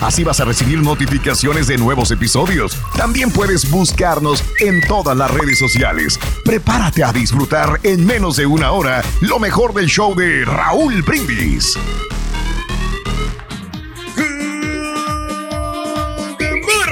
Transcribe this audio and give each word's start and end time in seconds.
Así 0.00 0.22
vas 0.22 0.38
a 0.40 0.44
recibir 0.44 0.80
notificaciones 0.80 1.66
de 1.66 1.76
nuevos 1.76 2.10
episodios. 2.10 2.76
También 2.96 3.30
puedes 3.30 3.68
buscarnos 3.70 4.44
en 4.60 4.80
todas 4.86 5.16
las 5.16 5.30
redes 5.32 5.58
sociales. 5.58 6.18
Prepárate 6.44 7.02
a 7.02 7.12
disfrutar 7.12 7.80
en 7.82 8.06
menos 8.06 8.36
de 8.36 8.46
una 8.46 8.70
hora 8.70 9.02
lo 9.20 9.38
mejor 9.38 9.74
del 9.74 9.86
show 9.86 10.14
de 10.14 10.44
Raúl 10.44 11.02
Brindis. 11.02 11.76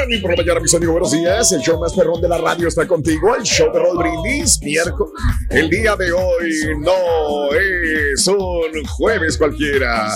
Morning 0.06 0.22
por 0.22 0.30
la 0.30 0.36
mañana, 0.36 0.60
mis 0.60 0.74
amigos, 0.74 0.92
buenos 0.92 1.10
días. 1.10 1.50
El 1.50 1.60
show 1.60 1.80
más 1.80 1.92
perrón 1.92 2.20
de 2.20 2.28
la 2.28 2.38
radio 2.38 2.68
está 2.68 2.86
contigo. 2.86 3.34
El 3.34 3.42
show 3.42 3.72
de 3.72 3.80
Raúl 3.80 3.98
Brindis, 3.98 4.60
miércoles. 4.62 5.12
El 5.50 5.68
día 5.68 5.96
de 5.96 6.12
hoy 6.12 6.52
no 6.78 7.52
es 7.52 8.26
un 8.28 8.84
jueves 8.84 9.36
cualquiera. 9.36 10.14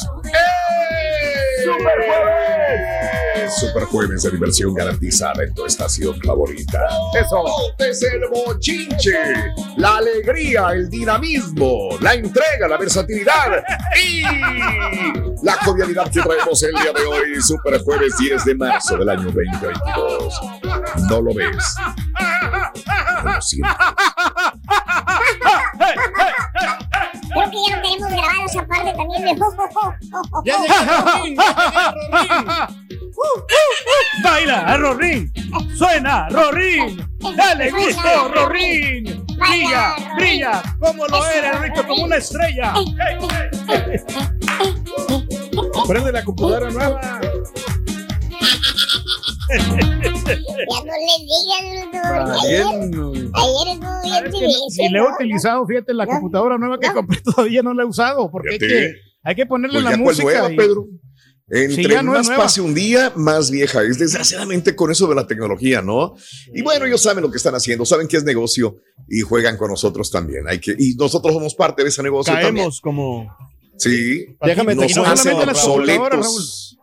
¡Super 1.65 1.95
jueves! 2.07 2.60
Super 3.59 3.85
jueves 3.85 4.23
de 4.23 4.31
diversión 4.31 4.73
garantizada 4.75 5.43
en 5.43 5.53
tu 5.53 5.67
estación 5.67 6.19
favorita. 6.23 6.89
Eso 7.15 7.45
es 7.79 8.03
el 8.03 8.21
bochinche, 8.29 9.13
la 9.77 9.97
alegría, 9.97 10.69
el 10.73 10.89
dinamismo, 10.89 11.99
la 12.01 12.15
entrega, 12.15 12.69
la 12.69 12.77
versatilidad 12.77 13.65
y 14.01 14.23
la 15.43 15.53
jovialidad 15.65 16.11
que 16.11 16.21
traemos 16.23 16.63
el 16.63 16.75
día 16.75 16.93
de 16.93 17.05
hoy. 17.05 17.43
Super 17.43 17.83
jueves 17.83 18.15
10 18.19 18.45
de 18.45 18.55
marzo 18.55 18.97
del 18.97 19.09
año 19.09 19.25
2022. 19.25 20.41
¿No 21.09 21.21
lo 21.21 21.35
ves? 21.35 21.75
No 23.25 23.35
lo 23.35 23.43
sientes. 23.43 23.73
Creo 27.33 27.51
que 27.51 27.57
ya 27.69 27.77
no 27.77 27.83
tenemos 27.83 28.11
grabado 28.11 28.47
esa 28.47 28.67
parte 28.67 28.93
también 28.93 29.25
de. 29.25 29.37
Ya 30.45 30.57
Baila, 34.23 34.77
Rorín. 34.77 35.33
Suena, 35.77 36.29
Rorín. 36.29 37.07
Dale 37.37 37.71
gusto, 37.71 38.29
Rorín. 38.35 39.25
Brilla, 39.39 39.95
brilla, 40.17 40.63
como 40.79 41.07
lo 41.07 41.27
eres, 41.29 41.61
Rico, 41.61 41.87
como 41.87 42.05
una 42.05 42.17
estrella. 42.17 42.75
Prende 45.89 46.13
la 46.13 46.25
computadora 46.25 46.71
nueva. 46.71 47.21
Ya 49.51 49.65
no 49.67 50.95
le 50.95 51.15
digan, 51.27 51.91
doctor. 51.93 52.37
Ayer, 52.45 52.65
ayer 54.05 54.27
estuvo 54.27 54.41
bien 54.41 54.53
Y 54.79 54.93
le 54.93 54.99
he 54.99 55.03
utilizado, 55.03 55.67
fíjate, 55.67 55.95
la 55.95 56.07
computadora 56.07 56.59
nueva 56.59 56.79
que 56.79 56.93
compré 56.93 57.21
todavía 57.25 57.63
no 57.63 57.75
la 57.75 57.83
he 57.83 57.87
usado 57.87 58.31
porque 58.31 58.51
hay 58.53 58.59
que, 58.59 58.93
hay 59.25 59.35
que 59.35 59.47
ponerle 59.47 59.81
Pues 59.81 59.85
la 59.85 59.91
cuál 59.91 60.01
música. 60.03 60.25
nueva, 60.25 60.53
y- 60.53 60.57
Pedro. 60.57 60.87
Entre 61.53 61.83
Sí, 61.85 61.91
ya 61.91 62.03
no 62.03 62.13
es 62.13 62.19
más 62.21 62.27
nueva. 62.29 62.45
pase 62.45 62.61
un 62.61 62.75
día, 62.75 63.13
más 63.17 63.51
vieja 63.51 63.83
es. 63.83 63.99
Desgraciadamente 63.99 64.77
con 64.77 64.91
eso 64.93 65.09
de 65.09 65.17
la 65.17 65.27
tecnología, 65.27 65.83
¿no? 65.83 66.15
Y 66.55 66.63
bueno, 66.63 66.85
ellos 66.87 67.03
saben 67.03 67.23
lo 67.23 67.31
que 67.31 67.39
están 67.39 67.55
haciendo, 67.57 67.85
saben 67.85 68.07
que 68.07 68.17
es 68.19 68.25
negocio 68.25 68.77
y 69.09 69.21
juegan 69.23 69.57
con 69.57 69.69
nosotros 69.71 70.11
también. 70.13 70.47
Hay 70.49 70.61
que, 70.61 70.77
y 70.79 70.95
nosotros 70.95 71.35
somos 71.35 71.55
parte 71.57 71.83
de 71.83 71.89
ese 71.89 72.03
negocio 72.05 72.33
también. 72.33 72.55
Caemos 72.55 72.81
como. 72.81 73.37
Sí. 73.79 74.27
Déjame 74.43 74.77
te- 74.77 74.83
nos 74.95 74.97
hacen 75.09 75.39
las 75.39 75.49
obsoletos 75.67 76.79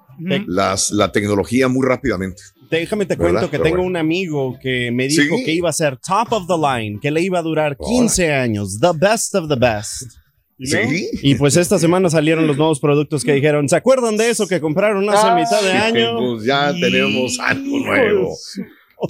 las, 0.48 0.92
la 0.92 1.12
tecnología 1.12 1.68
muy 1.68 1.86
rápidamente. 1.88 2.42
Déjame 2.70 3.06
te 3.06 3.16
¿Verdad? 3.16 3.32
cuento 3.34 3.52
que 3.52 3.58
Pero 3.60 3.64
tengo 3.64 3.78
bueno. 3.78 3.88
un 3.90 3.96
amigo 3.98 4.58
que 4.62 4.92
me 4.92 5.08
dijo 5.08 5.38
Sí. 5.38 5.44
que 5.46 5.54
iba 5.54 5.70
a 5.70 5.74
ser 5.74 5.98
top 5.98 6.34
of 6.34 6.48
the 6.48 6.56
line, 6.58 7.00
que 7.02 7.12
le 7.12 7.22
iba 7.22 7.40
a 7.40 7.42
durar 7.42 7.78
15 7.78 8.34
años, 8.34 8.80
the 8.82 8.92
best 8.94 9.36
of 9.36 9.48
the 9.48 9.56
best. 9.56 10.12
¿No? 10.60 10.66
Sí. 10.90 11.10
Y 11.22 11.36
pues 11.36 11.56
esta 11.56 11.78
semana 11.78 12.10
salieron 12.10 12.48
los 12.48 12.58
nuevos 12.58 12.80
productos 12.80 13.24
que 13.24 13.34
dijeron, 13.34 13.70
¿se 13.70 13.76
acuerdan 13.76 14.18
de 14.18 14.30
eso 14.30 14.48
que 14.48 14.60
compraron 14.60 15.08
hace 15.10 15.28
Ah, 15.28 15.36
mitad 15.36 15.62
de 15.62 15.72
año? 15.72 16.18
pues 16.18 16.46
ya 16.46 16.72
tenemos 16.74 17.38
algo 17.40 17.80
nuevo. 17.80 18.36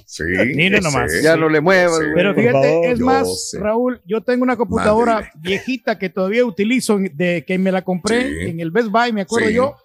Sí. 0.06 0.24
Mire 0.56 0.80
ese 0.80 0.82
nomás. 0.90 1.12
Ya 1.24 1.38
no 1.38 1.48
le 1.48 1.62
muevas, 1.62 2.00
Pero 2.14 2.36
fíjate, 2.36 2.92
es 2.92 3.00
más, 3.00 3.52
sé. 3.52 3.60
Raúl, 3.60 4.02
yo 4.06 4.20
tengo 4.22 4.44
una 4.44 4.58
computadora 4.58 5.32
viejita 5.40 5.98
que 5.98 6.10
todavía 6.10 6.44
utilizo 6.44 6.98
de 7.14 7.46
que 7.48 7.58
me 7.58 7.72
la 7.72 7.82
compré 7.84 8.24
Sí. 8.28 8.50
en 8.50 8.60
el 8.60 8.72
Best 8.72 8.90
Buy, 8.90 9.14
me 9.14 9.22
acuerdo 9.22 9.48
Sí. 9.48 9.54
yo, 9.56 9.76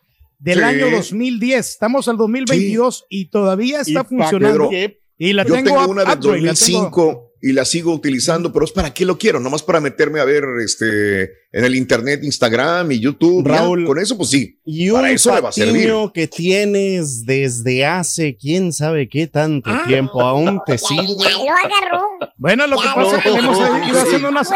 del 0.40 0.58
Sí. 0.58 0.64
año 0.64 0.90
2010. 0.90 1.68
Estamos 1.70 2.08
al 2.08 2.16
2022 2.16 3.04
y 3.08 3.26
todavía 3.26 3.82
está 3.82 4.00
Y 4.00 4.04
funcionando. 4.04 4.68
Pedro, 4.70 4.96
Y 5.18 5.34
la 5.34 5.44
Yo 5.44 5.54
tengo, 5.54 5.68
tengo 5.76 5.86
una 5.92 6.02
tengo- 6.04 6.16
2005 6.32 7.31
y 7.44 7.52
la 7.52 7.64
sigo 7.64 7.92
utilizando, 7.92 8.52
pero 8.52 8.64
es 8.64 8.70
para 8.70 8.94
qué 8.94 9.04
lo 9.04 9.18
quiero, 9.18 9.40
nomás 9.40 9.62
para 9.64 9.80
meterme 9.80 10.20
a 10.20 10.24
ver 10.24 10.44
este 10.64 11.22
en 11.54 11.64
el 11.64 11.74
internet, 11.74 12.22
Instagram 12.22 12.92
y 12.92 13.00
YouTube. 13.00 13.44
ya, 13.46 13.56
Raúl, 13.58 13.84
con 13.84 13.98
eso, 13.98 14.16
pues 14.16 14.30
sí. 14.30 14.58
Y 14.64 14.90
para 14.90 15.08
un 15.08 15.14
eso 15.14 15.34
le 15.34 15.40
va 15.42 15.48
a 15.48 15.52
servir. 15.52 15.92
que 16.14 16.28
tienes 16.28 17.26
desde 17.26 17.84
hace 17.84 18.36
quién 18.36 18.72
sabe 18.72 19.08
qué 19.08 19.26
tanto 19.26 19.68
Ah. 19.70 19.82
tiempo, 19.86 20.20
aún 20.22 20.60
te 20.64 20.78
sirve. 20.78 21.04
Ya 21.18 21.30
lo 21.30 21.42
agarró. 21.50 22.02
Bueno, 22.38 22.66
lo 22.68 22.76
que 22.78 22.88
pasa 22.94 23.16
es 23.18 23.22
que 23.24 23.28
hemos 23.30 23.58
ido 23.58 24.00
haciendo 24.00 24.28
unas 24.28 24.50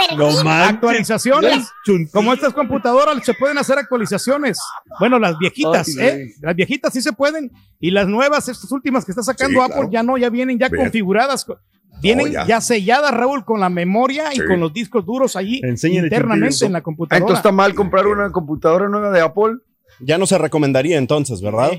actualizaciones. 0.71 1.69
Como 2.13 2.33
estas 2.33 2.53
computadoras 2.53 3.25
se 3.25 3.35
pueden 3.35 3.59
hacer 3.59 3.79
actualizaciones. 3.79 4.59
Bueno, 4.99 5.19
las 5.19 5.37
viejitas, 5.39 5.89
Ay, 5.99 6.07
¿eh? 6.07 6.35
Las 6.41 6.55
viejitas 6.57 6.93
sí 6.93 7.03
se 7.03 7.13
pueden. 7.13 7.51
Y 7.81 7.91
las 7.91 8.07
nuevas, 8.07 8.49
estas 8.49 8.71
últimas 8.73 9.05
que 9.05 9.13
está 9.13 9.23
sacando 9.23 9.59
Sí, 9.59 9.65
Apple, 9.65 9.75
claro. 9.75 9.91
ya 9.91 10.03
no, 10.03 10.17
ya 10.17 10.31
vienen 10.31 10.59
ya 10.59 10.69
Bien. 10.69 10.85
configuradas. 10.85 11.47
Vienen 12.03 12.27
Oh, 12.27 12.31
ya. 12.31 12.47
ya. 12.47 12.61
selladas, 12.61 13.13
Raúl, 13.13 13.45
con 13.45 13.61
la 13.61 13.69
memoria 13.69 14.35
y 14.35 14.39
con 14.39 14.61
los 14.61 14.73
discos 14.73 15.05
duros 15.07 15.35
allí 15.37 15.61
Enséñale, 15.65 16.07
internamente 16.09 16.65
en 16.67 16.73
la 16.73 16.79
Ah, 16.79 16.83
computadora. 16.83 17.19
Entonces 17.19 17.39
está 17.39 17.53
mal 17.53 17.75
comprar 17.75 18.07
una 18.07 18.31
computadora 18.31 18.89
nueva 18.89 19.11
de 19.11 19.21
Apple. 19.21 19.57
Ya 20.01 20.19
no 20.19 20.27
se 20.27 20.37
recomendaría 20.39 20.99
entonces, 20.99 21.41
¿verdad? 21.41 21.71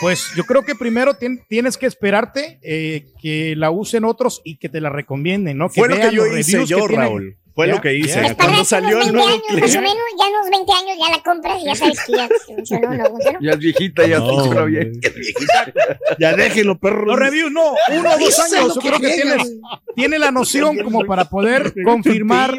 Pues 0.00 0.26
yo 0.36 0.44
creo 0.44 0.62
que 0.62 0.74
primero 0.74 1.14
tien- 1.14 1.42
tienes 1.48 1.76
que 1.78 1.86
esperarte 1.86 2.58
eh, 2.62 3.06
que 3.20 3.54
la 3.56 3.70
usen 3.70 4.04
otros 4.04 4.42
y 4.44 4.58
que 4.58 4.68
te 4.68 4.80
la 4.80 4.90
recomienden, 4.90 5.56
¿no? 5.58 5.68
Fue 5.70 5.88
lo 5.88 5.96
que 5.96 6.12
yo 6.14 6.26
hice 6.26 6.66
yo, 6.66 6.76
que 6.82 6.86
tienen. 6.88 7.06
Raúl. 7.08 7.36
Fue 7.60 7.66
Ya, 7.68 7.74
lo 7.74 7.80
que 7.82 7.94
hice. 7.94 8.22
ya. 8.22 8.34
Cuando 8.34 8.64
salió 8.64 8.88
el 9.02 9.12
20 9.12 9.12
nuevo 9.12 9.28
años, 9.28 9.60
más 9.60 9.76
o 9.76 9.80
menos, 9.80 9.96
ya 10.18 10.24
unos 10.28 10.50
20 10.50 10.72
años 10.72 10.98
ya 10.98 11.16
la 11.16 11.22
compras 11.22 11.58
y 11.60 11.64
ya 11.66 11.74
sabes 11.74 12.00
que 12.06 12.12
ya 12.12 12.28
funcionó 12.46 12.88
o 12.88 12.94
no 12.94 13.04
funcionó. 13.10 13.38
Ya 13.42 13.50
es 13.52 13.58
viejita, 13.58 14.06
ya 14.06 14.18
No, 14.18 14.28
funciona 14.28 14.64
bien. 14.64 14.92
Ya 16.18 16.32
déjenlo, 16.34 16.78
perro. 16.78 17.04
Los 17.06 17.18
reviews, 17.18 17.52
no, 17.52 17.72
uno 17.98 18.10
o 18.14 18.18
dos 18.18 18.38
años. 18.40 18.74
Yo 18.74 18.80
que 18.80 18.88
creo 18.88 19.00
que 19.00 19.14
quieran. 19.14 19.38
tienes, 19.38 19.60
tiene 19.94 20.18
la 20.18 20.30
noción 20.30 20.78
como 20.82 21.04
para 21.04 21.26
poder 21.26 21.74
confirmar 21.84 22.58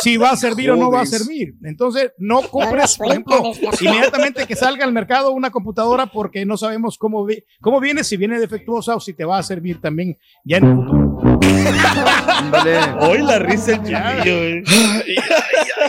si 0.00 0.16
va 0.16 0.30
a 0.30 0.36
servir 0.36 0.70
o 0.70 0.76
no 0.76 0.90
va 0.90 1.02
a 1.02 1.06
servir. 1.06 1.54
Entonces, 1.62 2.12
no 2.18 2.42
compres, 2.42 2.96
por 2.96 3.08
ejemplo, 3.08 3.42
inmediatamente 3.80 4.46
que 4.46 4.56
salga 4.56 4.84
al 4.84 4.92
mercado 4.92 5.32
una 5.32 5.50
computadora 5.50 6.06
porque 6.06 6.44
no 6.46 6.56
sabemos 6.56 6.96
cómo, 6.98 7.24
vi- 7.26 7.44
cómo 7.60 7.78
viene, 7.80 8.02
si 8.04 8.16
viene 8.16 8.40
defectuosa 8.40 8.96
o 8.96 9.00
si 9.00 9.12
te 9.12 9.24
va 9.24 9.38
a 9.38 9.42
servir 9.42 9.80
también 9.80 10.16
ya 10.44 10.56
en 10.58 10.64
el 10.64 10.74
futuro. 10.76 11.10
Hoy 13.00 13.18
la 13.22 13.38
risa 13.38 13.72
el 13.74 13.82
eh. 14.24 14.62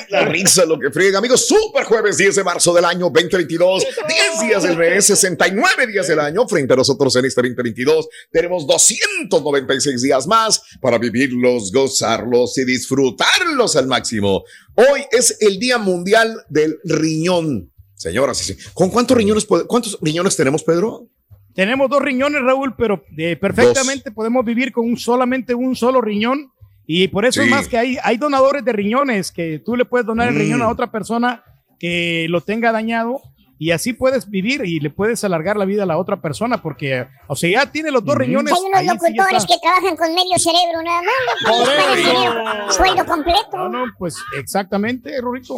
La 0.09 0.25
risa 0.25 0.65
lo 0.65 0.79
que 0.79 0.91
friega, 0.91 1.19
amigos. 1.19 1.47
Super 1.47 1.83
jueves 1.83 2.17
10 2.17 2.35
de 2.35 2.43
marzo 2.43 2.73
del 2.73 2.85
año 2.85 3.09
2022. 3.09 3.85
10 4.07 4.47
días 4.47 4.63
del 4.63 4.77
mes, 4.77 5.05
69 5.05 5.87
días 5.87 6.07
del 6.07 6.19
año. 6.19 6.47
Frente 6.47 6.73
a 6.73 6.77
nosotros 6.77 7.15
en 7.15 7.25
este 7.25 7.41
2022 7.41 8.07
tenemos 8.31 8.65
296 8.67 10.01
días 10.01 10.27
más 10.27 10.61
para 10.81 10.97
vivirlos, 10.97 11.71
gozarlos 11.71 12.57
y 12.57 12.65
disfrutarlos 12.65 13.75
al 13.75 13.87
máximo. 13.87 14.43
Hoy 14.75 15.05
es 15.11 15.37
el 15.41 15.59
Día 15.59 15.77
Mundial 15.77 16.43
del 16.49 16.79
Riñón. 16.83 17.71
Señoras 17.95 18.41
y 18.41 18.45
señores, 18.45 18.71
¿con 18.73 18.89
cuántos 18.89 19.17
riñones, 19.17 19.45
cuántos 19.45 19.97
riñones 20.01 20.35
tenemos, 20.35 20.63
Pedro? 20.63 21.09
Tenemos 21.55 21.89
dos 21.89 22.01
riñones, 22.01 22.41
Raúl, 22.41 22.75
pero 22.77 23.05
eh, 23.17 23.37
perfectamente 23.37 24.11
podemos 24.11 24.43
vivir 24.43 24.73
con 24.73 24.85
un, 24.85 24.97
solamente 24.97 25.55
un 25.55 25.73
solo 25.73 26.01
riñón. 26.01 26.51
Y 26.87 27.07
por 27.07 27.25
eso 27.25 27.41
Sí. 27.41 27.47
es 27.47 27.51
más 27.51 27.67
que 27.67 27.77
hay, 27.77 27.97
hay 28.03 28.17
donadores 28.17 28.63
de 28.63 28.71
riñones 28.73 29.31
que 29.31 29.59
tú 29.59 29.75
le 29.75 29.85
puedes 29.85 30.05
donar 30.05 30.27
el 30.29 30.35
Mm. 30.35 30.37
riñón 30.37 30.61
a 30.61 30.69
otra 30.69 30.91
persona 30.91 31.43
que 31.79 32.27
lo 32.29 32.41
tenga 32.41 32.71
dañado 32.71 33.21
y 33.57 33.71
así 33.71 33.93
puedes 33.93 34.29
vivir 34.29 34.61
y 34.65 34.79
le 34.79 34.89
puedes 34.89 35.23
alargar 35.23 35.55
la 35.57 35.65
vida 35.65 35.83
a 35.83 35.85
la 35.85 35.97
otra 35.97 36.21
persona 36.21 36.61
porque, 36.61 37.07
o 37.27 37.35
sea, 37.35 37.49
ya 37.49 37.71
tiene 37.71 37.89
los 37.89 38.03
dos 38.03 38.15
riñones. 38.15 38.53
Hay 38.53 38.59
unos 38.59 38.79
sí 38.81 38.87
locutores 39.13 39.43
está. 39.43 39.53
que 39.55 39.59
trabajan 39.61 39.95
con 39.97 40.13
medio 40.13 40.37
cerebro 40.37 40.81
nada 40.83 41.01
más. 41.01 41.13
¿no? 41.41 41.51
Pues, 41.65 41.69
para 41.69 41.95
tener 41.95 42.71
Sueldo 42.73 43.05
completo. 43.05 43.57
No, 43.57 43.69
no, 43.69 43.85
pues 43.97 44.15
exactamente, 44.37 45.19
Rurito. 45.21 45.57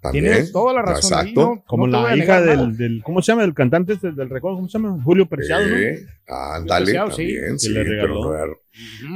También. 0.00 0.24
Tienes 0.24 0.50
toda 0.52 0.72
la 0.72 0.82
razón. 0.82 1.12
ahí, 1.12 1.20
Exacto. 1.28 1.40
no- 1.56 1.64
Como 1.66 1.86
no 1.86 2.02
la 2.02 2.16
hija 2.16 2.40
del, 2.40 2.74
del- 2.76 3.02
¿cómo 3.04 3.20
se 3.20 3.32
llama? 3.32 3.44
El 3.44 3.52
cantante 3.52 3.92
este 3.92 4.12
del 4.12 4.30
recuerdo, 4.30 4.56
¿cómo 4.56 4.68
se 4.68 4.78
llama? 4.78 4.98
Julio 5.04 5.26
Preciado, 5.28 5.66
¿no? 5.66 5.76
Eh, 5.76 6.06
ándale, 6.26 6.84
Preciado, 6.86 7.10
sí. 7.10 7.16
también, 7.16 7.58
sí, 7.58 7.68
le 7.68 7.84
pero 7.84 7.90
regaló. 7.92 8.46
re- 8.46 8.56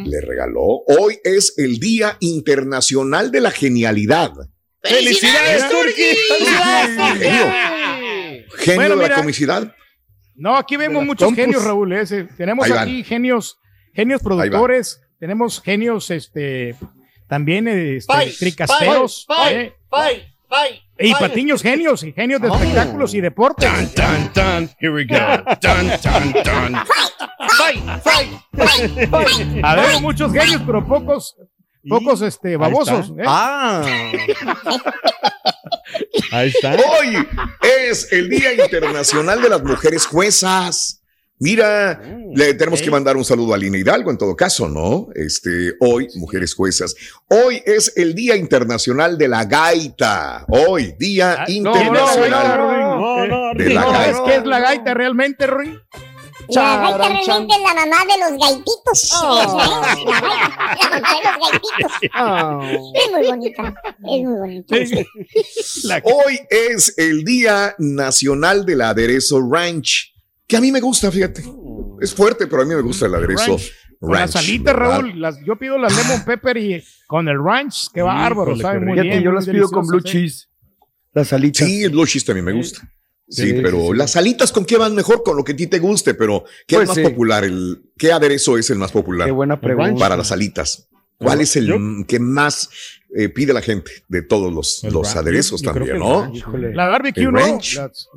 le 0.04 0.20
regaló. 0.20 0.62
Hoy 0.86 1.18
es 1.24 1.54
el 1.56 1.78
Día 1.78 2.16
Internacional 2.20 3.30
de 3.30 3.40
la 3.40 3.50
Genialidad. 3.50 4.32
¡Felicidades, 4.82 5.64
Turki! 5.70 6.02
Genio. 7.18 7.52
Genio 8.58 8.76
Bueno, 8.76 8.96
de 8.96 8.96
la 8.96 9.02
mira. 9.04 9.16
comicidad. 9.16 9.74
No, 10.36 10.56
aquí 10.56 10.76
vemos 10.76 11.04
muchos 11.04 11.26
compus. 11.26 11.44
genios, 11.44 11.64
Raúl. 11.64 11.92
¿eh? 11.92 12.04
Tenemos 12.36 12.70
aquí 12.70 13.04
genios, 13.04 13.58
genios 13.94 14.20
productores, 14.22 15.00
tenemos 15.18 15.62
genios, 15.62 16.10
este, 16.10 16.74
también 17.28 17.68
este, 17.68 18.12
tricasteros, 18.38 19.26
¿eh? 19.50 19.72
Y 20.98 21.10
fight. 21.10 21.18
patiños 21.18 21.62
genios, 21.62 22.02
y 22.02 22.12
genios 22.12 22.40
de 22.40 22.48
espectáculos 22.48 23.14
y 23.14 23.20
deportes. 23.20 23.94
Tan, 23.94 24.32
tan, 24.32 24.70
here 24.80 24.92
we 24.92 25.04
go. 25.04 25.16
Tan, 25.60 26.00
tan, 26.00 26.32
tan. 26.42 26.74
A 29.62 29.74
ver, 29.76 30.00
muchos 30.00 30.32
genios, 30.32 30.62
pero 30.66 30.86
pocos, 30.86 31.36
pocos, 31.88 32.22
este, 32.22 32.56
babosos. 32.56 33.10
¿eh? 33.10 33.24
Ah. 33.26 33.84
Ahí 36.32 36.48
está. 36.48 36.74
Hoy 36.74 37.26
es 37.62 38.12
el 38.12 38.28
Día 38.28 38.54
Internacional 38.54 39.40
de 39.42 39.48
las 39.48 39.62
Mujeres 39.62 40.06
Juezas. 40.06 41.03
Mira, 41.40 42.00
le 42.32 42.54
tenemos 42.54 42.80
que 42.80 42.90
mandar 42.90 43.16
un 43.16 43.24
saludo 43.24 43.54
a 43.54 43.58
Lina 43.58 43.76
Hidalgo 43.76 44.10
en 44.10 44.18
todo 44.18 44.36
caso, 44.36 44.68
¿no? 44.68 45.08
Este, 45.14 45.74
hoy, 45.80 46.08
mujeres 46.14 46.54
juezas. 46.54 46.94
Hoy 47.28 47.60
es 47.66 47.92
el 47.96 48.14
Día 48.14 48.36
Internacional 48.36 49.18
de 49.18 49.28
la 49.28 49.44
Gaita. 49.44 50.46
Hoy, 50.48 50.94
Día 50.98 51.44
Internacional 51.48 52.58
no, 52.58 53.26
no, 53.26 53.54
de 53.54 53.74
la 53.74 53.80
no, 53.80 53.90
Gaita. 53.90 54.12
¿Sabes 54.12 54.20
qué 54.24 54.36
es 54.36 54.46
la 54.46 54.60
gaita 54.60 54.94
realmente, 54.94 55.46
Rui? 55.46 55.76
La 56.48 56.76
gaita 56.76 57.08
realmente 57.08 57.54
es 57.54 57.62
la 57.62 57.74
mamá 57.74 57.96
de 58.04 58.18
los 58.20 58.38
gaititos. 58.40 59.10
La 59.12 59.46
gaita, 59.46 60.04
la 60.04 60.18
mamá 60.56 60.70
de 60.74 61.24
los 61.24 61.36
gaititos. 61.40 61.92
Es 62.94 63.10
muy 63.10 63.26
bonita. 63.26 63.74
Es 63.98 64.22
muy 64.22 64.38
bonita. 64.38 64.76
Hoy 66.04 66.40
es 66.48 66.94
el 66.96 67.24
Día 67.24 67.74
Nacional 67.78 68.64
del 68.64 68.82
Aderezo 68.82 69.40
Ranch, 69.50 70.13
que 70.46 70.56
a 70.56 70.60
mí 70.60 70.70
me 70.72 70.80
gusta, 70.80 71.10
fíjate. 71.10 71.42
Es 72.00 72.14
fuerte, 72.14 72.46
pero 72.46 72.62
a 72.62 72.64
mí 72.64 72.74
me 72.74 72.80
gusta 72.82 73.06
el 73.06 73.14
aderezo 73.14 73.52
Ranch. 73.56 73.72
Con 74.00 74.12
ranch. 74.12 74.30
salitas. 74.32 74.74
Raúl, 74.76 75.20
las, 75.20 75.38
yo 75.44 75.56
pido 75.56 75.78
las 75.78 75.96
lemon 75.96 76.24
pepper 76.24 76.56
y 76.58 76.84
con 77.06 77.28
el 77.28 77.42
ranch, 77.42 77.90
que 77.92 78.02
bárbaro, 78.02 78.56
sabe 78.56 78.80
qué 78.80 78.84
muy 78.84 78.92
Fíjate, 78.94 79.08
bien. 79.08 79.22
yo 79.22 79.30
muy 79.30 79.36
las 79.40 79.48
pido 79.48 79.68
con 79.70 79.86
blue 79.86 79.98
¿eh? 79.98 80.02
cheese. 80.02 80.48
Las 81.12 81.32
alitas. 81.32 81.66
Sí, 81.66 81.84
el 81.84 81.90
blue 81.90 82.06
cheese 82.06 82.24
también 82.24 82.44
me 82.44 82.52
gusta. 82.52 82.80
Sí, 83.26 83.42
Sí, 83.42 83.52
pero 83.62 83.80
sí, 83.80 83.86
sí. 83.92 83.96
las 83.96 84.16
alitas 84.16 84.52
con 84.52 84.66
qué 84.66 84.76
van 84.76 84.94
mejor 84.94 85.22
con 85.22 85.36
lo 85.36 85.44
que 85.44 85.52
a 85.52 85.56
ti 85.56 85.66
te 85.66 85.78
guste, 85.78 86.12
pero 86.12 86.44
¿qué 86.66 86.76
Pues 86.76 86.82
es 86.82 86.88
más 86.88 86.96
sí. 86.98 87.02
popular? 87.04 87.44
El, 87.44 87.82
¿Qué 87.96 88.12
aderezo 88.12 88.58
es 88.58 88.68
el 88.68 88.76
más 88.78 88.92
popular 88.92 89.26
Qué 89.26 89.32
buena 89.32 89.58
pregunta. 89.58 89.98
para 89.98 90.16
las 90.16 90.30
alitas? 90.30 90.88
¿Cuál 91.16 91.40
es 91.40 91.56
el 91.56 91.66
Yo- 91.68 91.78
que 92.06 92.18
más 92.18 92.68
eh, 93.16 93.30
pide 93.30 93.54
la 93.54 93.62
gente 93.62 93.90
de 94.08 94.20
todos 94.22 94.52
los, 94.52 94.82
los 94.92 95.06
ranch. 95.06 95.16
aderezos 95.16 95.62
también, 95.62 95.98
no? 95.98 96.22
ranch. 96.22 96.44
La 96.74 96.88
barbecue, 96.88 97.24
¿no? 97.24 97.30
ranch. 97.38 97.76
Las- 97.76 98.08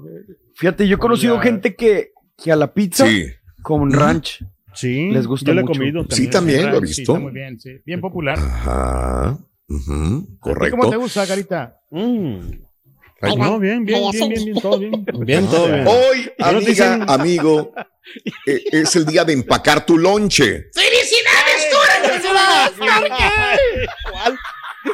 Fíjate, 0.55 0.87
yo 0.87 0.95
he 0.95 0.99
conocido 0.99 1.35
La- 1.35 1.41
gente 1.43 1.75
que, 1.75 2.11
que 2.41 2.51
a 2.51 2.55
la 2.55 2.73
pizza 2.73 3.05
Sí, 3.07 3.25
con 3.61 3.91
ranch. 3.91 4.43
Sí, 4.73 5.09
Les 5.11 5.25
gusta 5.25 5.47
yo 5.47 5.53
lo 5.55 5.61
he 5.61 5.63
mucho. 5.63 5.79
comido 5.79 6.01
sí, 6.09 6.27
también. 6.27 6.61
también 6.61 6.71
lo 6.71 6.77
he 6.77 6.87
sí, 6.87 7.01
visto. 7.01 7.13
está 7.13 7.19
muy 7.23 7.31
bien, 7.31 7.59
sí. 7.59 7.71
Bien 7.85 7.99
popular. 7.99 8.37
Ajá, 8.37 9.29
¿A 9.29 9.37
ti 9.67 10.37
correcto. 10.39 10.77
¿Cómo 10.77 10.89
te 10.91 10.97
gusta, 10.97 11.25
Carita? 11.25 11.79
Mm. 11.89 12.37
Va. 13.23 13.35
No, 13.35 13.59
bien, 13.59 13.83
bien, 13.83 14.11
bien, 14.11 14.29
bien, 14.29 14.45
bien, 14.45 14.61
todo 14.61 14.77
bien. 14.77 15.05
Bien, 15.25 15.47
todo 15.47 15.65
bien. 15.65 15.87
Hoy, 15.87 16.31
amiga, 16.37 17.03
amigo, 17.07 17.73
eh, 18.45 18.63
es 18.71 18.95
el 18.95 19.07
día 19.07 19.25
de 19.25 19.33
empacar 19.33 19.83
tu 19.83 19.97
lonche. 19.97 20.69
¡Felicidades, 20.71 21.67
Turki! 22.77 23.17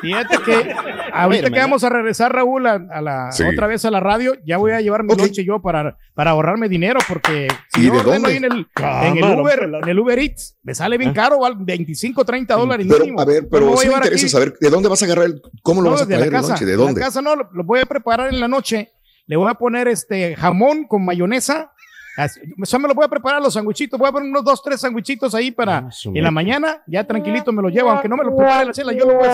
Fíjate 0.03 0.37
que 0.45 0.71
ahorita 1.13 1.49
que 1.49 1.59
vamos 1.59 1.83
a 1.83 1.89
regresar, 1.89 2.31
Raúl, 2.33 2.67
a, 2.67 2.73
a 2.73 3.01
la, 3.01 3.31
Sí. 3.31 3.43
otra 3.43 3.65
vez 3.67 3.83
a 3.85 3.89
la 3.91 3.99
radio, 3.99 4.33
ya 4.45 4.57
voy 4.57 4.71
a 4.73 4.81
llevar 4.81 5.03
mi 5.03 5.13
Ok. 5.13 5.19
lonche 5.19 5.43
yo 5.43 5.61
para, 5.61 5.97
para 6.13 6.31
ahorrarme 6.31 6.69
dinero, 6.69 6.99
porque 7.07 7.47
si 7.73 7.85
¿Y 7.85 7.87
no 7.87 7.93
de 7.93 7.99
ordeno 8.01 8.13
dónde? 8.13 8.29
ahí 8.29 8.37
en 8.37 8.43
el, 8.45 8.67
en 8.77 9.17
el 9.23 9.39
Uber, 9.39 9.63
en 9.81 9.89
el 9.89 9.99
Uber 9.99 10.19
Eats, 10.19 10.57
me 10.61 10.75
sale 10.75 10.97
bien 10.97 11.13
caro, 11.13 11.39
val- 11.39 11.55
25, 11.57 12.23
30 12.23 12.53
dólares 12.55 12.85
Pero, 12.87 12.99
mínimo. 12.99 13.21
a 13.21 13.25
ver, 13.25 13.47
pero 13.49 13.67
a 13.73 13.75
me 13.77 13.83
interesa 13.85 14.11
aquí. 14.13 14.29
saber 14.29 14.53
de 14.59 14.69
dónde 14.69 14.89
vas 14.89 15.01
a 15.01 15.05
agarrar 15.05 15.25
el, 15.25 15.41
cómo 15.63 15.81
lo 15.81 15.85
No, 15.89 15.91
vas 15.93 16.01
a 16.03 16.05
de 16.05 16.15
traer 16.15 16.31
la 16.31 16.37
el 16.37 16.41
casa. 16.41 16.47
lonche, 16.53 16.65
de 16.65 16.71
de 16.71 16.77
dónde. 16.77 16.99
la 16.99 17.05
casa 17.07 17.21
no, 17.21 17.35
lo, 17.35 17.49
lo 17.53 17.63
voy 17.63 17.79
a 17.79 17.85
preparar 17.85 18.33
en 18.33 18.39
la 18.39 18.47
noche. 18.47 18.91
Le 19.25 19.37
voy 19.37 19.49
a 19.49 19.53
poner 19.53 19.87
este 19.87 20.35
jamón 20.35 20.83
con 20.85 21.05
mayonesa. 21.05 21.71
Así- 22.15 22.39
O 22.61 22.65
sea, 22.65 22.77
me 22.79 22.87
lo 22.87 22.93
voy 22.93 23.05
a 23.05 23.07
preparar 23.07 23.41
los 23.41 23.53
sanguichitos. 23.53 23.99
Voy 23.99 24.07
a 24.07 24.11
poner 24.11 24.29
unos 24.29 24.43
dos, 24.43 24.61
tres 24.63 24.79
sanguichitos 24.81 25.33
ahí 25.33 25.51
para 25.51 25.77
Ah, 25.79 25.89
en 26.13 26.23
la 26.23 26.31
mañana. 26.31 26.83
Ya 26.87 27.03
tranquilito 27.05 27.51
me 27.51 27.61
lo 27.61 27.69
llevo, 27.69 27.89
aunque 27.91 28.07
no 28.07 28.15
me 28.17 28.23
lo 28.23 28.35
prepare 28.35 28.65
la 28.67 28.73
cena, 28.73 28.91
yo 28.93 29.05
lo 29.05 29.15
voy 29.15 29.25
a 29.27 29.31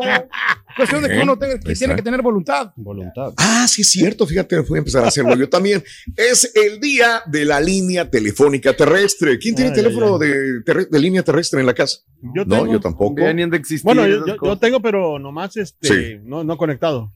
hacer. 0.00 0.28
Cuestión 0.76 1.02
de 1.02 1.08
que 1.08 1.18
uno 1.22 1.38
tenga- 1.38 1.58
que 1.58 1.70
Ahí 1.70 1.74
tiene 1.74 1.94
que 1.96 2.02
tener 2.02 2.20
voluntad. 2.20 2.72
Voluntad. 2.76 3.32
Ah, 3.38 3.66
sí 3.66 3.80
es 3.82 3.90
cierto, 3.90 4.26
fíjate, 4.26 4.58
voy 4.60 4.76
a 4.76 4.78
empezar 4.80 5.04
a 5.04 5.08
hacerlo 5.08 5.34
yo 5.34 5.48
también. 5.48 5.82
Es 6.16 6.52
el 6.54 6.80
día 6.80 7.22
de 7.26 7.44
la 7.46 7.60
línea 7.60 8.10
telefónica 8.10 8.74
terrestre. 8.74 9.38
¿Quién 9.38 9.54
tiene 9.54 9.70
Ay, 9.70 9.76
teléfono 9.76 10.18
ay, 10.20 10.28
De, 10.28 10.60
terre- 10.64 10.86
de 10.90 10.98
línea 10.98 11.22
terrestre 11.22 11.60
en 11.60 11.66
la 11.66 11.72
casa? 11.74 11.98
Yo 12.34 12.44
no, 12.44 12.56
tengo. 12.58 12.72
yo 12.72 12.80
tampoco. 12.80 13.14
Bueno, 13.14 14.06
yo, 14.06 14.24
yo- 14.26 14.58
tengo, 14.58 14.80
pero 14.80 15.18
nomás 15.18 15.56
este, 15.56 15.88
Sí. 15.88 16.20
no, 16.24 16.44
no 16.44 16.56
conectado. 16.58 17.10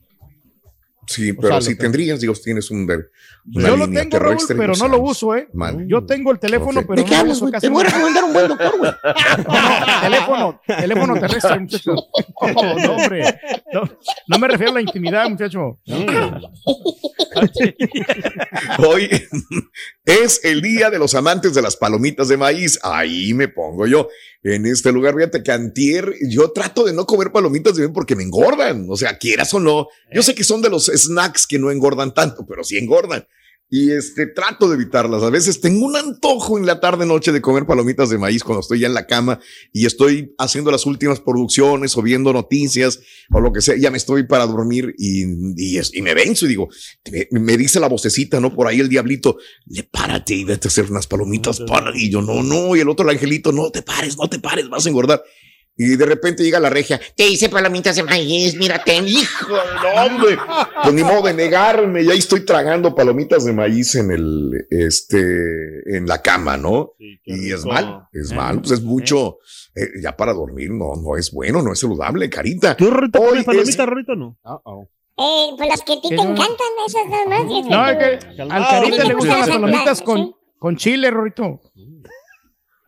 Sí, 1.11 1.31
O 1.31 1.35
pero 1.41 1.59
sea, 1.59 1.61
si 1.61 1.75
tendrías, 1.77 2.21
digo, 2.21 2.33
tienes 2.33 2.71
un 2.71 2.83
una 2.83 3.03
Yo 3.43 3.75
lo 3.75 3.89
tengo, 3.89 4.19
Raúl, 4.19 4.37
pero 4.47 4.73
o 4.73 4.75
no 4.77 4.87
lo 4.87 4.99
uso, 5.01 5.35
¿eh? 5.35 5.47
mal. 5.53 5.85
Yo 5.87 6.05
tengo 6.05 6.31
el 6.31 6.39
teléfono, 6.39 6.79
Ok. 6.81 6.85
pero 6.87 7.01
¿De 7.01 7.09
qué 7.09 7.11
no 7.11 7.15
lo 7.15 7.21
hablas, 7.21 7.37
uso 7.37 7.47
güey? 7.47 7.59
Te 7.59 7.69
voy 7.69 7.83
a 7.83 7.89
recomendar 7.89 8.23
un 8.23 8.33
buen 8.33 8.47
doctor, 8.47 8.77
güey. 8.77 8.91
No, 9.47 10.01
teléfono, 10.01 10.61
teléfono 10.65 11.19
terrestre, 11.19 11.59
muchacho. 11.59 11.95
Oh, 12.43 12.79
no, 12.79 12.93
hombre. 12.93 13.39
No, 13.71 13.83
no 14.27 14.39
me 14.39 14.47
refiero 14.47 14.71
a 14.71 14.75
la 14.75 14.81
intimidad, 14.81 15.29
muchacho. 15.29 15.79
Hoy 18.79 19.09
es 20.05 20.43
el 20.43 20.61
día 20.61 20.89
de 20.89 20.99
los 20.99 21.13
amantes 21.15 21.53
de 21.53 21.61
las 21.61 21.75
palomitas 21.77 22.27
de 22.27 22.37
maíz. 22.37 22.79
Ahí 22.83 23.33
me 23.33 23.47
pongo 23.47 23.85
yo. 23.87 24.09
En 24.43 24.65
este 24.65 24.91
lugar, 24.91 25.13
fíjate 25.15 25.43
que 25.43 25.51
antier, 25.51 26.15
yo 26.27 26.51
trato 26.51 26.83
de 26.83 26.93
no 26.93 27.05
comer 27.05 27.31
palomitas 27.31 27.75
de 27.75 27.83
maíz 27.83 27.93
porque 27.93 28.15
me 28.15 28.23
engordan. 28.23 28.87
O 28.89 28.97
sea, 28.97 29.17
quieras 29.17 29.53
o 29.53 29.59
no. 29.59 29.87
Yo 30.11 30.23
sé 30.23 30.33
que 30.33 30.43
son 30.43 30.61
de 30.61 30.69
los 30.69 30.87
snacks 30.87 31.45
que 31.45 31.59
no 31.59 31.69
engordan 31.69 32.13
tanto, 32.13 32.45
pero 32.47 32.63
sí 32.63 32.77
engordan. 32.77 33.27
Y 33.73 33.91
este, 33.91 34.27
trato 34.27 34.67
de 34.67 34.75
evitarlas. 34.75 35.23
A 35.23 35.29
veces 35.29 35.61
tengo 35.61 35.85
un 35.85 35.95
antojo 35.95 36.57
en 36.57 36.65
la 36.65 36.81
tarde 36.81 37.05
noche 37.05 37.31
de 37.31 37.39
comer 37.39 37.65
palomitas 37.65 38.09
de 38.09 38.17
maíz 38.17 38.43
cuando 38.43 38.59
estoy 38.59 38.79
ya 38.81 38.87
en 38.87 38.93
la 38.93 39.07
cama 39.07 39.39
y 39.71 39.85
estoy 39.85 40.35
haciendo 40.37 40.71
las 40.71 40.85
últimas 40.85 41.21
producciones 41.21 41.95
o 41.95 42.01
viendo 42.01 42.33
noticias 42.33 42.99
o 43.31 43.39
lo 43.39 43.53
que 43.53 43.61
sea. 43.61 43.77
Ya 43.77 43.89
me 43.89 43.95
estoy 43.97 44.23
para 44.27 44.45
dormir 44.45 44.93
y, 44.97 45.23
y, 45.55 45.77
es- 45.77 45.95
y 45.95 46.01
me 46.01 46.13
venzo 46.13 46.45
y 46.47 46.49
digo, 46.49 46.67
me, 47.31 47.39
me 47.39 47.55
dice 47.55 47.79
la 47.79 47.87
vocecita, 47.87 48.41
¿no? 48.41 48.53
Por 48.53 48.67
ahí 48.67 48.81
el 48.81 48.89
diablito, 48.89 49.37
le 49.67 49.83
párate 49.83 50.35
y 50.35 50.43
vete 50.43 50.67
a 50.67 50.69
hacer 50.69 50.91
unas 50.91 51.07
palomitas 51.07 51.61
para. 51.61 51.91
Y 51.97 52.09
yo, 52.09 52.21
no, 52.21 52.43
no. 52.43 52.75
Y 52.75 52.81
el 52.81 52.89
otro, 52.89 53.09
el 53.09 53.15
angelito, 53.15 53.53
no 53.53 53.71
te 53.71 53.83
pares, 53.83 54.17
no 54.17 54.29
te 54.29 54.39
pares, 54.39 54.67
vas 54.67 54.85
a 54.85 54.89
engordar. 54.89 55.23
Y 55.83 55.95
de 55.95 56.05
repente 56.05 56.43
llega 56.43 56.59
la 56.59 56.69
regia, 56.69 57.01
te 57.15 57.27
hice 57.27 57.49
palomitas 57.49 57.95
de 57.95 58.03
maíz, 58.03 58.55
mírate, 58.55 58.97
hijo, 58.97 59.47
no, 59.49 60.03
hombre. 60.05 60.37
Pues 60.83 60.93
ni 60.93 61.03
modo 61.03 61.23
de 61.23 61.33
negarme, 61.33 62.05
ya 62.05 62.13
estoy 62.13 62.45
tragando 62.45 62.93
palomitas 62.93 63.45
de 63.45 63.53
maíz 63.53 63.95
en 63.95 64.11
el, 64.11 64.67
este, 64.69 65.97
en 65.97 66.05
la 66.05 66.21
cama, 66.21 66.55
¿no? 66.55 66.93
y 66.99 67.51
es 67.51 67.65
mal, 67.65 68.07
es 68.13 68.31
mal, 68.31 68.59
pues 68.59 68.71
es 68.73 68.83
mucho, 68.83 69.39
eh, 69.73 69.87
ya 70.03 70.15
para 70.15 70.33
dormir, 70.33 70.69
no, 70.69 70.95
no 71.01 71.17
es 71.17 71.31
bueno, 71.31 71.63
no 71.63 71.73
es 71.73 71.79
saludable, 71.79 72.29
carita. 72.29 72.77
¿Tú, 72.77 72.91
Rorrito, 72.91 73.19
Hoy 73.19 73.27
comes 73.27 73.39
es- 73.39 73.45
palomitas, 73.45 73.85
Rorrito, 73.87 74.15
no? 74.15 74.37
Eh, 75.17 75.49
pues 75.57 75.67
las 75.67 75.81
que 75.81 75.93
a 75.93 76.01
ti 76.01 76.09
te 76.09 76.15
no. 76.15 76.23
encantan, 76.23 76.67
esas 76.85 77.07
nada 77.09 77.25
más. 77.25 77.65
No, 77.65 77.87
es 77.89 78.23
que 78.25 78.41
al 78.41 78.49
Carita 78.49 79.03
le 79.03 79.13
gustan 79.15 79.39
las 79.39 79.49
palomitas 79.49 80.01
con, 80.03 80.35
con 80.59 80.75
chile, 80.77 81.09
Rorito. 81.09 81.59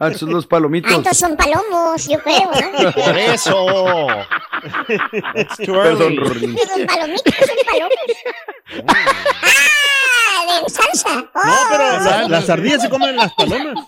Ah, 0.05 0.13
son 0.13 0.31
los 0.31 0.45
Ah, 0.45 0.49
palitos. 0.49 0.91
entonces 0.91 1.17
son 1.17 1.35
palomos, 1.37 2.07
yo 2.07 2.19
creo. 2.19 2.51
¿eh? 2.53 2.91
Por 2.95 3.17
eso. 3.17 3.65
Perdón, 5.57 6.17
Rory. 6.17 6.47
Los 6.47 6.85
palomitas 6.87 7.35
son 7.35 7.57
palomos. 7.65 7.93
¡Ah! 9.41 10.61
De 10.63 10.69
salsa. 10.69 11.15
No, 11.15 11.29
Oh, 11.35 11.67
pero 11.71 11.83
la- 12.03 12.27
Las 12.27 12.49
ardillas 12.49 12.81
se 12.81 12.89
comen 12.89 13.15
las 13.15 13.33
palomas. 13.33 13.85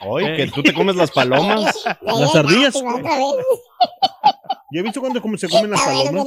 Oye, 0.00 0.36
que 0.36 0.46
tú 0.48 0.62
te 0.62 0.72
comes 0.72 0.96
las 0.96 1.10
palomas. 1.10 1.74
Las 2.02 2.34
ardillas. 2.34 2.74
Yo 2.74 4.80
he 4.80 4.82
visto 4.82 5.00
cuando 5.00 5.20
se 5.38 5.48
comen 5.48 5.70
las 5.70 5.80
palomas. 5.82 6.26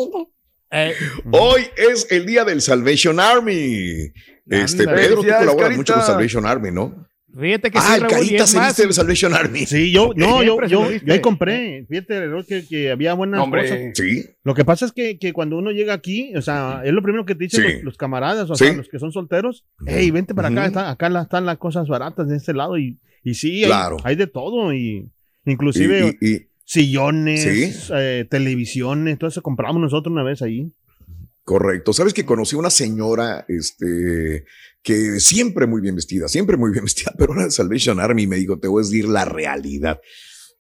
Eh, 0.73 0.95
Hoy 1.31 1.69
es 1.75 2.07
el 2.11 2.25
día 2.25 2.45
del 2.45 2.61
Salvation 2.61 3.19
Army. 3.19 4.11
Este. 4.49 4.87
Pedro, 4.87 5.21
tú 5.21 5.27
colaboras 5.27 5.75
mucho 5.77 5.93
con. 5.93 6.03
Salvation 6.03 6.45
Army, 6.45 6.71
¿no? 6.71 7.07
Fíjate 7.39 7.71
que 7.71 7.77
Ah, 7.77 7.81
sí, 7.81 7.93
el 7.95 8.01
Raúl, 8.01 8.13
Carita 8.13 8.47
se 8.47 8.59
viste 8.59 8.81
del 8.83 8.93
Salvation 8.93 9.33
Army. 9.33 9.65
Sí, 9.65 9.91
yo, 9.91 10.11
no, 10.15 10.43
yo, 10.43 10.57
yo, 10.67 10.91
yo 10.91 11.13
ahí 11.13 11.19
compré. 11.21 11.85
Fíjate, 11.89 12.15
Errol, 12.15 12.45
que, 12.45 12.65
que 12.67 12.91
había 12.91 13.13
buenas 13.13 13.39
cosas. 13.47 13.79
Sí, 13.93 14.25
Lo 14.43 14.53
que 14.55 14.65
pasa 14.65 14.85
es 14.85 14.91
que, 14.91 15.17
que 15.17 15.33
cuando 15.33 15.57
uno 15.57 15.71
llega 15.71 15.93
aquí, 15.93 16.35
o 16.35 16.41
sea, 16.41 16.81
es 16.83 16.91
lo 16.93 17.01
primero 17.01 17.25
que 17.25 17.35
te 17.35 17.45
dicen 17.45 17.63
Sí. 17.65 17.73
los, 17.75 17.83
los 17.83 17.97
camaradas, 17.97 18.49
o 18.49 18.55
Sí. 18.55 18.65
sea, 18.65 18.73
los 18.73 18.89
que 18.89 18.99
son 18.99 19.11
solteros. 19.11 19.65
Hey, 19.85 20.11
vente 20.11 20.33
para 20.35 20.49
acá, 20.49 20.65
está- 20.65 20.89
acá 20.91 21.09
la- 21.09 21.23
están 21.23 21.45
las 21.45 21.57
cosas 21.57 21.87
baratas 21.87 22.27
de 22.27 22.37
este 22.37 22.53
lado. 22.53 22.77
Y, 22.77 22.99
y 23.23 23.33
sí, 23.35 23.63
hay, 23.63 23.69
Claro. 23.69 23.97
hay 24.03 24.15
de 24.15 24.27
todo. 24.27 24.73
Y 24.73 25.09
inclusive 25.45 26.15
y, 26.21 26.25
y- 26.25 26.35
y- 26.35 26.47
sillones, 26.65 27.41
Sí. 27.43 27.89
eh, 27.93 28.25
televisiones, 28.29 29.17
todo 29.19 29.27
eso 29.29 29.41
compramos 29.41 29.81
nosotros 29.81 30.11
una 30.13 30.23
vez 30.23 30.41
ahí. 30.41 30.71
correcto. 31.43 31.91
Sabes 31.91 32.13
que 32.13 32.23
conocí 32.23 32.55
una 32.55 32.69
señora, 32.69 33.43
este, 33.49 34.45
que 34.83 35.19
siempre 35.19 35.67
muy 35.67 35.81
bien 35.81 35.95
vestida, 35.95 36.27
siempre 36.27 36.57
muy 36.57 36.71
bien 36.71 36.83
vestida, 36.85 37.13
pero 37.17 37.33
de 37.33 37.51
Salvation 37.51 37.99
Army 37.99 38.27
me 38.27 38.37
dijo, 38.37 38.59
te 38.59 38.67
voy 38.67 38.83
a 38.83 38.85
decir 38.85 39.07
la 39.07 39.25
realidad. 39.25 39.99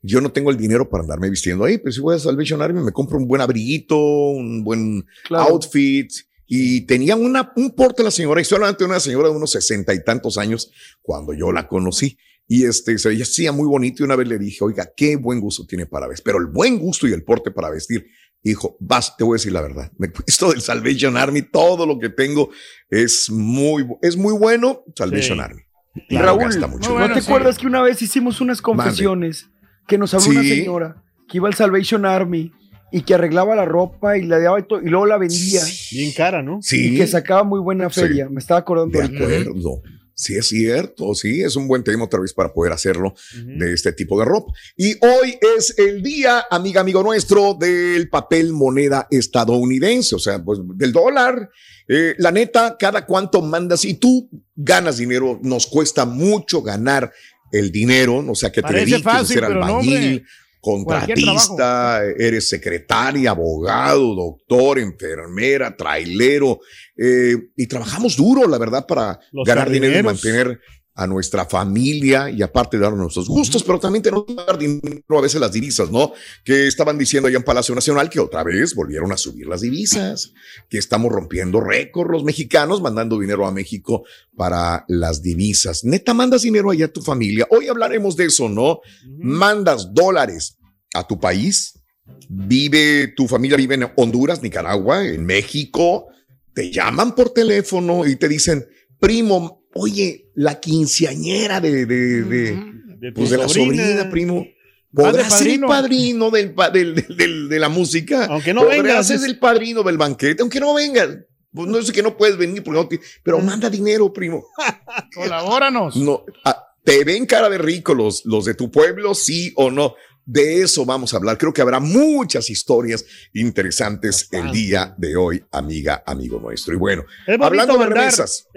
Yo 0.03 0.19
no 0.19 0.31
tengo 0.31 0.49
el 0.49 0.57
dinero 0.57 0.89
para 0.89 1.03
andarme 1.03 1.29
vistiendo 1.29 1.63
ahí, 1.63 1.77
pero 1.77 1.91
si 1.91 1.99
voy 2.01 2.15
a 2.15 2.19
Salvation 2.19 2.61
Army 2.61 2.81
me 2.81 2.91
compro 2.91 3.17
un 3.19 3.27
buen 3.27 3.41
abriguito, 3.41 3.97
un 3.97 4.63
buen 4.63 5.05
Claro. 5.25 5.51
outfit. 5.53 6.09
Y 6.47 6.81
tenía 6.81 7.15
una, 7.15 7.53
un 7.55 7.71
porte 7.71 8.03
la 8.03 8.11
señora, 8.11 8.41
y 8.41 8.45
solamente 8.45 8.83
una 8.83 8.99
señora 8.99 9.29
de 9.29 9.35
unos 9.35 9.51
sesenta 9.51 9.93
y 9.93 10.03
tantos 10.03 10.37
años 10.37 10.71
cuando 11.01 11.33
yo 11.33 11.51
la 11.51 11.67
conocí. 11.67 12.17
Y 12.47 12.65
este, 12.65 12.97
se 12.97 13.07
veía 13.09 13.23
hacía 13.23 13.53
muy 13.53 13.67
bonito 13.67 14.03
y 14.03 14.05
una 14.05 14.17
vez 14.17 14.27
le 14.27 14.37
dije, 14.37 14.61
oiga, 14.63 14.91
qué 14.97 15.15
buen 15.15 15.39
gusto 15.39 15.65
tiene 15.65 15.85
para 15.85 16.07
vestir, 16.07 16.23
pero 16.25 16.39
el 16.39 16.47
buen 16.47 16.77
gusto 16.79 17.07
y 17.07 17.13
el 17.13 17.23
porte 17.23 17.51
para 17.51 17.69
vestir. 17.69 18.05
Hijo, 18.43 18.75
vas, 18.79 19.15
te 19.17 19.23
voy 19.23 19.35
a 19.35 19.37
decir 19.37 19.51
la 19.51 19.61
verdad. 19.61 19.91
Me 19.97 20.07
he 20.07 20.09
puesto 20.09 20.51
del 20.51 20.61
Salvation 20.61 21.15
Army, 21.17 21.41
todo 21.43 21.85
lo 21.85 21.99
que 21.99 22.09
tengo 22.09 22.49
es 22.89 23.29
muy, 23.29 23.85
es 24.01 24.17
muy 24.17 24.33
bueno. 24.33 24.83
Salvation 24.95 25.37
Sí. 25.37 25.43
Army. 25.43 25.61
Y 26.09 26.15
no 26.15 26.21
Raúl, 26.21 26.43
gasta 26.45 26.67
mucho 26.67 26.89
¿no 26.89 26.95
bueno, 26.99 27.13
te 27.13 27.21
sí. 27.21 27.27
acuerdas 27.27 27.57
que 27.57 27.67
una 27.67 27.81
vez 27.81 28.01
hicimos 28.01 28.39
unas 28.39 28.61
confesiones 28.61 29.49
que 29.87 29.97
nos 29.97 30.13
habló 30.13 30.29
una 30.29 30.41
señora 30.43 31.03
que 31.27 31.37
iba 31.37 31.49
al 31.49 31.53
Salvation 31.53 32.05
Army 32.05 32.51
y 32.93 33.01
que 33.01 33.13
arreglaba 33.13 33.55
la 33.55 33.65
ropa 33.65 34.17
y 34.17 34.23
la 34.23 34.39
daba 34.39 34.59
y, 34.59 34.63
todo, 34.63 34.81
y 34.81 34.85
luego 34.89 35.05
la 35.05 35.17
vendía 35.17 35.61
Bien 35.91 36.11
cara, 36.13 36.41
¿no? 36.41 36.59
Sí. 36.61 36.93
y 36.93 36.97
que 36.97 37.07
sacaba 37.07 37.43
muy 37.43 37.59
buena 37.59 37.89
Sí. 37.89 38.01
feria? 38.01 38.29
Me 38.29 38.39
estaba 38.39 38.61
acordando 38.61 38.97
De 38.97 39.03
ahorita. 39.05 39.23
acuerdo. 39.23 39.81
Sí, 40.21 40.35
es 40.35 40.49
cierto. 40.49 41.15
Sí, 41.15 41.41
es 41.41 41.55
un 41.55 41.67
buen 41.67 41.83
tema 41.83 42.03
otra 42.03 42.19
vez 42.19 42.31
para 42.31 42.53
poder 42.53 42.73
hacerlo 42.73 43.15
de 43.43 43.73
este 43.73 43.91
tipo 43.91 44.19
de 44.19 44.25
ropa. 44.25 44.53
Y 44.77 44.91
hoy 45.03 45.39
es 45.57 45.73
el 45.79 46.03
día, 46.03 46.45
amiga, 46.51 46.81
amigo 46.81 47.01
nuestro, 47.01 47.55
del 47.55 48.07
papel 48.07 48.53
moneda 48.53 49.07
estadounidense, 49.09 50.13
o 50.13 50.19
sea, 50.19 50.43
pues 50.43 50.59
del 50.75 50.91
dólar. 50.91 51.49
Eh, 51.87 52.13
la 52.19 52.31
neta, 52.31 52.77
cada 52.77 53.07
cuánto 53.07 53.41
mandas 53.41 53.83
y 53.83 53.95
tú 53.95 54.29
ganas 54.55 54.97
dinero, 54.97 55.39
nos 55.41 55.65
cuesta 55.65 56.05
mucho 56.05 56.61
ganar 56.61 57.11
el 57.51 57.71
dinero, 57.71 58.17
o 58.17 58.35
sea, 58.35 58.51
que 58.51 58.61
te 58.61 58.73
dediques 58.73 59.01
fácil, 59.01 59.39
a 59.39 59.47
ser 59.47 59.55
no, 59.55 59.65
albañil, 59.65 60.23
contratista, 60.61 62.01
eres 62.17 62.47
secretaria, 62.47 63.31
abogado, 63.31 64.15
doctor, 64.15 64.79
enfermera, 64.79 65.75
trailero, 65.75 66.59
eh, 66.95 67.35
y 67.57 67.67
trabajamos 67.67 68.15
duro, 68.15 68.47
la 68.47 68.59
verdad, 68.59 68.85
para 68.85 69.19
Los 69.31 69.45
ganar 69.45 69.69
dinero 69.69 69.99
y 69.99 70.03
mantener 70.03 70.59
a 70.93 71.07
nuestra 71.07 71.45
familia 71.45 72.29
y 72.29 72.41
aparte 72.41 72.77
de 72.77 72.83
darnos 72.83 72.99
nuestros 72.99 73.29
gustos, 73.29 73.63
pero 73.63 73.79
también 73.79 74.03
tenemos 74.03 74.25
que 74.25 74.35
dar 74.35 74.57
dinero 74.57 75.17
a 75.17 75.21
veces 75.21 75.39
las 75.39 75.53
divisas, 75.53 75.89
¿no? 75.89 76.11
Que 76.43 76.67
estaban 76.67 76.97
diciendo 76.97 77.27
allá 77.27 77.37
en 77.37 77.43
Palacio 77.43 77.73
Nacional 77.73 78.09
que 78.09 78.19
otra 78.19 78.43
vez 78.43 78.75
volvieron 78.75 79.11
a 79.11 79.17
subir 79.17 79.47
las 79.47 79.61
divisas, 79.61 80.33
que 80.69 80.77
estamos 80.77 81.11
rompiendo 81.11 81.61
récord 81.61 82.11
los 82.11 82.23
mexicanos, 82.23 82.81
mandando 82.81 83.17
dinero 83.17 83.45
a 83.45 83.51
México 83.51 84.03
para 84.35 84.83
las 84.87 85.21
divisas. 85.21 85.83
Neta, 85.85 86.13
mandas 86.13 86.41
dinero 86.41 86.71
allá 86.71 86.85
a 86.85 86.93
tu 86.93 87.01
familia. 87.01 87.47
Hoy 87.51 87.67
hablaremos 87.67 88.17
de 88.17 88.25
eso, 88.25 88.49
¿no? 88.49 88.81
Mandas 89.17 89.93
dólares 89.93 90.57
a 90.93 91.07
tu 91.07 91.19
país, 91.19 91.79
vive, 92.27 93.13
tu 93.15 93.27
familia 93.29 93.55
vive 93.55 93.75
en 93.75 93.91
Honduras, 93.95 94.43
Nicaragua, 94.43 95.07
en 95.07 95.25
México, 95.25 96.07
te 96.53 96.69
llaman 96.69 97.15
por 97.15 97.29
teléfono 97.29 98.05
y 98.05 98.17
te 98.17 98.27
dicen, 98.27 98.65
primo, 98.99 99.60
oye, 99.73 100.29
la 100.35 100.59
quinceañera 100.59 101.59
de, 101.61 101.85
de, 101.85 102.23
de, 102.23 102.61
De, 102.99 103.11
pues 103.13 103.29
de 103.29 103.37
la 103.37 103.47
sobrina, 103.49 104.09
primo. 104.09 104.45
¿Podrás 104.93 105.37
ser 105.39 105.47
el 105.47 105.61
padrino. 105.61 106.29
del, 106.31 106.53
del- 106.73 107.15
del- 107.17 107.49
de 107.49 107.59
la 107.59 107.69
música? 107.69 108.25
Aunque 108.25 108.53
no 108.53 108.61
¿Podrás 108.63 108.83
vengas, 108.83 109.07
ser 109.07 109.15
es- 109.17 109.23
el 109.23 109.39
padrino 109.39 109.83
del 109.83 109.97
banquete? 109.97 110.41
Aunque 110.41 110.59
no 110.59 110.73
vengas. 110.73 111.09
Pues 111.53 111.67
no 111.67 111.81
sé 111.81 111.91
que 111.91 112.03
no 112.03 112.15
puedes 112.17 112.37
venir, 112.37 112.63
porque 112.63 112.79
no 112.81 112.87
te- 112.87 112.99
pero 113.23 113.39
manda 113.39 113.69
dinero, 113.69 114.11
primo. 114.13 114.45
Colabóranos. 115.15 115.95
No, 115.95 116.23
ah, 116.45 116.63
te 116.83 117.03
ven 117.03 117.25
cara 117.25 117.49
de 117.49 117.57
rico 117.57 117.93
los, 117.93 118.25
los 118.25 118.45
de 118.45 118.53
tu 118.53 118.71
pueblo, 118.71 119.13
sí 119.15 119.51
o 119.55 119.69
no. 119.71 119.95
De 120.31 120.61
eso 120.61 120.85
vamos 120.85 121.13
a 121.13 121.17
hablar. 121.17 121.37
Creo 121.37 121.51
que 121.51 121.61
habrá 121.61 121.81
muchas 121.81 122.49
historias 122.49 123.05
interesantes 123.33 124.29
el 124.31 124.49
día 124.53 124.93
de 124.97 125.17
hoy, 125.17 125.43
amiga, 125.51 126.03
amigo 126.05 126.39
nuestro. 126.39 126.73
Y 126.73 126.77
bueno, 126.77 127.03
hablando 127.41 127.77
de 127.77 127.85
remesas. 127.87 128.47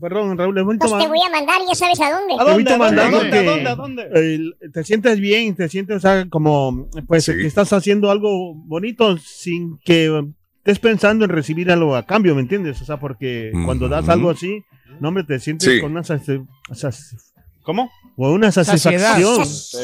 perdón, 0.00 0.36
Raúl, 0.36 0.58
es 0.58 0.64
bonito 0.64 0.86
Pues 0.86 1.02
te 1.02 1.08
voy 1.08 1.20
a 1.26 1.30
mandar, 1.30 1.56
ya 1.66 1.74
sabes 1.74 1.98
a 2.02 2.10
dónde. 2.10 2.34
Te 2.36 2.52
voy 2.52 2.74
a 2.74 2.78
mandar 2.78 3.06
¿A 3.06 3.10
porque, 3.18 3.42
dónde? 3.44 3.68
¿A 3.70 3.74
dónde? 3.74 4.50
te 4.74 4.84
sientes 4.84 5.18
bien, 5.20 5.54
te 5.54 5.70
sientes, 5.70 5.96
o 5.96 6.00
sea, 6.00 6.26
como, 6.28 6.90
pues, 7.06 7.24
que 7.24 7.46
estás 7.46 7.72
haciendo 7.72 8.10
algo 8.10 8.54
bonito 8.54 9.16
sin 9.16 9.78
que 9.86 10.22
estés 10.58 10.78
pensando 10.80 11.24
en 11.24 11.30
recibir 11.30 11.70
algo 11.70 11.96
a 11.96 12.04
cambio, 12.04 12.34
¿me 12.34 12.42
entiendes? 12.42 12.82
O 12.82 12.84
sea, 12.84 12.98
porque 12.98 13.52
cuando 13.64 13.88
das 13.88 14.08
algo 14.10 14.28
así, 14.28 14.62
no, 15.00 15.08
hombre, 15.08 15.24
te 15.24 15.40
sientes 15.40 15.72
Sí. 15.72 15.80
con 15.80 15.92
una 15.92 16.02
satisf- 16.02 16.46
sas- 16.72 17.32
¿Cómo? 17.62 17.90
O 18.16 18.30
una 18.32 18.52
Saciedad. 18.52 19.16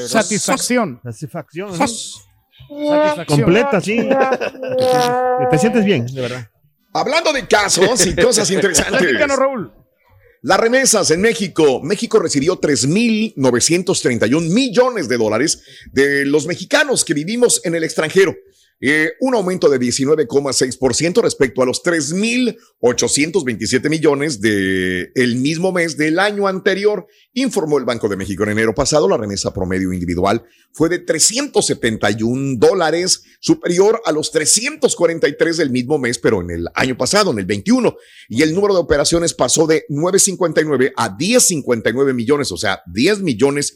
satisfacción. 0.09 1.01
Satisfacción. 1.05 1.77
Satisfacción. 1.77 1.77
Completa, 3.27 3.81
sí. 3.81 3.97
Te, 3.99 5.47
te 5.51 5.59
sientes 5.59 5.85
bien, 5.85 6.07
de 6.07 6.21
verdad. 6.21 6.49
Hablando 6.93 7.33
de 7.33 7.47
casos 7.49 8.07
y 8.07 8.15
cosas 8.15 8.51
interesantes. 8.53 8.99
Platícanos, 9.01 9.37
Raúl. 9.37 9.73
Las 10.43 10.59
remesas 10.59 11.11
en 11.11 11.21
México. 11.21 11.81
México 11.83 12.19
recibió 12.19 12.59
3.931 12.61 14.41
millones 14.53 15.09
de 15.09 15.19
dólares 15.19 15.63
de 15.93 16.25
los 16.25 16.47
mexicanos 16.47 17.05
que 17.05 17.15
vivimos 17.15 17.61
en 17.65 17.75
el 17.75 17.85
extranjero. 17.85 18.35
Eh, 18.83 19.13
un 19.21 19.35
aumento 19.35 19.69
de 19.69 19.79
19,6% 19.79 21.21
respecto 21.21 21.61
a 21.61 21.67
los 21.67 21.85
3.827 21.85 23.91
millones 23.91 24.41
del 24.41 25.13
el 25.15 25.37
mismo 25.37 25.71
mes 25.71 25.99
del 25.99 26.19
año 26.19 26.49
anterior, 26.49 27.07
informó 27.35 27.77
el 27.77 27.85
Banco 27.85 28.09
de 28.09 28.17
México 28.17 28.45
en 28.45 28.51
enero 28.51 28.75
pasado. 28.75 29.07
La 29.07 29.19
remesa 29.19 29.53
promedio 29.53 29.93
individual 29.93 30.43
fue 30.73 30.89
de 30.89 31.01
371 31.01 32.57
dólares, 32.57 33.23
superior 33.41 34.01
a 34.07 34.13
los 34.13 34.33
343 34.33 35.59
del 35.59 35.71
mismo 35.71 35.99
mes, 35.99 36.19
pero 36.19 36.41
en 36.41 36.51
el 36.51 36.67
año 36.75 36.97
pasado, 36.97 37.33
en 37.33 37.39
el 37.39 37.45
21. 37.45 37.95
Y 38.31 38.41
el 38.41 38.55
número 38.55 38.73
de 38.73 38.81
operaciones 38.81 39.35
pasó 39.35 39.67
de 39.67 39.85
959 39.91 40.95
a 40.97 41.15
1059 41.15 42.15
millones, 42.15 42.51
o 42.51 42.57
sea, 42.57 42.81
10 42.87 43.21
millones 43.21 43.75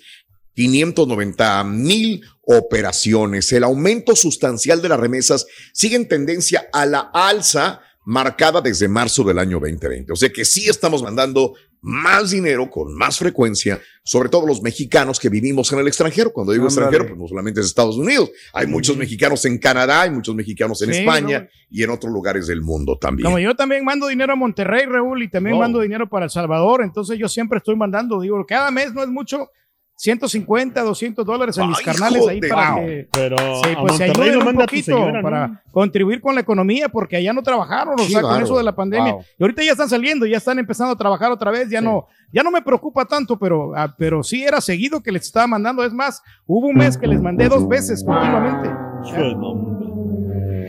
590 0.55 1.65
mil 1.65 2.23
operaciones. 2.47 3.53
El 3.53 3.65
aumento 3.65 4.17
sustancial 4.17 4.83
de 4.83 4.89
las 4.89 5.01
remesas 5.01 5.47
sigue 5.73 5.97
en 5.97 6.09
tendencia 6.09 6.67
a 6.73 6.87
la 6.87 7.11
alza 7.13 7.81
marcada 8.07 8.61
desde 8.61 8.89
marzo 8.89 9.25
del 9.25 9.39
año 9.39 9.59
2020. 9.61 10.13
O 10.13 10.17
sea 10.17 10.29
que 10.31 10.45
sí 10.45 10.69
estamos 10.69 11.03
mandando 11.03 11.55
más 11.87 12.31
dinero 12.31 12.71
con 12.71 12.95
más 12.95 13.19
frecuencia, 13.19 13.79
sobre 14.05 14.31
todo 14.31 14.47
los 14.47 14.63
mexicanos 14.63 15.21
que 15.21 15.29
vivimos 15.29 15.71
en 15.73 15.79
el 15.81 15.87
extranjero. 15.89 16.33
Cuando 16.33 16.53
digo 16.53 16.65
Ándale. 16.67 16.81
extranjero, 16.87 17.09
pues 17.09 17.21
no 17.21 17.29
solamente 17.29 17.61
es 17.61 17.67
Estados 17.67 17.97
Unidos. 17.97 18.31
Hay 18.55 18.67
muchos 18.67 18.97
mexicanos 18.97 19.45
en 19.45 19.59
Canadá, 19.59 20.03
hay 20.03 20.11
muchos 20.11 20.35
mexicanos 20.35 20.81
en 20.83 20.93
Sí, 20.95 21.01
España 21.01 21.41
no. 21.41 21.47
y 21.71 21.83
en 21.83 21.91
otros 21.91 22.11
lugares 22.13 22.47
del 22.47 22.63
mundo 22.63 22.97
también. 22.99 23.25
Como 23.27 23.39
yo 23.39 23.55
también 23.55 23.85
mando 23.85 24.07
dinero 24.07 24.33
a 24.33 24.37
Monterrey, 24.37 24.87
Raúl, 24.87 25.23
y 25.23 25.29
también 25.31 25.57
Oh. 25.57 25.61
mando 25.61 25.81
dinero 25.81 26.09
para 26.09 26.25
El 26.25 26.31
Salvador, 26.31 26.83
entonces 26.83 27.19
yo 27.19 27.29
siempre 27.29 27.59
estoy 27.59 27.77
mandando, 27.77 28.19
digo, 28.21 28.43
cada 28.47 28.71
mes 28.71 28.95
no 28.95 29.03
es 29.03 29.09
mucho, 29.11 29.51
150, 29.97 30.83
200 30.83 31.25
dólares 31.25 31.57
a 31.59 31.67
mis 31.67 31.79
carnales 31.81 32.27
ahí 32.27 32.41
para 32.41 32.73
Wow. 32.75 32.85
que 32.85 33.09
Pero 33.13 33.37
sí, 33.63 33.71
a 33.77 33.81
pues 33.81 33.97
se 33.97 34.05
ayuden 34.05 34.39
lo 34.39 34.47
un 34.51 34.55
poquito 34.57 34.85
señora, 34.87 35.13
¿no? 35.13 35.23
para 35.23 35.63
contribuir 35.71 36.21
con 36.21 36.35
la 36.35 36.41
economía, 36.41 36.89
porque 36.89 37.17
allá 37.17 37.33
no 37.33 37.43
trabajaron, 37.43 37.95
o 37.95 37.97
Qué 37.97 38.09
sea, 38.09 38.23
con 38.23 38.43
eso 38.43 38.57
de 38.59 38.65
la 38.65 38.75
pandemia. 38.75 39.13
Wow. 39.13 39.25
Y 39.39 39.43
ahorita 39.45 39.63
ya 39.63 39.73
están 39.73 39.89
saliendo, 39.89 40.27
ya 40.27 40.39
están 40.39 40.59
empezando 40.59 40.93
a 40.93 40.97
trabajar 40.97 41.31
otra 41.31 41.51
vez, 41.53 41.71
ya 41.71 41.81
no, 41.81 42.07
ya 42.33 42.43
no 42.43 42.51
me 42.51 42.61
preocupa 42.63 43.05
tanto, 43.05 43.39
pero, 43.39 43.73
ah, 43.77 43.95
pero 43.97 44.23
sí 44.25 44.43
era 44.43 44.61
seguido 44.61 45.01
que 45.03 45.13
les 45.13 45.23
estaba 45.23 45.47
mandando. 45.47 45.85
Es 45.85 45.93
más, 45.93 46.23
hubo 46.47 46.67
un 46.67 46.77
mes 46.77 46.99
que 46.99 47.07
les 47.07 47.21
mandé 47.23 47.49
dos 47.49 47.69
veces 47.69 48.03
continuamente. 48.05 48.71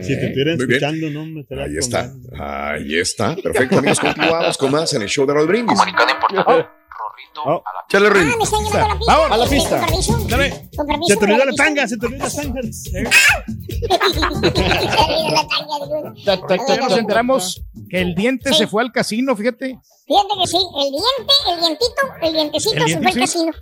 Si 0.02 0.08
te 0.14 0.26
estuvieran 0.26 0.56
Muy 0.56 0.66
bien. 0.66 0.84
escuchando, 0.84 1.10
no 1.10 1.26
me 1.26 1.40
estaría 1.40 1.64
Ahí 1.64 1.76
está, 1.78 2.12
ahí 2.38 2.98
está. 2.98 3.34
Perfecto, 3.34 3.78
amigos, 3.78 3.98
continuamos 3.98 4.56
con 4.58 4.70
más 4.70 4.92
en 4.94 5.02
el 5.02 5.08
show 5.08 5.26
de 5.26 5.34
Raúl 5.34 5.48
Brindis. 5.48 5.78
Chale, 7.88 8.10
Rin. 8.10 8.30
Ah, 8.32 8.36
me 8.36 8.44
están 8.44 8.64
llevando 8.64 8.84
a 8.84 8.88
la 8.88 8.96
pista. 8.98 9.16
Vamos, 9.16 9.26
a 9.26 9.36
la 9.36 9.44
Con 9.44 9.48
pista. 9.50 9.86
permiso. 9.86 10.18
Dale. 10.28 10.70
Con 10.76 10.86
permiso. 10.86 11.14
Se 11.14 11.18
te 11.18 11.24
olvidó 11.24 11.44
la 11.44 11.52
tanga, 11.54 11.88
se 11.88 11.96
te 11.96 12.06
olvidó 12.06 12.24
la 12.24 12.30
tanga. 12.30 12.60
Ya 16.68 16.76
nos 16.76 16.96
enteramos 16.96 17.62
que 17.90 18.00
el 18.00 18.14
diente 18.14 18.52
se 18.54 18.66
fue 18.66 18.82
al 18.82 18.92
casino, 18.92 19.36
fíjate. 19.36 19.78
Fíjate 20.06 20.28
que 20.40 20.46
sí, 20.46 20.56
el 20.56 20.90
diente, 20.90 21.34
el 21.52 21.60
dientito, 21.60 22.02
el 22.22 22.32
dientecito 22.32 22.76
¿El 22.84 22.90
se 22.92 22.98
fue 22.98 23.06
al 23.08 23.14
casino. 23.18 23.52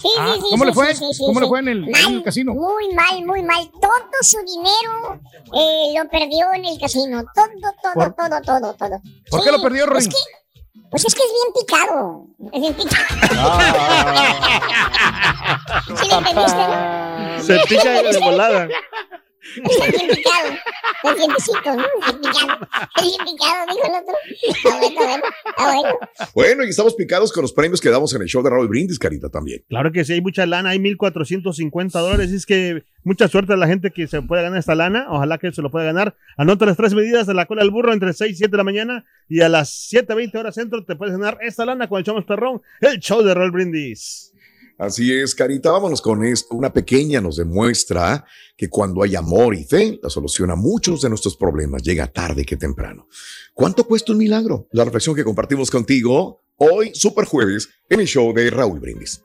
Sí, 0.00 0.08
Ah, 0.18 0.32
sí, 0.34 0.40
sí. 0.40 0.46
¿cómo 0.50 0.64
sí, 0.64 0.68
le 0.68 0.72
fue? 0.74 0.94
sí, 0.94 1.04
sí, 1.04 1.14
sí, 1.14 1.22
¿Cómo 1.26 1.40
le 1.40 1.46
sí. 1.46 1.50
fue 1.50 1.58
en 1.60 1.68
el- 1.68 1.84
en 1.84 1.90
Mal, 1.90 2.14
el 2.14 2.22
casino? 2.22 2.54
Muy 2.54 2.94
mal, 2.94 3.24
muy 3.26 3.42
mal. 3.42 3.70
Todo 3.80 3.92
su 4.22 4.38
dinero 4.38 5.20
eh, 5.54 5.92
lo 5.98 6.08
perdió 6.08 6.46
en 6.54 6.64
el 6.64 6.80
casino. 6.80 7.22
Todo, 7.34 7.46
todo, 7.82 7.92
¿Por- 7.94 8.14
todo, 8.14 8.40
todo, 8.40 8.74
todo. 8.74 9.00
¿Por 9.30 9.40
Sí, 9.40 9.46
qué 9.46 9.52
lo 9.52 9.60
perdió, 9.62 9.84
es 9.84 9.90
Rorín? 9.90 10.08
que, 10.08 10.16
Pues 10.90 11.04
es 11.04 11.14
que 11.14 11.22
es 11.22 11.30
bien 11.32 11.52
picado. 11.54 12.26
Es 12.52 12.60
bien 12.60 12.74
picado. 12.74 13.04
¿Sí 15.96 16.08
lo 16.08 16.18
entendiste? 16.18 16.64
Se 17.42 17.58
pica 17.68 18.02
de 18.02 18.18
volada. 18.18 18.68
Está 19.64 19.86
bien 19.86 20.08
picado. 20.08 20.50
¿no? 21.02 21.10
Es 21.10 21.16
bien 21.16 21.30
picado. 21.30 21.82
Es 22.96 23.02
bien 23.02 23.24
picado, 23.24 23.66
dijo 23.68 23.86
el 23.86 24.02
otro. 24.02 24.14
Está 24.42 24.70
bueno, 24.70 24.86
está 24.86 25.04
bueno, 25.04 25.24
está 25.48 25.74
bueno. 25.74 25.98
Bueno, 26.34 26.64
y 26.64 26.68
estamos 26.68 26.94
picados 26.94 27.32
con 27.32 27.42
los 27.42 27.52
premios 27.52 27.80
que 27.80 27.88
damos 27.90 28.14
en 28.14 28.22
el 28.22 28.28
show 28.28 28.42
de 28.42 28.50
Raúl 28.50 28.68
Brindis, 28.68 28.98
Carita, 28.98 29.28
también. 29.28 29.64
Claro 29.68 29.92
que 29.92 30.04
sí, 30.04 30.12
hay 30.12 30.20
mucha 30.20 30.46
lana, 30.46 30.70
hay 30.70 30.78
1.450 30.78 31.90
dólares. 31.92 32.32
Es 32.32 32.46
que 32.46 32.84
mucha 33.02 33.28
suerte 33.28 33.52
a 33.54 33.56
la 33.56 33.66
gente 33.66 33.90
que 33.90 34.06
se 34.06 34.20
pueda 34.22 34.42
ganar 34.42 34.58
esta 34.58 34.74
lana. 34.74 35.06
Ojalá 35.08 35.38
que 35.38 35.52
se 35.52 35.62
lo 35.62 35.70
pueda 35.70 35.86
ganar. 35.86 36.16
Anota 36.36 36.66
las 36.66 36.76
tres 36.76 36.94
medidas 36.94 37.26
de 37.26 37.34
la 37.34 37.46
cola 37.46 37.62
del 37.62 37.70
burro 37.70 37.92
entre 37.92 38.12
6 38.12 38.32
y 38.32 38.36
7 38.36 38.50
de 38.50 38.56
la 38.56 38.64
mañana. 38.64 39.04
Y 39.28 39.40
a 39.40 39.48
las 39.48 39.90
7.20 39.92 40.38
horas 40.38 40.54
centro 40.54 40.84
te 40.84 40.96
puedes 40.96 41.16
ganar 41.16 41.38
esta 41.40 41.64
lana 41.64 41.88
con 41.88 41.98
el 41.98 42.04
show 42.04 42.14
más 42.14 42.24
perrón, 42.24 42.60
el 42.80 42.98
show 43.00 43.22
de 43.22 43.34
Raúl 43.34 43.50
Brindis. 43.52 44.32
Así 44.80 45.12
es, 45.12 45.34
Carita, 45.34 45.70
vámonos 45.70 46.00
con 46.00 46.24
esto. 46.24 46.54
Una 46.54 46.72
pequeña 46.72 47.20
nos 47.20 47.36
demuestra 47.36 48.24
que 48.56 48.70
cuando 48.70 49.02
hay 49.02 49.14
amor 49.14 49.54
y 49.54 49.62
fe, 49.62 50.00
la 50.02 50.08
solución 50.08 50.50
a 50.50 50.56
muchos 50.56 51.02
de 51.02 51.10
nuestros 51.10 51.36
problemas 51.36 51.82
llega 51.82 52.06
tarde 52.06 52.46
que 52.46 52.56
temprano. 52.56 53.06
¿Cuánto 53.52 53.84
cuesta 53.84 54.12
un 54.12 54.16
milagro? 54.16 54.68
La 54.72 54.86
reflexión 54.86 55.14
que 55.14 55.22
compartimos 55.22 55.70
contigo 55.70 56.44
hoy, 56.56 56.92
super 56.94 57.26
jueves, 57.26 57.68
en 57.90 58.00
el 58.00 58.06
show 58.06 58.32
de 58.32 58.48
Raúl 58.48 58.80
Brindis. 58.80 59.22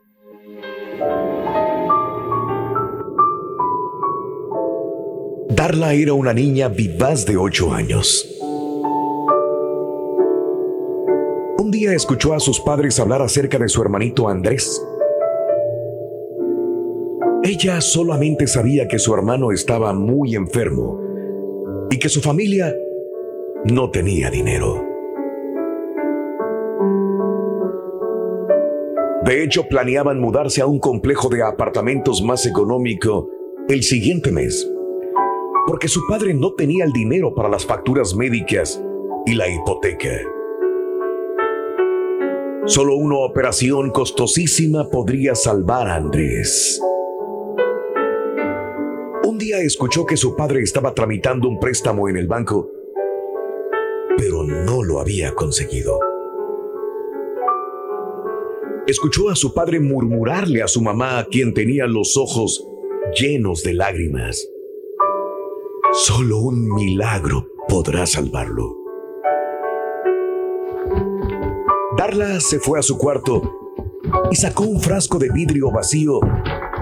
Darla 5.51 5.93
era 5.93 6.11
una 6.11 6.33
niña 6.33 6.67
vivaz 6.67 7.25
de 7.25 7.37
ocho 7.37 7.71
años. 7.71 8.27
Un 11.57 11.71
día 11.71 11.93
escuchó 11.93 12.33
a 12.33 12.41
sus 12.41 12.59
padres 12.59 12.99
hablar 12.99 13.21
acerca 13.21 13.57
de 13.57 13.69
su 13.69 13.81
hermanito 13.81 14.27
Andrés. 14.27 14.81
Ella 17.47 17.79
solamente 17.79 18.47
sabía 18.47 18.87
que 18.87 18.97
su 18.97 19.13
hermano 19.13 19.51
estaba 19.51 19.93
muy 19.93 20.33
enfermo 20.33 20.99
y 21.91 21.99
que 21.99 22.09
su 22.09 22.19
familia 22.19 22.73
no 23.65 23.91
tenía 23.91 24.31
dinero. 24.31 24.83
De 29.25 29.43
hecho, 29.43 29.67
planeaban 29.67 30.19
mudarse 30.19 30.61
a 30.61 30.65
un 30.65 30.79
complejo 30.79 31.29
de 31.29 31.43
apartamentos 31.43 32.23
más 32.23 32.47
económico 32.47 33.29
el 33.69 33.83
siguiente 33.83 34.31
mes 34.31 34.67
porque 35.67 35.87
su 35.87 36.01
padre 36.07 36.33
no 36.33 36.53
tenía 36.53 36.83
el 36.83 36.93
dinero 36.93 37.35
para 37.35 37.47
las 37.49 37.63
facturas 37.63 38.15
médicas 38.15 38.81
y 39.27 39.35
la 39.35 39.47
hipoteca. 39.47 40.17
Solo 42.65 42.95
una 42.95 43.17
operación 43.17 43.91
costosísima 43.91 44.89
podría 44.89 45.35
salvar 45.35 45.87
a 45.87 45.95
Andrés. 45.95 46.81
Un 49.35 49.39
día 49.39 49.59
escuchó 49.59 50.05
que 50.05 50.15
su 50.15 50.33
padre 50.33 50.61
estaba 50.61 50.93
tramitando 50.93 51.49
un 51.49 51.59
préstamo 51.59 52.07
en 52.07 52.15
el 52.15 52.25
banco, 52.25 52.71
pero 54.15 54.45
no 54.45 54.81
lo 54.81 55.01
había 55.01 55.35
conseguido. 55.35 55.99
Escuchó 58.87 59.29
a 59.29 59.35
su 59.35 59.53
padre 59.53 59.81
murmurarle 59.81 60.63
a 60.63 60.69
su 60.69 60.81
mamá, 60.81 61.27
quien 61.29 61.53
tenía 61.53 61.85
los 61.85 62.15
ojos 62.15 62.65
llenos 63.19 63.61
de 63.63 63.73
lágrimas. 63.73 64.47
Solo 65.91 66.37
un 66.37 66.73
milagro 66.73 67.45
podrá 67.67 68.05
salvarlo. 68.05 68.77
Darla 71.97 72.39
se 72.39 72.59
fue 72.59 72.79
a 72.79 72.81
su 72.81 72.97
cuarto 72.97 73.41
y 74.31 74.35
sacó 74.37 74.63
un 74.63 74.79
frasco 74.79 75.19
de 75.19 75.29
vidrio 75.29 75.71
vacío 75.71 76.21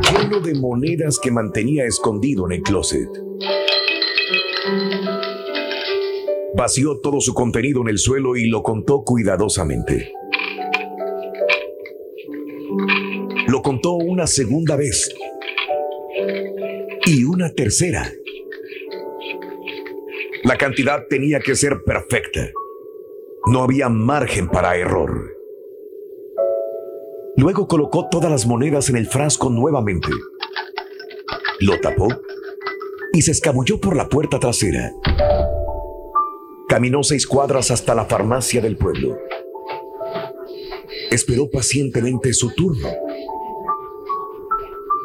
lleno 0.01 0.39
de 0.39 0.55
monedas 0.55 1.19
que 1.19 1.31
mantenía 1.31 1.85
escondido 1.85 2.45
en 2.45 2.53
el 2.53 2.61
closet. 2.61 3.09
Vació 6.55 6.99
todo 6.99 7.19
su 7.19 7.33
contenido 7.33 7.81
en 7.81 7.89
el 7.89 7.97
suelo 7.97 8.35
y 8.35 8.47
lo 8.47 8.63
contó 8.63 9.03
cuidadosamente. 9.03 10.11
Lo 13.47 13.61
contó 13.61 13.93
una 13.93 14.27
segunda 14.27 14.75
vez 14.75 15.13
y 17.05 17.23
una 17.23 17.51
tercera. 17.51 18.11
La 20.43 20.57
cantidad 20.57 21.07
tenía 21.09 21.39
que 21.39 21.55
ser 21.55 21.83
perfecta. 21.83 22.51
No 23.47 23.63
había 23.63 23.89
margen 23.89 24.47
para 24.47 24.77
error. 24.77 25.32
Luego 27.35 27.67
colocó 27.67 28.07
todas 28.09 28.29
las 28.29 28.45
monedas 28.45 28.89
en 28.89 28.97
el 28.97 29.07
frasco 29.07 29.49
nuevamente. 29.49 30.09
Lo 31.59 31.79
tapó 31.79 32.07
y 33.11 33.21
se 33.23 33.31
escabulló 33.31 33.79
por 33.79 33.95
la 33.95 34.07
puerta 34.07 34.39
trasera. 34.39 34.93
Caminó 36.67 37.01
seis 37.03 37.25
cuadras 37.25 37.71
hasta 37.71 37.95
la 37.95 38.05
farmacia 38.05 38.61
del 38.61 38.77
pueblo. 38.77 39.17
Esperó 41.09 41.49
pacientemente 41.49 42.33
su 42.33 42.53
turno. 42.53 42.89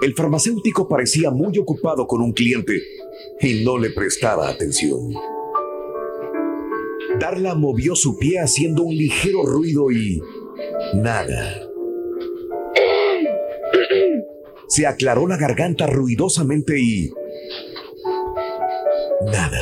El 0.02 0.14
farmacéutico 0.14 0.86
parecía 0.86 1.30
muy 1.30 1.58
ocupado 1.58 2.06
con 2.06 2.20
un 2.20 2.32
cliente 2.32 2.82
y 3.40 3.64
no 3.64 3.78
le 3.78 3.90
prestaba 3.90 4.48
atención. 4.48 5.14
Darla 7.18 7.54
movió 7.54 7.96
su 7.96 8.16
pie 8.18 8.38
haciendo 8.38 8.82
un 8.82 8.94
ligero 8.94 9.42
ruido 9.42 9.90
y 9.90 10.22
nada. 10.94 11.67
Se 14.68 14.86
aclaró 14.86 15.26
la 15.26 15.36
garganta 15.36 15.86
ruidosamente 15.86 16.78
y 16.78 17.10
nada. 19.26 19.60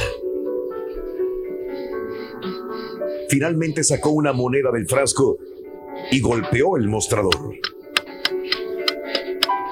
Finalmente 3.29 3.85
sacó 3.85 4.11
una 4.11 4.33
moneda 4.33 4.71
del 4.73 4.87
frasco 4.87 5.38
y 6.11 6.21
golpeó 6.21 6.77
el 6.77 6.88
mostrador. 6.88 7.55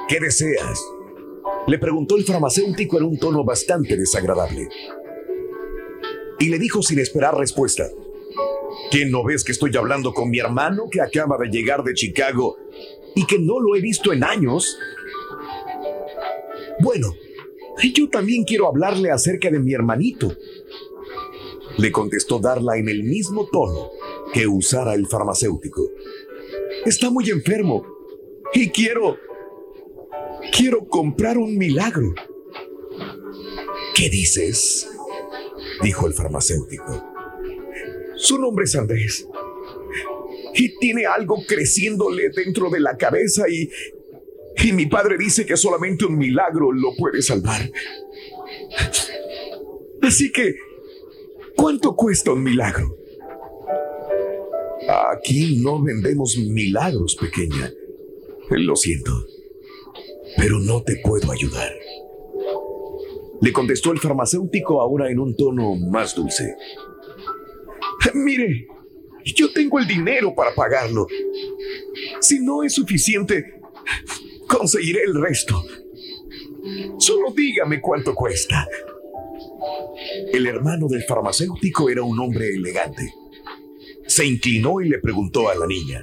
¿Qué 0.08 0.20
deseas? 0.20 0.80
Le 1.66 1.78
preguntó 1.78 2.16
el 2.16 2.24
farmacéutico 2.24 2.98
en 2.98 3.04
un 3.04 3.18
tono 3.18 3.44
bastante 3.44 3.96
desagradable. 3.96 4.68
Y 6.38 6.48
le 6.48 6.58
dijo 6.58 6.82
sin 6.82 6.98
esperar 6.98 7.36
respuesta. 7.36 7.88
¿Qué 8.90 9.06
no 9.06 9.24
ves 9.24 9.44
que 9.44 9.52
estoy 9.52 9.76
hablando 9.76 10.12
con 10.12 10.30
mi 10.30 10.38
hermano 10.38 10.84
que 10.90 11.00
acaba 11.00 11.38
de 11.38 11.48
llegar 11.48 11.82
de 11.84 11.94
Chicago 11.94 12.56
y 13.14 13.26
que 13.26 13.38
no 13.38 13.60
lo 13.60 13.76
he 13.76 13.80
visto 13.80 14.12
en 14.12 14.24
años? 14.24 14.78
Bueno, 16.80 17.14
yo 17.94 18.08
también 18.08 18.44
quiero 18.44 18.68
hablarle 18.68 19.10
acerca 19.10 19.50
de 19.50 19.60
mi 19.60 19.72
hermanito. 19.72 20.36
Le 21.78 21.90
contestó 21.90 22.38
Darla 22.38 22.76
en 22.76 22.88
el 22.88 23.02
mismo 23.02 23.48
tono 23.50 23.90
que 24.32 24.46
usara 24.46 24.94
el 24.94 25.06
farmacéutico. 25.06 25.82
Está 26.84 27.10
muy 27.10 27.30
enfermo 27.30 27.86
y 28.52 28.68
quiero... 28.68 29.16
Quiero 30.56 30.86
comprar 30.86 31.38
un 31.38 31.56
milagro. 31.56 32.14
¿Qué 33.94 34.10
dices? 34.10 34.88
Dijo 35.82 36.06
el 36.06 36.12
farmacéutico. 36.12 37.02
Su 38.16 38.38
nombre 38.38 38.64
es 38.64 38.76
Andrés. 38.76 39.26
Y 40.54 40.78
tiene 40.78 41.06
algo 41.06 41.42
creciéndole 41.46 42.30
dentro 42.30 42.70
de 42.70 42.80
la 42.80 42.96
cabeza 42.96 43.48
y... 43.48 43.70
Y 44.62 44.72
mi 44.72 44.86
padre 44.86 45.16
dice 45.18 45.44
que 45.44 45.56
solamente 45.56 46.04
un 46.04 46.16
milagro 46.16 46.72
lo 46.72 46.94
puede 46.96 47.22
salvar. 47.22 47.70
Así 50.02 50.30
que, 50.32 50.54
¿cuánto 51.56 51.96
cuesta 51.96 52.32
un 52.32 52.42
milagro? 52.42 52.96
Aquí 55.12 55.56
no 55.62 55.82
vendemos 55.82 56.36
milagros, 56.36 57.16
pequeña. 57.16 57.72
Lo 58.50 58.76
siento, 58.76 59.12
pero 60.36 60.60
no 60.60 60.82
te 60.82 60.96
puedo 61.02 61.32
ayudar. 61.32 61.72
Le 63.40 63.52
contestó 63.52 63.92
el 63.92 63.98
farmacéutico 63.98 64.80
ahora 64.80 65.10
en 65.10 65.18
un 65.18 65.34
tono 65.36 65.74
más 65.76 66.14
dulce. 66.14 66.54
Mire, 68.14 68.68
yo 69.24 69.52
tengo 69.52 69.78
el 69.78 69.86
dinero 69.86 70.34
para 70.34 70.54
pagarlo. 70.54 71.06
Si 72.20 72.40
no 72.40 72.62
es 72.62 72.74
suficiente, 72.74 73.60
conseguiré 74.64 75.02
el 75.02 75.20
resto. 75.20 75.62
Solo 76.96 77.32
dígame 77.36 77.82
cuánto 77.82 78.14
cuesta. 78.14 78.66
El 80.32 80.46
hermano 80.46 80.88
del 80.88 81.04
farmacéutico 81.04 81.90
era 81.90 82.02
un 82.02 82.18
hombre 82.18 82.48
elegante. 82.48 83.12
Se 84.06 84.24
inclinó 84.24 84.80
y 84.80 84.88
le 84.88 85.00
preguntó 85.00 85.50
a 85.50 85.54
la 85.54 85.66
niña, 85.66 86.02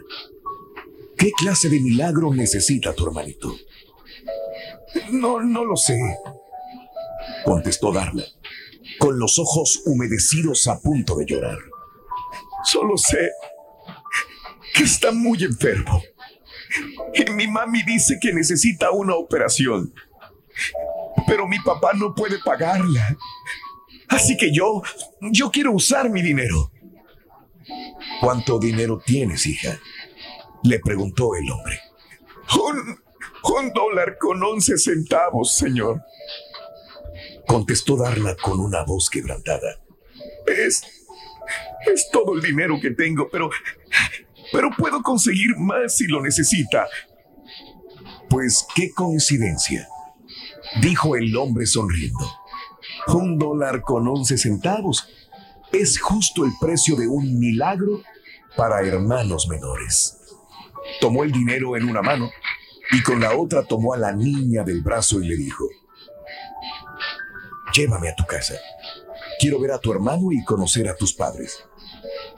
¿qué 1.17 1.32
clase 1.32 1.69
de 1.69 1.80
milagro 1.80 2.32
necesita 2.32 2.93
tu 2.93 3.08
hermanito? 3.08 3.56
No, 5.12 5.41
no 5.41 5.65
lo 5.65 5.76
sé, 5.76 5.97
contestó 7.43 7.91
Darla, 7.91 8.26
con 9.00 9.17
los 9.17 9.39
ojos 9.39 9.82
humedecidos 9.88 10.67
a 10.67 10.80
punto 10.80 11.15
de 11.15 11.26
llorar. 11.26 11.58
Solo 12.63 12.95
sé 12.95 13.32
que 14.76 14.84
está 14.84 15.12
muy 15.12 15.43
enfermo. 15.43 16.04
Mi 17.36 17.47
mami 17.47 17.84
dice 17.84 18.17
que 18.21 18.34
necesita 18.34 18.91
una 18.91 19.15
operación. 19.15 19.93
Pero 21.27 21.47
mi 21.47 21.60
papá 21.60 21.91
no 21.93 22.13
puede 22.13 22.39
pagarla. 22.39 23.17
Así 24.07 24.36
que 24.38 24.53
yo, 24.53 24.81
yo 25.21 25.51
quiero 25.51 25.71
usar 25.71 26.10
mi 26.10 26.21
dinero. 26.21 26.71
¿Cuánto 28.19 28.60
dinero 28.60 29.01
tienes, 29.05 29.45
hija? 29.45 29.79
Le 30.63 30.79
preguntó 30.79 31.36
el 31.36 31.49
hombre. 31.49 31.79
Un, 32.55 32.99
un 33.43 33.73
dólar 33.73 34.17
con 34.19 34.43
once 34.43 34.77
centavos, 34.77 35.55
señor. 35.55 36.01
Contestó 37.47 37.95
Darla 37.97 38.36
con 38.36 38.60
una 38.60 38.84
voz 38.84 39.10
quebrantada. 39.10 39.79
Es. 40.45 40.84
Es 41.86 42.10
todo 42.12 42.36
el 42.36 42.41
dinero 42.41 42.79
que 42.81 42.91
tengo, 42.91 43.29
pero. 43.29 43.49
Pero 44.51 44.69
puedo 44.77 45.01
conseguir 45.01 45.55
más 45.57 45.97
si 45.97 46.07
lo 46.07 46.21
necesita. 46.21 46.87
Pues 48.29 48.65
qué 48.75 48.91
coincidencia, 48.91 49.87
dijo 50.81 51.15
el 51.15 51.35
hombre 51.35 51.65
sonriendo. 51.65 52.29
Un 53.07 53.37
dólar 53.37 53.81
con 53.81 54.07
once 54.07 54.37
centavos 54.37 55.07
es 55.71 55.99
justo 55.99 56.45
el 56.45 56.51
precio 56.59 56.95
de 56.95 57.07
un 57.07 57.39
milagro 57.39 58.01
para 58.55 58.81
hermanos 58.81 59.47
menores. 59.47 60.17
Tomó 60.99 61.23
el 61.23 61.31
dinero 61.31 61.77
en 61.77 61.89
una 61.89 62.01
mano 62.01 62.29
y 62.91 63.01
con 63.03 63.19
la 63.19 63.35
otra 63.37 63.63
tomó 63.63 63.93
a 63.93 63.97
la 63.97 64.11
niña 64.11 64.63
del 64.63 64.81
brazo 64.81 65.21
y 65.21 65.27
le 65.27 65.35
dijo, 65.35 65.65
llévame 67.73 68.09
a 68.09 68.15
tu 68.15 68.25
casa. 68.25 68.55
Quiero 69.39 69.59
ver 69.59 69.71
a 69.71 69.79
tu 69.79 69.91
hermano 69.91 70.31
y 70.31 70.43
conocer 70.43 70.87
a 70.89 70.95
tus 70.95 71.13
padres. 71.13 71.63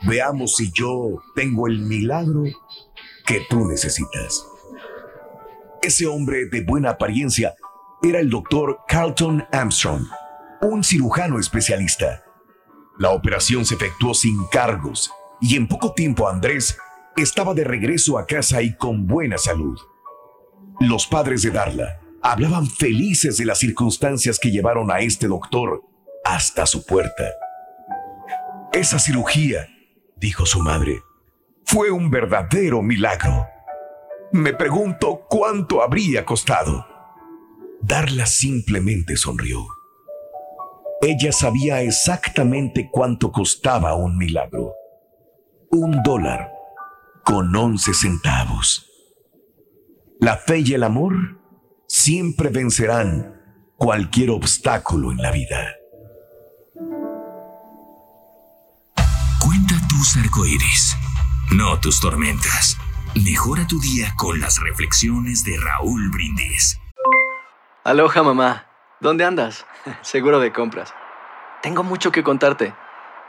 Veamos 0.06 0.56
si 0.56 0.72
yo 0.72 1.22
tengo 1.36 1.68
el 1.68 1.80
milagro 1.80 2.44
que 3.26 3.42
tú 3.50 3.66
necesitas. 3.68 4.46
Ese 5.82 6.08
hombre 6.08 6.46
de 6.46 6.62
buena 6.62 6.92
apariencia 6.92 7.56
era 8.02 8.20
el 8.20 8.30
doctor 8.30 8.80
Carlton 8.88 9.46
Armstrong, 9.52 10.06
un 10.62 10.84
cirujano 10.84 11.40
especialista. 11.40 12.24
La 12.98 13.12
operación 13.12 13.66
se 13.66 13.76
efectuó 13.76 14.14
sin 14.14 14.46
cargos 14.48 15.12
y 15.42 15.56
en 15.56 15.68
poco 15.68 15.94
tiempo 15.94 16.28
Andrés 16.28 16.78
estaba 17.16 17.54
de 17.54 17.64
regreso 17.64 18.18
a 18.18 18.26
casa 18.26 18.62
y 18.62 18.76
con 18.76 19.08
buena 19.08 19.38
salud. 19.38 19.80
Los 20.80 21.08
padres 21.08 21.44
de 21.44 21.52
Darla 21.52 22.02
hablaban 22.22 22.68
felices 22.68 23.38
de 23.38 23.46
las 23.46 23.60
circunstancias 23.60 24.40
que 24.40 24.52
llevaron 24.52 24.92
a 24.92 25.00
este 25.00 25.28
doctor 25.28 25.82
hasta 26.24 26.66
su 26.66 26.86
puerta. 26.86 27.32
Esa 28.72 29.00
cirugía, 29.00 29.68
dijo 30.24 30.46
su 30.46 30.62
madre, 30.62 31.04
fue 31.66 31.92
un 31.92 32.10
verdadero 32.10 32.82
milagro. 32.82 33.46
Me 34.32 34.54
pregunto 34.54 35.26
cuánto 35.30 35.84
habría 35.84 36.24
costado. 36.24 36.88
Darla 37.82 38.26
simplemente 38.26 39.18
sonrió. 39.18 39.68
Ella 41.02 41.34
sabía 41.34 41.82
exactamente 41.82 42.88
cuánto 42.90 43.34
costaba 43.34 43.96
un 43.96 44.18
milagro. 44.18 44.72
Un 45.70 46.02
dólar 46.04 46.54
con 47.26 47.54
once 47.54 47.94
centavos. 47.94 48.90
La 50.22 50.38
fe 50.38 50.60
y 50.60 50.74
el 50.74 50.84
amor 50.84 51.16
siempre 51.86 52.48
vencerán 52.48 53.42
cualquier 53.76 54.30
obstáculo 54.30 55.12
en 55.12 55.18
la 55.18 55.32
vida. 55.32 55.83
Tus 60.04 60.18
arcoíris, 60.18 60.98
no 61.50 61.80
tus 61.80 62.02
tormentas. 62.02 62.78
Mejora 63.16 63.66
tu 63.66 63.80
día 63.80 64.14
con 64.18 64.38
las 64.38 64.60
reflexiones 64.60 65.46
de 65.46 65.58
Raúl 65.58 66.10
Brindis. 66.10 66.78
Aloha 67.86 68.22
mamá, 68.22 68.66
¿dónde 69.00 69.24
andas? 69.24 69.66
Seguro 70.02 70.42
de 70.42 70.52
compras. 70.52 70.94
Tengo 71.62 71.84
mucho 71.84 72.12
que 72.12 72.22
contarte. 72.22 72.74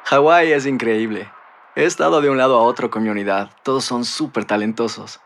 Hawái 0.07 0.51
es 0.51 0.67
increíble. 0.67 1.31
He 1.77 1.85
estado 1.85 2.21
de 2.21 2.31
un 2.31 2.39
lado 2.39 2.59
a 2.59 2.63
otro 2.63 2.91
con 2.91 3.05
mi 3.05 3.09
unidad. 3.09 3.53
Todos 3.63 3.85
son 3.85 4.05
súper 4.05 4.45
talentosos. 4.45 5.21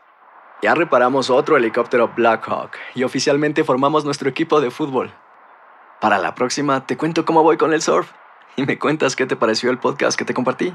Ya 0.60 0.74
reparamos 0.74 1.30
otro 1.30 1.56
helicóptero 1.56 2.12
Blackhawk 2.14 2.72
y 2.94 3.04
oficialmente 3.04 3.64
formamos 3.64 4.04
nuestro 4.04 4.28
equipo 4.28 4.60
de 4.60 4.70
fútbol. 4.70 5.14
Para 5.98 6.18
la 6.18 6.34
próxima 6.34 6.86
te 6.86 6.98
cuento 6.98 7.24
cómo 7.24 7.42
voy 7.42 7.56
con 7.56 7.72
el 7.72 7.80
surf 7.80 8.10
y 8.54 8.66
me 8.66 8.78
cuentas 8.78 9.16
qué 9.16 9.24
te 9.24 9.36
pareció 9.36 9.70
el 9.70 9.78
podcast 9.78 10.18
que 10.18 10.26
te 10.26 10.34
compartí, 10.34 10.74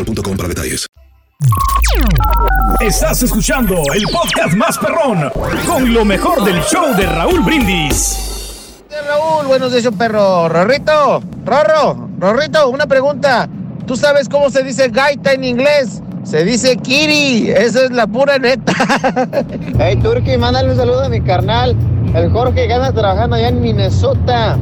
boostmobile.com 0.03 0.37
para 0.37 0.49
detalles. 0.49 0.87
Estás 2.79 3.23
escuchando 3.23 3.75
el 3.95 4.03
podcast 4.03 4.55
más 4.55 4.77
perrón 4.77 5.31
con 5.65 5.93
lo 5.93 6.05
mejor 6.05 6.43
del 6.43 6.61
show 6.63 6.95
de 6.95 7.05
Raúl 7.05 7.41
Brindis. 7.41 8.83
Raúl, 9.07 9.47
buenos 9.47 9.71
días, 9.71 9.91
perro. 9.97 10.47
Rorrito, 10.47 11.21
Rorro, 11.45 12.09
Rorrito, 12.19 12.69
una 12.69 12.85
pregunta. 12.85 13.49
¿Tú 13.85 13.95
sabes 13.95 14.29
cómo 14.29 14.49
se 14.49 14.63
dice 14.63 14.89
gaita 14.89 15.33
en 15.33 15.43
inglés? 15.43 16.01
Se 16.23 16.43
dice 16.43 16.77
Kiri, 16.77 17.49
esa 17.49 17.85
es 17.85 17.91
la 17.91 18.05
pura 18.05 18.37
neta. 18.37 18.73
hey, 19.79 19.97
Turki, 20.01 20.37
mándale 20.37 20.69
un 20.69 20.77
saludo 20.77 21.03
a 21.05 21.09
mi 21.09 21.21
carnal, 21.21 21.75
el 22.13 22.31
Jorge 22.31 22.67
que 22.67 22.73
anda 22.73 22.91
trabajando 22.91 23.35
allá 23.35 23.49
en 23.49 23.61
Minnesota. 23.61 24.57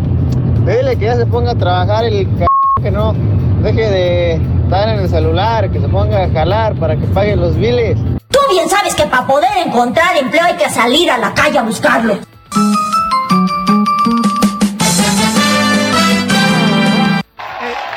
Dile 0.66 0.96
que 0.98 1.06
ya 1.06 1.18
se 1.18 1.26
ponga 1.26 1.52
a 1.52 1.56
trabajar 1.56 2.06
el 2.06 2.26
c 2.38 2.46
que 2.82 2.92
no 2.92 3.14
deje 3.62 3.90
de 3.90 4.34
estar 4.64 4.90
en 4.90 5.00
el 5.00 5.10
celular, 5.10 5.70
que 5.70 5.80
se 5.80 5.88
ponga 5.88 6.24
a 6.24 6.30
jalar 6.30 6.76
para 6.76 6.96
que 6.96 7.06
pague 7.08 7.36
los 7.36 7.56
biles. 7.56 7.98
Tú 8.30 8.40
bien 8.52 8.70
sabes 8.70 8.96
que 8.96 9.06
para 9.06 9.26
poder 9.26 9.50
encontrar 9.66 10.16
empleo 10.18 10.44
hay 10.44 10.56
que 10.56 10.70
salir 10.70 11.10
a 11.12 11.18
la 11.18 11.34
calle 11.34 11.58
a 11.58 11.64
buscarlo. 11.64 12.14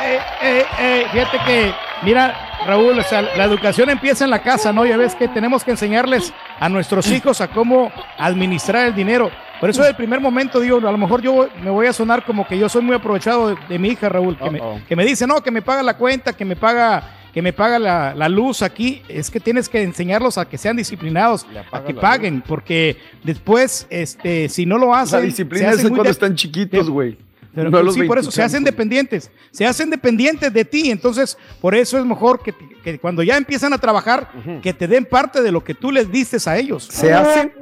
Eh, 0.04 0.18
eh, 0.42 0.64
eh, 0.80 1.06
fíjate 1.12 1.38
que, 1.46 1.74
mira, 2.02 2.34
Raúl, 2.66 2.98
o 2.98 3.02
sea, 3.02 3.22
la 3.22 3.44
educación 3.44 3.90
empieza 3.90 4.24
en 4.24 4.30
la 4.30 4.42
casa, 4.42 4.72
¿no? 4.72 4.84
Ya 4.84 4.96
ves 4.96 5.14
que 5.14 5.28
tenemos 5.28 5.64
que 5.64 5.72
enseñarles 5.72 6.32
a 6.58 6.68
nuestros 6.68 7.08
hijos 7.10 7.40
a 7.40 7.48
cómo 7.48 7.90
administrar 8.18 8.86
el 8.86 8.94
dinero. 8.94 9.30
Por 9.62 9.70
eso, 9.70 9.86
el 9.86 9.94
primer 9.94 10.18
momento, 10.20 10.58
digo, 10.58 10.78
a 10.78 10.90
lo 10.90 10.98
mejor 10.98 11.22
yo 11.22 11.48
me 11.62 11.70
voy 11.70 11.86
a 11.86 11.92
sonar 11.92 12.24
como 12.24 12.44
que 12.48 12.58
yo 12.58 12.68
soy 12.68 12.82
muy 12.82 12.96
aprovechado 12.96 13.50
de, 13.50 13.56
de 13.68 13.78
mi 13.78 13.90
hija, 13.90 14.08
Raúl, 14.08 14.36
que 14.36 14.50
me, 14.50 14.60
que 14.88 14.96
me 14.96 15.04
dice, 15.04 15.24
no, 15.24 15.40
que 15.40 15.52
me 15.52 15.62
paga 15.62 15.84
la 15.84 15.96
cuenta, 15.96 16.32
que 16.32 16.44
me 16.44 16.56
paga 16.56 17.18
que 17.32 17.40
me 17.42 17.52
paga 17.52 17.78
la, 17.78 18.12
la 18.12 18.28
luz 18.28 18.60
aquí, 18.60 19.02
es 19.08 19.30
que 19.30 19.38
tienes 19.38 19.68
que 19.68 19.80
enseñarlos 19.84 20.36
a 20.36 20.48
que 20.48 20.58
sean 20.58 20.76
disciplinados, 20.76 21.46
a 21.70 21.84
que 21.84 21.94
paguen, 21.94 22.42
porque 22.42 22.96
después, 23.22 23.86
este, 23.88 24.48
si 24.48 24.66
no 24.66 24.78
lo 24.78 24.92
hacen, 24.96 25.20
La 25.20 25.26
disciplina 25.26 25.70
es 25.70 25.80
cuando 25.88 26.10
están 26.10 26.34
chiquitos, 26.34 26.90
güey. 26.90 27.16
Pero 27.54 27.70
No 27.70 27.78
pues 27.78 27.84
los 27.84 27.94
sí, 27.94 28.02
por 28.04 28.18
eso 28.18 28.30
se 28.30 28.40
20 28.40 28.46
hacen 28.46 28.64
dependientes, 28.64 29.30
se 29.50 29.66
hacen 29.66 29.90
dependientes 29.90 30.52
de 30.52 30.64
ti, 30.64 30.90
entonces 30.90 31.36
por 31.60 31.74
eso 31.74 31.98
es 31.98 32.04
mejor 32.04 32.42
que, 32.42 32.54
que 32.82 32.98
cuando 32.98 33.22
ya 33.22 33.36
empiezan 33.36 33.72
a 33.72 33.78
trabajar, 33.78 34.30
que 34.62 34.72
te 34.72 34.88
den 34.88 35.04
parte 35.04 35.42
de 35.42 35.52
lo 35.52 35.62
que 35.62 35.74
tú 35.74 35.92
les 35.92 36.10
diste 36.10 36.38
a 36.48 36.56
ellos. 36.56 36.84
¿Se 36.84 37.12
hacen 37.12 37.52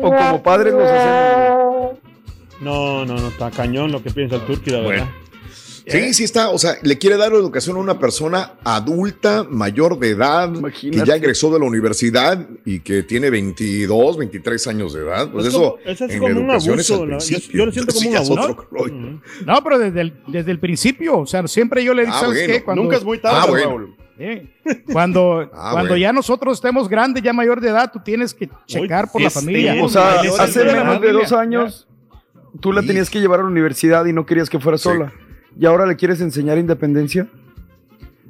o 0.00 0.10
como 0.10 0.42
padres 0.42 0.72
los 0.74 0.88
hacemos? 0.88 1.98
No, 2.60 3.04
no, 3.04 3.16
no, 3.16 3.28
está 3.28 3.50
cañón 3.50 3.92
lo 3.92 4.02
que 4.02 4.10
piensa 4.10 4.36
el 4.36 4.42
Turki, 4.42 4.70
la 4.70 4.80
verdad. 4.80 5.08
Sí, 5.86 6.14
sí 6.14 6.24
está. 6.24 6.48
O 6.48 6.58
sea, 6.58 6.76
le 6.82 6.96
quiere 6.98 7.16
dar 7.18 7.32
educación 7.32 7.76
a 7.76 7.80
una 7.80 7.98
persona 7.98 8.52
adulta, 8.64 9.44
mayor 9.48 9.98
de 9.98 10.10
edad, 10.10 10.50
que 10.80 10.90
ya 11.04 11.16
egresó 11.16 11.52
de 11.52 11.58
la 11.58 11.66
universidad 11.66 12.46
y 12.64 12.80
que 12.80 13.02
tiene 13.02 13.28
22, 13.28 14.16
23 14.16 14.66
años 14.66 14.94
de 14.94 15.02
edad. 15.02 15.30
Pues 15.30 15.44
Es 15.46 15.52
eso, 15.52 15.62
como- 15.62 15.78
eso 15.84 16.04
es 16.06 16.10
en 16.12 16.18
como 16.20 16.40
un 16.40 16.50
abuso. 16.50 16.74
Yo- 17.06 17.06
lo 17.06 17.20
siento 17.20 17.92
como 17.92 18.00
Sí, 18.00 18.06
un 18.08 18.12
ya 18.12 18.18
abuso. 18.20 18.32
otro. 18.50 18.68
No, 19.46 19.62
pero 19.62 19.78
desde 19.78 20.00
el, 20.00 20.14
desde 20.26 20.50
el 20.52 20.58
principio, 20.58 21.18
o 21.18 21.26
sea, 21.26 21.46
siempre 21.48 21.84
yo 21.84 21.92
le 21.92 22.02
digo, 22.04 22.14
Ah, 22.16 22.20
¿sabes 22.20 22.38
bueno. 22.38 22.52
qué? 22.54 22.64
Cuando, 22.64 22.82
Nunca 22.84 22.96
es 22.96 23.04
muy 23.04 23.18
tarde, 23.18 23.38
Ah, 23.42 23.46
bueno. 23.46 23.68
Raúl. 23.68 23.96
Sí. 24.16 24.50
Cuando, 24.92 25.40
Ah, 25.52 25.70
cuando 25.72 25.90
bueno. 25.90 25.96
ya 25.96 26.12
nosotros 26.12 26.56
estemos 26.58 26.88
grandes, 26.88 27.22
ya 27.22 27.32
mayor 27.32 27.60
de 27.60 27.68
edad, 27.68 27.90
tú 27.92 28.00
tienes 28.02 28.32
que 28.32 28.48
checar 28.66 29.10
por 29.12 29.20
la 29.20 29.28
familia. 29.28 29.76
O 29.84 29.88
sea, 29.88 30.20
hace 30.38 30.64
menos 30.64 31.00
de 31.02 31.12
dos 31.12 31.32
años, 31.32 31.86
tú 32.60 32.72
la 32.72 32.80
tenías 32.82 33.10
que 33.10 33.20
llevar 33.20 33.40
a 33.40 33.42
la 33.42 33.48
universidad 33.50 34.06
y 34.06 34.12
no 34.12 34.24
querías 34.24 34.48
que 34.48 34.58
fuera 34.58 34.78
sola. 34.78 35.12
¿Y 35.58 35.66
ahora 35.66 35.86
le 35.86 35.96
quieres 35.96 36.20
enseñar 36.20 36.58
independencia? 36.58 37.26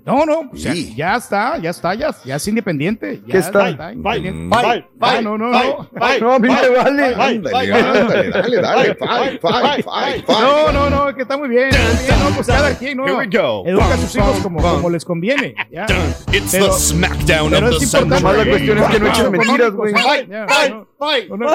No, 0.07 0.27
no, 0.27 0.51
o 0.53 0.57
sea, 0.57 0.75
ya 0.75 1.17
está, 1.17 1.57
ya 1.57 1.71
está, 1.71 1.95
ya, 1.95 2.15
ya 2.27 2.37
es 2.37 2.47
independiente. 2.47 3.23
Ya 3.27 3.33
¿Qué 3.33 3.39
está? 3.39 3.71
independiente. 3.71 4.55
Bye, 4.55 4.85
Ah, 5.01 5.21
no, 5.23 5.39
no, 5.39 5.49
no. 5.49 5.89
No, 6.21 6.33
a 6.35 6.39
mí 6.39 6.47
me 6.49 6.69
vale. 6.69 7.15
Ándale, 7.15 7.73
ándale, 7.73 8.31
dale, 8.31 8.61
dale, 8.61 8.95
fight, 8.97 9.41
fight, 9.41 9.83
fight, 9.83 10.27
fight. 10.27 10.29
No, 10.29 10.73
no, 10.73 10.91
no, 10.91 11.15
que 11.15 11.23
está 11.23 11.39
muy 11.39 11.49
bien. 11.49 11.71
está 11.71 12.03
bien, 12.03 12.23
no, 12.23 12.35
pues 12.35 12.47
cada 12.47 12.77
quien, 12.77 12.99
no. 12.99 13.05
Here 13.07 13.15
we 13.17 13.27
go. 13.35 13.63
Educa 13.67 13.95
a 13.95 13.97
sus 13.97 14.15
hijos 14.17 14.39
como, 14.41 14.61
como 14.61 14.91
les 14.91 15.07
conviene. 15.07 15.55
Ya. 15.73 15.87
It's 16.31 16.53
the 16.53 16.71
smackdown 16.71 17.51
pero 17.53 17.69
of 17.69 17.73
es 17.83 17.91
the 17.91 17.97
importante. 17.99 18.19
century. 18.19 18.21
Nomás 18.23 18.37
la 18.37 18.45
cuestión 18.51 18.79
es 18.79 18.87
que 18.89 19.01
no 19.01 19.07
echen 19.09 19.31
mentiras, 19.33 19.71
güey. 19.73 19.95
Ya, 20.29 20.47
no, 20.69 20.87
no, 21.31 21.37
no. 21.39 21.47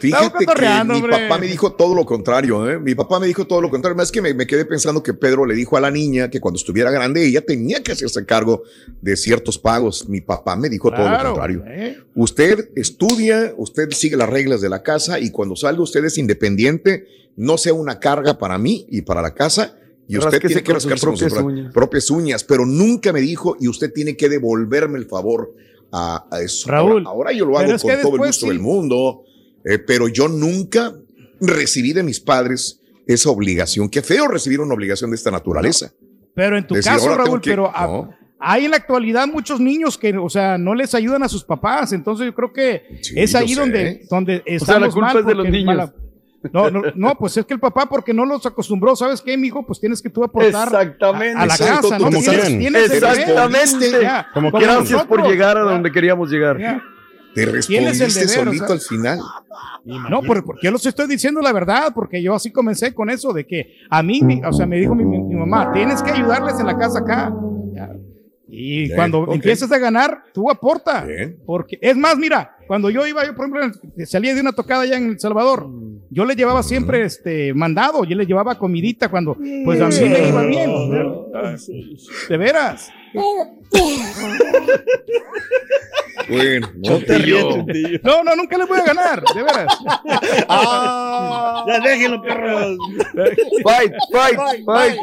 Fíjate 0.00 0.44
que 0.46 0.60
mi 0.84 0.96
hombre. 0.96 1.10
papá 1.28 1.38
me 1.38 1.46
dijo 1.46 1.72
todo 1.72 1.94
lo 1.94 2.04
contrario, 2.04 2.68
¿eh? 2.70 2.78
Mi 2.78 2.94
papá 2.94 3.20
me 3.20 3.26
dijo 3.26 3.46
todo 3.46 3.60
lo 3.60 3.70
contrario. 3.70 3.96
Más 3.96 4.10
que 4.12 4.20
me, 4.22 4.34
me 4.34 4.46
quedé 4.46 4.64
pensando 4.64 5.02
que 5.02 5.14
Pedro 5.14 5.44
le 5.46 5.54
dijo 5.54 5.76
a 5.76 5.80
la 5.80 5.90
niña 5.90 6.30
que 6.30 6.40
cuando 6.40 6.56
estuviera 6.58 6.90
grande 6.90 7.24
ella 7.26 7.44
tenía 7.44 7.82
que 7.82 7.92
hacerse 7.92 8.24
cargo 8.26 8.62
de 9.00 9.16
ciertos 9.16 9.58
pagos. 9.58 10.08
Mi 10.08 10.20
papá 10.20 10.56
me 10.56 10.68
dijo 10.68 10.90
todo 10.90 11.08
lo 11.08 11.22
contrario. 11.22 11.62
¿eh? 11.66 11.98
Usted 12.14 12.70
estudia, 12.76 13.54
usted 13.56 13.90
sigue 13.90 14.16
las 14.16 14.28
reglas 14.28 14.60
de 14.60 14.68
la 14.68 14.82
casa 14.82 15.18
y 15.18 15.30
cuando 15.30 15.56
salga 15.56 15.82
usted 15.82 16.04
es 16.04 16.18
independiente, 16.18 17.06
no 17.36 17.58
sea 17.58 17.74
una 17.74 17.98
carga 18.00 18.38
para 18.38 18.58
mí 18.58 18.86
y 18.90 19.02
para 19.02 19.22
la 19.22 19.34
casa. 19.34 19.76
Y 20.06 20.18
usted 20.18 20.38
tiene 20.40 20.62
que 20.62 20.72
rascarse 20.74 21.06
con 21.06 21.16
sus 21.16 21.28
propias 21.28 21.32
pro- 21.42 21.46
uñas. 21.46 21.72
propias 21.72 22.10
uñas, 22.10 22.44
pero 22.44 22.66
nunca 22.66 23.10
me 23.12 23.20
dijo 23.22 23.56
y 23.58 23.68
usted 23.68 23.90
tiene 23.92 24.16
que 24.16 24.28
devolverme 24.28 24.98
el 24.98 25.06
favor 25.06 25.54
a, 25.90 26.26
a 26.30 26.42
eso. 26.42 26.68
Raúl, 26.68 26.90
ahora, 27.06 27.08
ahora 27.10 27.32
yo 27.32 27.46
lo 27.46 27.56
hago 27.58 27.70
con 27.78 27.78
todo 28.02 28.12
el 28.16 28.18
gusto 28.18 28.44
sí. 28.44 28.48
del 28.48 28.58
mundo, 28.58 29.22
eh, 29.64 29.78
pero 29.78 30.08
yo 30.08 30.28
nunca 30.28 30.92
recibí 31.40 31.92
de 31.92 32.02
mis 32.02 32.20
padres 32.20 32.80
esa 33.06 33.30
obligación. 33.30 33.88
Qué 33.88 34.02
feo 34.02 34.28
recibir 34.28 34.60
una 34.60 34.74
obligación 34.74 35.10
de 35.10 35.16
esta 35.16 35.30
naturaleza. 35.30 35.92
Pero 36.34 36.56
en 36.58 36.66
tu 36.66 36.74
Decir, 36.74 36.92
caso, 36.92 37.14
Raúl, 37.16 37.40
que- 37.40 37.50
pero 37.50 37.70
a- 37.74 37.86
no. 37.86 38.10
hay 38.40 38.64
en 38.64 38.70
la 38.72 38.76
actualidad 38.78 39.26
muchos 39.28 39.60
niños 39.60 39.96
que, 39.98 40.16
o 40.16 40.28
sea, 40.28 40.58
no 40.58 40.74
les 40.74 40.94
ayudan 40.94 41.22
a 41.22 41.28
sus 41.28 41.44
papás. 41.44 41.92
Entonces 41.92 42.26
yo 42.26 42.34
creo 42.34 42.52
que 42.52 42.82
es 43.14 43.30
sé. 43.30 43.54
donde, 43.54 44.06
donde 44.10 44.42
O 44.60 44.64
sea, 44.64 44.78
la 44.78 44.88
culpa 44.88 45.08
mal 45.08 45.18
es 45.18 45.26
de 45.26 45.34
los 45.34 45.48
niños. 45.48 45.64
mala- 45.66 45.94
No, 46.52 46.70
no, 46.70 46.82
no, 46.94 47.14
pues 47.18 47.36
es 47.38 47.46
que 47.46 47.54
el 47.54 47.60
papá, 47.60 47.86
porque 47.88 48.12
no 48.12 48.26
los 48.26 48.44
acostumbró, 48.44 48.94
¿sabes 48.96 49.22
qué, 49.22 49.34
mijo? 49.38 49.64
Pues 49.66 49.80
tienes 49.80 50.02
que 50.02 50.10
tú 50.10 50.22
aportar 50.24 50.66
Exactamente. 50.68 51.38
a, 51.38 51.42
a 51.42 51.46
la 51.46 51.54
Exacto, 51.54 51.88
casa, 51.88 51.98
¿no? 51.98 52.04
como 52.04 52.18
Tienes- 52.20 52.28
quieran. 52.40 52.58
tienes 52.58 52.90
el. 52.90 52.96
Exactamente. 53.04 53.90
Ya, 54.02 54.26
Como 54.34 54.50
como 54.50 54.62
Gracias 54.62 55.04
por 55.06 55.26
llegar 55.26 55.56
a 55.56 55.60
donde 55.62 55.90
queríamos 55.90 56.30
llegar. 56.30 56.58
Te 57.34 57.46
Tienes 57.46 57.54
respondiste 57.98 58.04
el 58.04 58.12
deber, 58.28 58.44
solito 58.44 58.64
o 58.64 58.66
sea. 58.66 58.74
al 58.76 58.80
final. 58.80 59.18
No, 60.10 60.22
por- 60.22 60.44
porque 60.44 60.60
yo 60.66 60.70
les 60.70 60.86
estoy 60.86 61.06
diciendo 61.08 61.40
la 61.40 61.52
verdad, 61.52 61.92
porque 61.94 62.22
yo 62.22 62.34
así 62.34 62.50
comencé 62.50 62.94
con 62.94 63.10
eso 63.10 63.32
de 63.32 63.46
que 63.46 63.76
a 63.90 64.02
mí, 64.02 64.20
mi- 64.22 64.40
o 64.44 64.52
sea, 64.52 64.66
me 64.66 64.78
dijo 64.78 64.94
mi, 64.94 65.04
mi- 65.04 65.20
mi 65.20 65.34
mamá, 65.34 65.72
tienes 65.72 66.02
que 66.02 66.10
ayudarles 66.12 66.58
en 66.60 66.66
la 66.66 66.78
casa 66.78 67.00
acá. 67.00 67.32
Y 68.56 68.84
Bien, 68.84 68.94
cuando 68.96 69.20
ok. 69.22 69.34
empieces 69.34 69.72
a 69.72 69.78
ganar, 69.78 70.22
tú 70.32 70.48
aporta. 70.48 71.04
Bien. 71.04 71.38
Porque 71.44 71.76
es 71.80 71.96
más, 71.96 72.16
mira, 72.16 72.56
cuando 72.68 72.88
yo 72.88 73.04
iba, 73.04 73.26
yo 73.26 73.34
por 73.34 73.48
ejemplo, 73.48 73.80
salía 74.06 74.32
de 74.32 74.40
una 74.42 74.52
tocada 74.52 74.82
allá 74.82 74.96
en 74.96 75.08
El 75.10 75.18
Salvador, 75.18 75.68
yo 76.10 76.24
le 76.24 76.36
llevaba 76.36 76.62
siempre 76.62 77.02
este 77.04 77.52
mandado, 77.52 78.04
yo 78.04 78.16
le 78.16 78.26
llevaba 78.26 78.56
comidita 78.56 79.08
cuando, 79.08 79.36
pues 79.64 79.80
a 79.80 79.88
mí 79.88 80.08
me 80.08 80.28
iba 80.28 80.42
bien. 80.46 80.70
De 82.28 82.36
veras. 82.36 82.90
Bueno, 86.28 86.68
No 86.76 86.98
te 86.98 87.18
rías, 87.18 87.44
No, 88.02 88.24
no, 88.24 88.36
nunca 88.36 88.58
les 88.58 88.68
voy 88.68 88.78
a 88.78 88.84
ganar, 88.84 89.22
de 89.34 89.42
veras. 89.42 89.78
Ya 91.66 91.80
déjenlo, 91.80 92.20
perros. 92.22 92.76
Fight, 93.62 93.94
fight, 94.12 94.38
fight. 94.66 94.98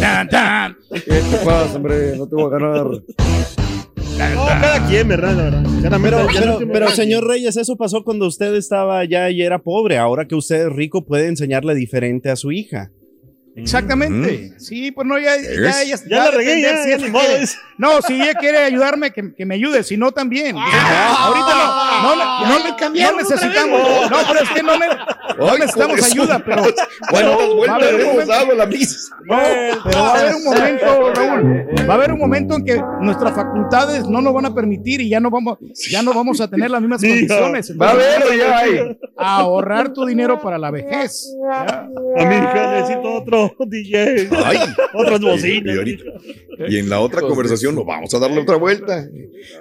Tan, 0.00 0.28
tan. 0.28 0.76
¿Qué 0.90 1.00
te 1.00 1.36
pasa, 1.44 1.76
hombre? 1.76 2.16
No 2.16 2.26
te 2.26 2.34
voy 2.34 2.46
a 2.46 2.58
ganar. 2.58 2.86
No, 4.30 4.46
cada 4.46 4.86
quien, 4.86 5.08
¿verdad? 5.08 5.36
La 5.36 5.42
verdad. 5.42 5.64
Sinceramente, 5.64 6.66
Pero, 6.72 6.88
ya 6.88 6.94
señor 6.94 7.26
Reyes, 7.26 7.56
eso 7.56 7.76
pasó 7.76 8.04
cuando 8.04 8.26
usted 8.26 8.54
estaba 8.54 8.98
allá 8.98 9.30
y 9.30 9.42
era 9.42 9.58
pobre. 9.58 9.98
Ahora 9.98 10.26
que 10.26 10.34
usted 10.34 10.66
es 10.66 10.72
rico, 10.72 11.04
puede 11.04 11.26
enseñarle 11.28 11.74
diferente 11.74 12.30
a 12.30 12.36
su 12.36 12.52
hija. 12.52 12.90
Exactamente. 13.54 14.54
Sí, 14.58 14.90
pues 14.92 15.06
no, 15.06 15.18
ya, 15.18 15.36
ya, 15.36 15.82
Ya 16.06 16.18
va 16.18 16.24
la 16.26 16.30
regué, 16.30 16.62
ya, 16.62 16.82
si 16.82 16.90
ya 16.90 16.96
ella 16.96 17.48
No, 17.78 18.00
si 18.02 18.14
ella 18.14 18.34
quiere 18.34 18.58
ayudarme, 18.58 19.10
que, 19.12 19.34
que 19.34 19.44
me 19.44 19.54
ayude, 19.56 19.82
si 19.82 19.96
no 19.96 20.12
también. 20.12 20.56
Ahorita 20.56 21.54
no, 21.54 22.02
no, 22.02 22.16
no, 22.16 22.46
no, 22.58 22.68
no 22.68 22.76
cambiaron 22.76 23.20
otra 23.20 23.36
necesitamos. 23.36 23.82
vez. 23.82 24.10
No, 24.10 24.16
pero 24.28 24.40
es 24.44 24.50
que 24.50 24.62
no, 24.62 24.78
ne- 24.78 24.86
no 25.38 25.48
Ay, 25.50 25.58
necesitamos 25.60 25.90
por 25.90 25.98
eso. 25.98 26.06
ayuda, 26.12 26.38
pero. 26.44 26.62
¿Cuántas 27.10 27.38
va 27.38 27.44
a 27.44 27.54
vueltas 27.54 27.76
haber 27.82 27.94
un 27.94 28.00
le 28.00 28.10
hemos 28.12 28.26
dado 28.26 28.54
la 28.54 28.66
misa? 28.66 29.16
No, 29.24 29.36
pero 29.84 30.00
va 30.02 30.08
a 30.08 30.18
haber 30.18 30.34
un 30.34 30.44
momento, 30.44 31.12
Raúl, 31.14 31.66
va 31.88 31.92
a 31.92 31.96
haber 31.96 32.12
un 32.12 32.18
momento 32.18 32.56
en 32.56 32.64
que 32.64 32.82
nuestras 33.00 33.34
facultades 33.34 34.06
no 34.08 34.20
nos 34.20 34.34
van 34.34 34.46
a 34.46 34.54
permitir 34.54 35.00
y 35.00 35.08
ya 35.10 35.20
no 35.20 35.30
vamos, 35.30 35.58
ya 35.90 36.02
no 36.02 36.12
vamos 36.12 36.40
a 36.40 36.48
tener 36.48 36.70
las 36.70 36.80
mismas 36.80 37.00
Sí, 37.00 37.08
condiciones. 37.26 37.72
Va 37.80 37.88
a 37.88 37.90
haber, 37.92 38.36
ya 38.38 38.58
hay. 38.58 38.98
a 39.16 39.36
ahorrar 39.36 39.92
tu 39.92 40.04
dinero 40.06 40.40
para 40.40 40.58
la 40.58 40.70
vejez. 40.70 41.32
Ya. 41.50 41.88
A 42.18 42.24
mi 42.26 42.34
hija 42.36 42.72
necesito 42.80 43.14
otro 43.14 43.41
DJ. 43.66 44.28
Ay. 44.44 44.58
Otras 44.94 45.20
bocinas. 45.20 45.76
y 46.68 46.78
en 46.78 46.88
la 46.88 47.00
otra 47.00 47.20
conversación 47.20 47.74
nos 47.74 47.86
vamos 47.86 48.12
a 48.14 48.18
darle 48.18 48.40
otra 48.40 48.56
vuelta. 48.56 49.08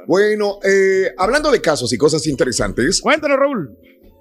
Bueno, 0.07 0.59
eh, 0.63 1.11
hablando 1.17 1.51
de 1.51 1.61
casos 1.61 1.91
y 1.93 1.97
cosas 1.97 2.25
interesantes. 2.27 3.01
Cuéntanos, 3.01 3.37
Raúl. 3.37 3.77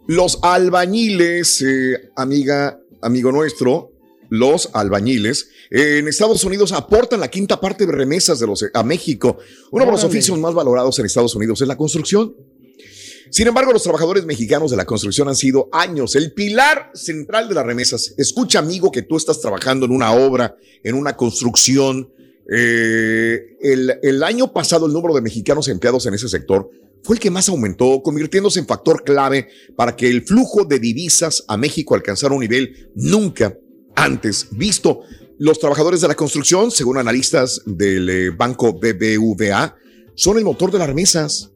Los 0.07 0.39
albañiles, 0.43 1.63
eh, 1.63 2.11
amiga, 2.17 2.81
amigo 3.01 3.31
nuestro, 3.33 3.93
los 4.31 4.71
albañiles 4.73 5.51
eh, 5.71 5.99
en 5.99 6.09
Estados 6.09 6.43
Unidos 6.45 6.73
aportan 6.73 7.21
la 7.21 7.29
quinta 7.29 7.61
parte 7.61 7.85
de 7.85 7.93
remesas 7.93 8.39
de 8.39 8.47
los, 8.47 8.65
a 8.73 8.83
México. 8.83 9.39
Uno 9.71 9.85
de 9.85 9.91
los 9.91 10.05
oficios 10.05 10.39
más 10.39 10.55
valorados 10.55 10.99
en 10.99 11.07
Estados 11.07 11.35
Unidos 11.35 11.61
es 11.61 11.69
la 11.69 11.77
construcción. 11.77 12.35
Sin 13.31 13.47
embargo, 13.47 13.73
los 13.73 13.83
trabajadores 13.83 14.27
mexicanos 14.27 14.71
de 14.71 14.77
la 14.77 14.85
construcción 14.85 15.29
han 15.29 15.37
sido 15.37 15.69
años 15.73 16.17
el 16.17 16.33
pilar 16.33 16.91
central 16.95 17.49
de 17.49 17.55
las 17.55 17.65
remesas. 17.65 18.15
Escucha, 18.19 18.59
amigo, 18.59 18.91
que 18.91 19.03
tú 19.03 19.17
estás 19.17 19.41
trabajando 19.41 19.87
en 19.87 19.93
una 19.93 20.13
obra, 20.13 20.57
en 20.83 20.97
una 20.97 21.17
construcción. 21.17 22.13
Eh, 22.53 23.57
el, 23.61 23.95
el 24.03 24.23
año 24.25 24.53
pasado 24.53 24.87
el 24.87 24.93
número 24.93 25.15
de 25.15 25.21
mexicanos 25.21 25.69
empleados 25.69 26.07
en 26.07 26.15
ese 26.15 26.29
sector 26.29 26.69
fue 27.03 27.17
el 27.17 27.21
que 27.21 27.31
más 27.31 27.49
aumentó, 27.49 28.03
convirtiéndose 28.03 28.59
en 28.59 28.67
factor 28.67 29.05
clave 29.05 29.49
para 29.77 29.95
que 29.97 30.09
el 30.09 30.23
flujo 30.23 30.65
de 30.65 30.79
divisas 30.79 31.45
a 31.49 31.57
México 31.57 31.95
alcanzara 31.95 32.35
un 32.35 32.41
nivel 32.41 32.91
nunca 32.95 33.57
antes 33.95 34.49
visto. 34.51 35.01
Los 35.39 35.59
trabajadores 35.59 36.01
de 36.01 36.09
la 36.09 36.15
construcción, 36.15 36.71
según 36.71 36.99
analistas 36.99 37.63
del 37.65 38.11
eh, 38.11 38.31
banco 38.31 38.75
BBVA, 38.75 39.77
son 40.15 40.37
el 40.37 40.45
motor 40.45 40.71
de 40.71 40.79
las 40.79 40.89
remesas. 40.89 41.51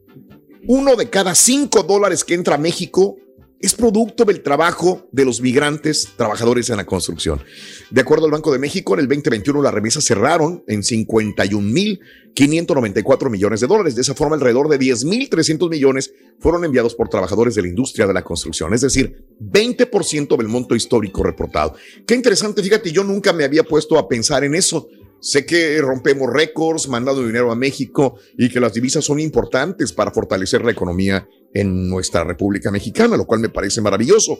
Uno 0.67 0.95
de 0.95 1.09
cada 1.09 1.35
cinco 1.35 1.83
dólares 1.83 2.23
que 2.23 2.33
entra 2.33 2.55
a 2.55 2.57
México 2.57 3.17
es 3.59 3.75
producto 3.75 4.25
del 4.25 4.41
trabajo 4.41 5.07
de 5.11 5.25
los 5.25 5.39
migrantes 5.41 6.09
trabajadores 6.15 6.71
en 6.71 6.77
la 6.77 6.85
construcción. 6.85 7.43
De 7.89 8.01
acuerdo 8.01 8.25
al 8.25 8.31
Banco 8.31 8.51
de 8.51 8.57
México, 8.57 8.95
en 8.95 9.01
el 9.01 9.07
2021 9.07 9.61
las 9.61 9.73
remesas 9.73 10.03
cerraron 10.03 10.63
en 10.67 10.81
51.594 10.81 13.29
millones 13.29 13.61
de 13.61 13.67
dólares. 13.67 13.93
De 13.95 14.01
esa 14.01 14.15
forma, 14.15 14.35
alrededor 14.35 14.67
de 14.69 14.79
10.300 14.79 15.69
millones 15.69 16.13
fueron 16.39 16.65
enviados 16.65 16.95
por 16.95 17.09
trabajadores 17.09 17.53
de 17.55 17.61
la 17.61 17.67
industria 17.69 18.07
de 18.07 18.13
la 18.13 18.23
construcción, 18.23 18.73
es 18.73 18.81
decir, 18.81 19.23
20% 19.39 20.35
del 20.35 20.47
monto 20.47 20.75
histórico 20.75 21.21
reportado. 21.23 21.75
Qué 22.05 22.15
interesante, 22.15 22.63
fíjate, 22.63 22.91
yo 22.91 23.03
nunca 23.03 23.33
me 23.33 23.43
había 23.43 23.63
puesto 23.63 23.97
a 23.97 24.07
pensar 24.07 24.43
en 24.43 24.53
eso. 24.55 24.87
Sé 25.19 25.45
que 25.45 25.79
rompemos 25.81 26.31
récords 26.31 26.87
mandando 26.87 27.25
dinero 27.25 27.51
a 27.51 27.55
México 27.55 28.19
y 28.37 28.49
que 28.49 28.59
las 28.59 28.73
divisas 28.73 29.03
son 29.03 29.19
importantes 29.19 29.91
para 29.91 30.11
fortalecer 30.11 30.63
la 30.63 30.71
economía 30.71 31.27
en 31.53 31.89
nuestra 31.89 32.23
República 32.23 32.69
Mexicana, 32.71 33.17
lo 33.17 33.25
cual 33.25 33.39
me 33.39 33.49
parece 33.49 33.81
maravilloso. 33.81 34.37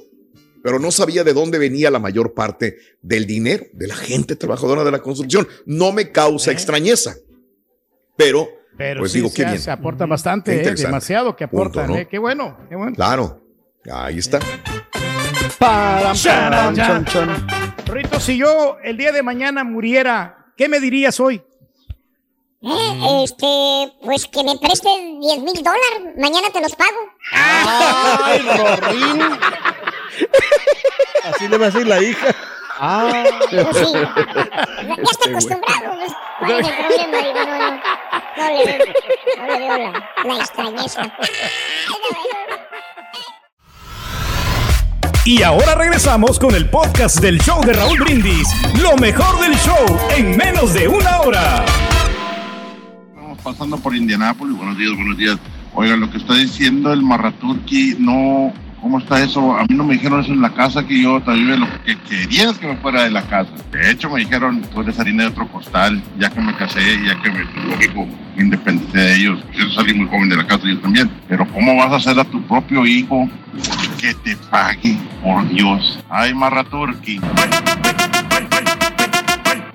Pero 0.62 0.80
no 0.80 0.92
sabía 0.92 1.24
de 1.24 1.34
dónde 1.34 1.58
venía 1.60 1.90
la 1.92 2.00
mayor 2.00 2.34
parte 2.34 2.78
del 3.02 3.26
dinero 3.26 3.66
de 3.74 3.88
la 3.88 3.96
gente 3.96 4.36
trabajadora 4.36 4.84
de 4.84 4.92
la 4.92 5.00
construcción. 5.00 5.48
No 5.66 5.92
me 5.92 6.12
causa 6.12 6.52
extrañeza. 6.52 7.16
Pero, 8.18 8.48
Pero 8.78 9.02
pues 9.02 9.12
sí, 9.12 9.20
digo, 9.20 9.30
se, 9.30 9.36
qué 9.36 9.46
bien. 9.46 9.60
se 9.60 9.72
aporta 9.72 10.06
bastante, 10.06 10.68
eh, 10.68 10.74
demasiado 10.76 11.36
que 11.36 11.44
aportan. 11.44 11.88
¿no? 11.90 11.96
eh, 11.98 12.08
Qué 12.10 12.18
bueno, 12.18 12.58
qué 12.70 12.76
bueno. 12.76 12.96
Claro, 12.96 13.42
ahí 13.92 14.18
está. 14.18 14.40
Param, 15.60 16.18
param, 16.24 16.76
chan, 16.76 17.06
chan. 17.06 17.48
Rito, 17.88 18.20
si 18.20 18.38
yo 18.38 18.78
el 18.84 18.98
día 18.98 19.12
de 19.12 19.22
mañana 19.24 19.64
muriera, 19.64 20.45
¿qué 20.58 20.68
me 20.70 20.80
dirías 20.80 21.20
hoy? 21.20 21.42
Eh, 22.62 23.24
Este, 23.24 23.94
pues 24.04 24.26
que 24.28 24.44
me 24.44 24.58
prestes 24.58 24.92
10 25.22 25.40
mil 25.40 25.54
dólares. 25.64 26.16
Mañana 26.18 26.50
te 26.52 26.62
los 26.62 26.76
pago. 26.76 26.98
Ay, 27.32 28.40
Rorín. 28.82 29.22
Así 31.24 31.48
le 31.48 31.58
va 31.58 31.66
a 31.68 31.70
decir 31.70 31.88
la 31.88 32.02
hija. 32.02 32.28
Ah. 32.78 33.24
Pues 33.50 33.78
sí. 33.78 33.94
Ya 33.94 34.96
está 35.12 35.30
acostumbrado. 35.30 35.96
pues, 35.96 36.12
¿Cuál 36.40 36.52
es 36.60 36.68
el 36.68 36.76
problema? 36.76 37.18
Digo, 37.24 37.46
no, 37.46 37.58
no. 37.58 37.82
No 38.38 38.50
le 38.52 38.66
veo, 38.66 38.86
no 39.38 39.46
le 39.48 39.58
veo 39.60 39.78
la, 39.78 40.10
la 40.26 40.36
extrañeza. 40.36 41.02
Y 45.28 45.42
ahora 45.42 45.74
regresamos 45.74 46.38
con 46.38 46.54
el 46.54 46.70
podcast 46.70 47.20
del 47.20 47.40
show 47.40 47.60
de 47.66 47.74
Raúl 47.74 47.98
Brindis. 47.98 48.48
Lo 48.80 48.96
mejor 48.96 49.42
del 49.42 49.56
show 49.56 49.84
en 50.16 50.38
menos 50.38 50.72
de 50.76 50.88
una 50.88 51.22
hora. 51.22 51.66
Estamos 53.10 53.40
pasando 53.42 53.76
por 53.80 53.96
Indianápolis. 53.96 54.56
Buenos 54.56 54.78
días, 54.78 54.96
buenos 54.96 55.18
días. 55.18 55.38
Oiga, 55.74 55.96
lo 55.98 56.12
que 56.12 56.20
está 56.20 56.36
diciendo 56.36 56.94
el 56.94 57.02
Marraturki, 57.02 57.96
no. 57.98 58.54
¿Cómo 58.80 59.00
está 59.00 59.24
eso? 59.24 59.58
A 59.58 59.64
mí 59.64 59.74
no 59.74 59.84
me 59.84 59.96
dijeron 59.96 60.20
eso 60.20 60.32
en 60.32 60.42
la 60.42 60.54
casa 60.54 60.86
que 60.86 61.02
yo 61.02 61.20
también 61.24 61.60
lo 61.60 61.68
que 61.84 61.98
quería 62.02 62.52
es 62.52 62.60
que 62.60 62.68
me 62.68 62.78
fuera 62.78 63.06
de 63.06 63.10
la 63.10 63.24
casa. 63.24 63.50
De 63.72 63.90
hecho, 63.90 64.12
me 64.12 64.20
dijeron, 64.20 64.62
tú 64.72 64.82
eres 64.82 65.00
harina 65.00 65.24
de 65.24 65.30
otro 65.30 65.48
costal, 65.48 66.04
ya 66.20 66.30
que 66.30 66.40
me 66.40 66.56
casé, 66.56 67.04
ya 67.04 67.20
que 67.20 67.32
me, 67.32 67.46
lógico, 67.68 68.08
independiente 68.38 68.96
de 68.96 69.16
ellos. 69.16 69.40
Yo 69.58 69.72
salí 69.72 69.96
muy 69.96 70.08
joven 70.08 70.30
de 70.30 70.36
la 70.36 70.46
casa, 70.46 70.68
yo 70.68 70.80
también. 70.82 71.10
Pero 71.28 71.48
¿cómo 71.52 71.76
vas 71.78 71.94
a 71.94 71.96
hacer 71.96 72.20
a 72.20 72.24
tu 72.26 72.40
propio 72.44 72.86
hijo 72.86 73.28
que 73.98 74.14
te 74.14 74.36
pague? 74.50 74.98
Por 75.24 75.48
Dios. 75.50 76.04
Ay, 76.10 76.34
Marraturki. 76.34 77.20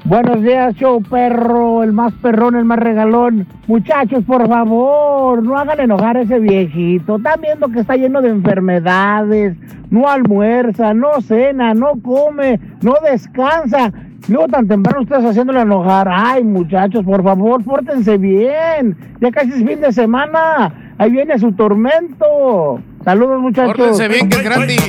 Buenos 0.04 0.42
días, 0.42 0.74
show 0.74 1.00
perro, 1.02 1.84
el 1.84 1.92
más 1.92 2.12
perrón, 2.14 2.56
el 2.56 2.64
más 2.64 2.80
regalón. 2.80 3.46
Muchachos, 3.68 4.24
por 4.24 4.48
favor, 4.48 5.42
no 5.42 5.56
hagan 5.56 5.78
enojar 5.78 6.16
a 6.16 6.22
ese 6.22 6.40
viejito. 6.40 7.16
Están 7.16 7.40
viendo 7.40 7.68
que 7.68 7.80
está 7.80 7.96
lleno 7.96 8.20
de 8.20 8.30
enfermedades. 8.30 9.56
No 9.90 10.08
almuerza, 10.08 10.94
no 10.94 11.20
cena, 11.20 11.74
no 11.74 11.92
come, 12.02 12.58
no 12.82 12.94
descansa. 13.08 13.92
Luego 14.28 14.48
tan 14.48 14.66
temprano 14.66 15.02
ustedes 15.02 15.24
haciéndole 15.24 15.60
enojar. 15.60 16.08
Ay, 16.10 16.42
muchachos, 16.44 17.04
por 17.04 17.22
favor, 17.22 17.62
pórtense 17.62 18.18
bien. 18.18 18.96
Ya 19.20 19.30
casi 19.30 19.50
es 19.50 19.64
fin 19.64 19.80
de 19.80 19.92
semana. 19.92 20.94
Ahí 20.98 21.12
viene 21.12 21.38
su 21.38 21.52
tormento. 21.52 22.80
Saludos, 23.04 23.40
muchachos. 23.40 23.76
Pórtense 23.76 24.08
bien, 24.08 24.28
que 24.28 24.36
es 24.36 24.42
gratis. 24.42 24.82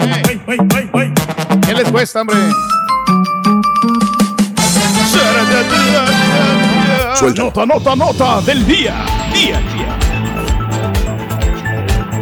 Eh. 0.00 0.40
¿Qué 1.64 1.74
les 1.74 1.90
cuesta, 1.90 2.20
hombre? 2.22 2.36
Suelta. 7.14 7.42
Nota, 7.44 7.66
nota, 7.66 7.96
nota 7.96 8.40
del 8.40 8.66
día. 8.66 8.94
Día, 9.32 9.60
día. 9.72 9.98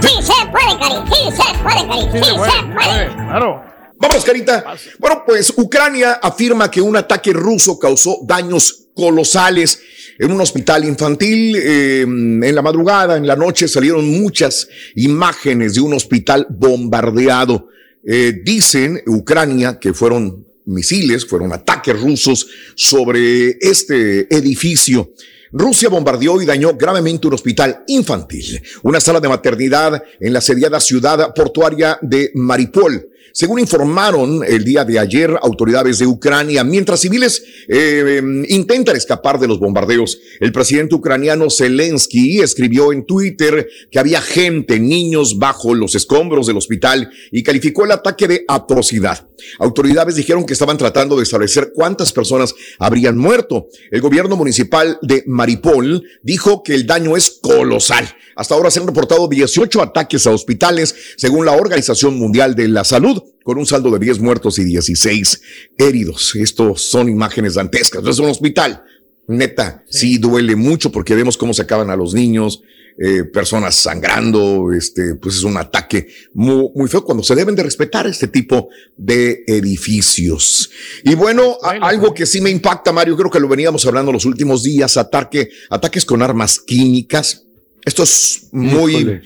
Sí 0.01 0.23
se 0.23 0.47
puede, 0.47 0.79
Cari. 0.79 0.95
Sí 1.07 1.31
se 1.35 1.59
puede, 1.63 1.87
Cari. 1.89 2.03
Sí, 2.03 2.09
sí 2.13 2.25
se 2.25 2.35
puede. 2.35 2.53
Se 2.53 2.63
puede. 2.63 3.09
Claro. 3.15 3.65
Vamos, 4.03 4.25
Carita. 4.25 4.75
Bueno, 4.99 5.23
pues 5.25 5.53
Ucrania 5.57 6.15
afirma 6.15 6.69
que 6.69 6.83
un 6.83 6.97
ataque 6.97 7.33
ruso 7.33 7.79
causó 7.79 8.19
daños 8.27 8.89
colosales 8.97 9.79
en 10.19 10.33
un 10.33 10.41
hospital 10.41 10.85
infantil. 10.85 11.55
Eh, 11.57 12.01
en 12.01 12.55
la 12.55 12.63
madrugada, 12.63 13.17
en 13.17 13.29
la 13.29 13.37
noche, 13.37 13.69
salieron 13.69 14.05
muchas 14.21 14.67
imágenes 14.97 15.75
de 15.75 15.83
un 15.83 15.95
hospital 15.95 16.49
bombardeado. 16.51 17.69
Eh, 18.05 18.41
dicen 18.45 19.01
Ucrania 19.07 19.79
que 19.79 19.95
fueron 19.95 20.49
misiles, 20.65 21.25
fueron 21.25 21.53
ataques 21.53 22.01
rusos 22.01 22.49
sobre 22.75 23.57
este 23.61 24.35
edificio. 24.35 25.13
Rusia 25.53 25.89
bombardeó 25.89 26.43
y 26.43 26.47
dañó 26.47 26.75
gravemente 26.75 27.29
un 27.29 27.35
hospital 27.35 27.85
infantil, 27.87 28.61
una 28.83 29.01
sala 29.01 29.21
de 29.21 29.29
maternidad 29.29 30.03
en 30.19 30.33
la 30.33 30.41
asediada 30.41 30.81
ciudad 30.81 31.33
portuaria 31.35 31.99
de 32.03 32.33
Maripol. 32.35 33.12
Según 33.33 33.61
informaron 33.61 34.45
el 34.47 34.65
día 34.65 34.85
de 34.85 34.99
ayer 34.99 35.39
autoridades 35.43 35.99
de 35.99 36.07
Ucrania, 36.07 36.65
mientras 36.65 37.01
civiles 37.01 37.43
eh, 37.69 38.21
intentan 38.49 38.97
escapar 38.97 39.39
de 39.39 39.49
los 39.49 39.59
bombardeos, 39.59 40.19
el 40.41 40.53
presidente 40.53 40.95
ucraniano 40.95 41.49
Zelensky 41.49 42.41
escribió 42.41 42.93
en 42.93 43.07
Twitter 43.07 43.69
que 43.91 43.99
había 43.99 44.21
gente, 44.21 44.79
niños 44.79 45.39
bajo 45.39 45.75
los 45.75 45.95
escombros 45.95 46.47
del 46.47 46.59
hospital 46.59 47.11
y 47.31 47.43
calificó 47.43 47.85
el 47.85 47.93
ataque 47.93 48.29
de 48.29 48.45
atrocidad. 48.49 49.27
Autoridades 49.59 50.17
dijeron 50.17 50.45
que 50.45 50.53
estaban 50.53 50.79
tratando 50.79 51.17
de 51.17 51.23
establecer 51.23 51.73
cuántas 51.75 52.13
personas 52.13 52.55
habrían 52.79 53.17
muerto. 53.17 53.69
El 53.91 54.01
gobierno 54.01 54.37
municipal 54.37 54.99
de 55.03 55.25
Maripol 55.27 56.05
dijo 56.23 56.63
que 56.63 56.75
el 56.75 56.87
daño 56.87 57.17
es 57.17 57.39
colosal. 57.41 58.09
Hasta 58.37 58.55
ahora 58.55 58.71
se 58.71 58.81
han 58.81 58.87
reportado 58.87 59.29
18 59.29 59.83
ataques 59.83 60.27
a 60.27 60.31
hospitales, 60.31 60.95
según 61.17 61.45
la 61.47 61.53
Organización 61.53 62.19
Mundial 62.19 62.55
de 62.55 62.69
la 62.69 62.85
Salud, 62.85 63.23
con 63.45 63.59
un 63.59 63.67
saldo 63.67 63.91
de 63.91 63.99
10 63.99 64.21
muertos 64.21 64.59
y 64.59 64.65
16 64.65 65.41
heridos. 65.79 66.35
Estos 66.37 66.83
son 66.83 67.09
imágenes 67.09 67.55
dantescas. 67.55 68.03
No 68.03 68.11
es 68.11 68.19
un 68.19 68.29
hospital. 68.29 68.83
Neta, 69.29 69.85
sí. 69.89 70.19
duele 70.19 70.57
mucho 70.57 70.91
porque 70.91 71.15
vemos 71.15 71.37
cómo 71.37 71.55
se 71.55 71.63
acaban 71.63 71.91
a 71.91 71.97
los 71.97 72.13
niños, 72.13 72.61
eh, 72.99 73.25
personas 73.25 73.77
sangrando, 73.77 74.71
este, 74.77 75.15
pues 75.15 75.37
es 75.37 75.45
un 75.45 75.57
ataque 75.57 76.09
muy, 76.35 76.69
muy 76.75 76.89
feo 76.89 77.03
cuando 77.05 77.23
se 77.25 77.35
deben 77.35 77.55
de 77.55 77.63
respetar 77.63 78.07
este 78.07 78.27
tipo 78.29 78.69
de 78.97 79.45
edificios. 79.47 80.71
Y 81.05 81.15
bueno, 81.15 81.57
a- 81.63 81.71
algo 81.89 82.13
que 82.13 82.27
sí 82.27 82.41
me 82.41 82.51
impacta, 82.51 82.93
Mario, 82.93 83.17
creo 83.17 83.31
que 83.31 83.41
lo 83.41 83.49
veníamos 83.49 83.87
hablando 83.87 84.13
los 84.13 84.25
últimos 84.27 84.63
días, 84.63 84.97
ataque, 84.97 85.49
ataques 85.71 86.05
con 86.05 86.21
armas 86.23 86.61
químicas. 86.61 87.47
Esto 87.85 88.03
es 88.05 88.49
muy 88.53 88.97
Híjole. 88.97 89.23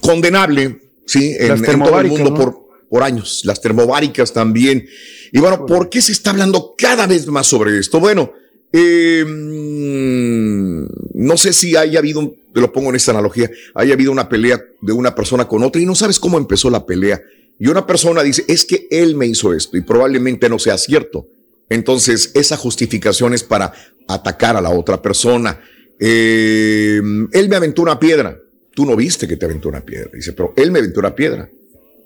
condenable, 0.00 0.80
sí, 1.06 1.34
en, 1.38 1.62
todo 1.62 2.00
el 2.00 2.08
mundo 2.08 2.30
¿no? 2.30 2.34
por, 2.36 2.62
por 2.88 3.02
años, 3.02 3.42
las 3.44 3.60
termobáricas 3.60 4.32
también. 4.32 4.86
Y 5.32 5.38
bueno, 5.40 5.66
¿por 5.66 5.88
qué 5.88 6.00
se 6.02 6.12
está 6.12 6.30
hablando 6.30 6.74
cada 6.76 7.06
vez 7.06 7.26
más 7.26 7.46
sobre 7.46 7.78
esto? 7.78 8.00
Bueno, 8.00 8.32
eh, 8.72 9.24
mm, 9.26 10.86
no 11.14 11.36
sé 11.36 11.52
si 11.52 11.76
haya 11.76 11.98
habido, 11.98 12.20
un- 12.20 12.36
te 12.52 12.60
lo 12.60 12.72
pongo 12.72 12.90
en 12.90 12.96
esta 12.96 13.10
analogía, 13.12 13.50
haya 13.74 13.94
habido 13.94 14.12
una 14.12 14.28
pelea 14.28 14.62
de 14.80 14.92
una 14.92 15.14
persona 15.14 15.46
con 15.46 15.62
otra 15.62 15.80
y 15.80 15.86
no 15.86 15.94
sabes 15.94 16.18
cómo 16.18 16.38
empezó 16.38 16.70
la 16.70 16.84
pelea. 16.86 17.20
Y 17.58 17.68
una 17.68 17.86
persona 17.86 18.22
dice, 18.22 18.44
es 18.48 18.64
que 18.64 18.88
él 18.90 19.14
me 19.14 19.26
hizo 19.26 19.52
esto 19.54 19.76
y 19.76 19.82
probablemente 19.82 20.48
no 20.48 20.58
sea 20.58 20.78
cierto. 20.78 21.28
Entonces, 21.68 22.32
esa 22.34 22.56
justificación 22.56 23.32
es 23.34 23.42
para 23.44 23.72
atacar 24.08 24.56
a 24.56 24.60
la 24.60 24.70
otra 24.70 25.00
persona. 25.00 25.60
Eh, 26.04 27.00
él 27.32 27.48
me 27.48 27.54
aventó 27.54 27.82
una 27.82 28.00
piedra. 28.00 28.36
Tú 28.74 28.84
no 28.84 28.96
viste 28.96 29.28
que 29.28 29.36
te 29.36 29.44
aventó 29.44 29.68
una 29.68 29.82
piedra. 29.82 30.10
Dice, 30.12 30.32
pero 30.32 30.52
él 30.56 30.72
me 30.72 30.80
aventó 30.80 30.98
una 30.98 31.14
piedra. 31.14 31.48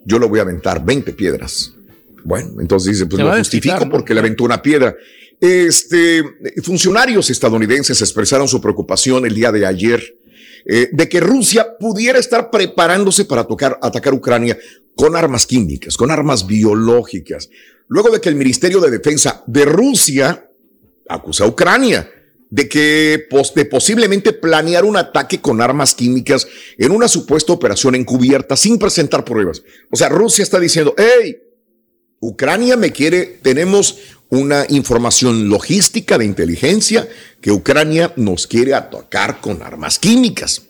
Yo 0.05 0.19
le 0.19 0.27
voy 0.27 0.39
a 0.39 0.43
aventar 0.43 0.85
20 0.85 1.15
piedras. 1.15 1.73
Bueno, 2.23 2.61
entonces 2.61 2.93
dice, 2.93 3.07
pues 3.07 3.23
lo 3.23 3.35
justifico 3.39 3.89
porque 3.89 4.13
le 4.13 4.21
aventó 4.21 4.45
una 4.45 4.61
piedra. 4.61 4.95
Este, 5.41 6.23
funcionarios 6.63 7.31
estadounidenses 7.31 7.99
expresaron 8.03 8.49
su 8.49 8.61
preocupación 8.61 9.25
el 9.25 9.35
día 9.35 9.51
de 9.51 9.65
ayer 9.65 10.03
eh, 10.67 10.91
de 10.93 11.09
que 11.09 11.21
Rusia 11.21 11.67
pudiera 11.79 12.19
estar 12.19 12.51
preparándose 12.51 13.25
para 13.25 13.45
tocar, 13.45 13.79
atacar 13.81 14.13
Ucrania 14.13 14.59
con 14.95 15.17
armas 15.17 15.47
químicas, 15.47 15.97
con 15.97 16.11
armas 16.11 16.47
biológicas. 16.47 17.49
Luego 17.89 18.11
de 18.11 18.21
que 18.21 18.29
el 18.29 18.35
Ministerio 18.35 18.81
de 18.81 18.91
Defensa 18.91 19.43
de 19.47 19.65
Rusia 19.65 20.51
acusa 21.09 21.45
a 21.45 21.47
Ucrania 21.47 22.11
de 22.51 22.69
que 22.69 23.27
pos- 23.29 23.55
de 23.55 23.65
posiblemente 23.65 24.33
planear 24.33 24.85
un 24.85 24.97
ataque 24.97 25.41
con 25.41 25.61
armas 25.61 25.95
químicas 25.95 26.47
en 26.79 26.93
una 26.93 27.09
supuesta 27.09 27.53
operación 27.53 27.95
encubierta 27.95 28.57
sin 28.57 28.79
presentar 28.79 29.25
pruebas. 29.25 29.63
O 29.91 29.97
sea, 29.97 30.09
Rusia 30.09 30.43
está 30.43 30.61
diciendo, 30.61 30.95
hey, 30.97 31.39
Ucrania 32.21 32.77
me 32.77 32.93
quiere, 32.93 33.39
tenemos 33.43 33.99
una 34.29 34.67
información 34.69 35.49
logística 35.49 36.19
de 36.19 36.25
inteligencia 36.25 37.09
que 37.41 37.53
Ucrania 37.53 38.13
nos 38.17 38.47
quiere 38.47 38.75
atacar 38.75 39.41
con 39.41 39.63
armas 39.63 39.99
químicas. 39.99 40.63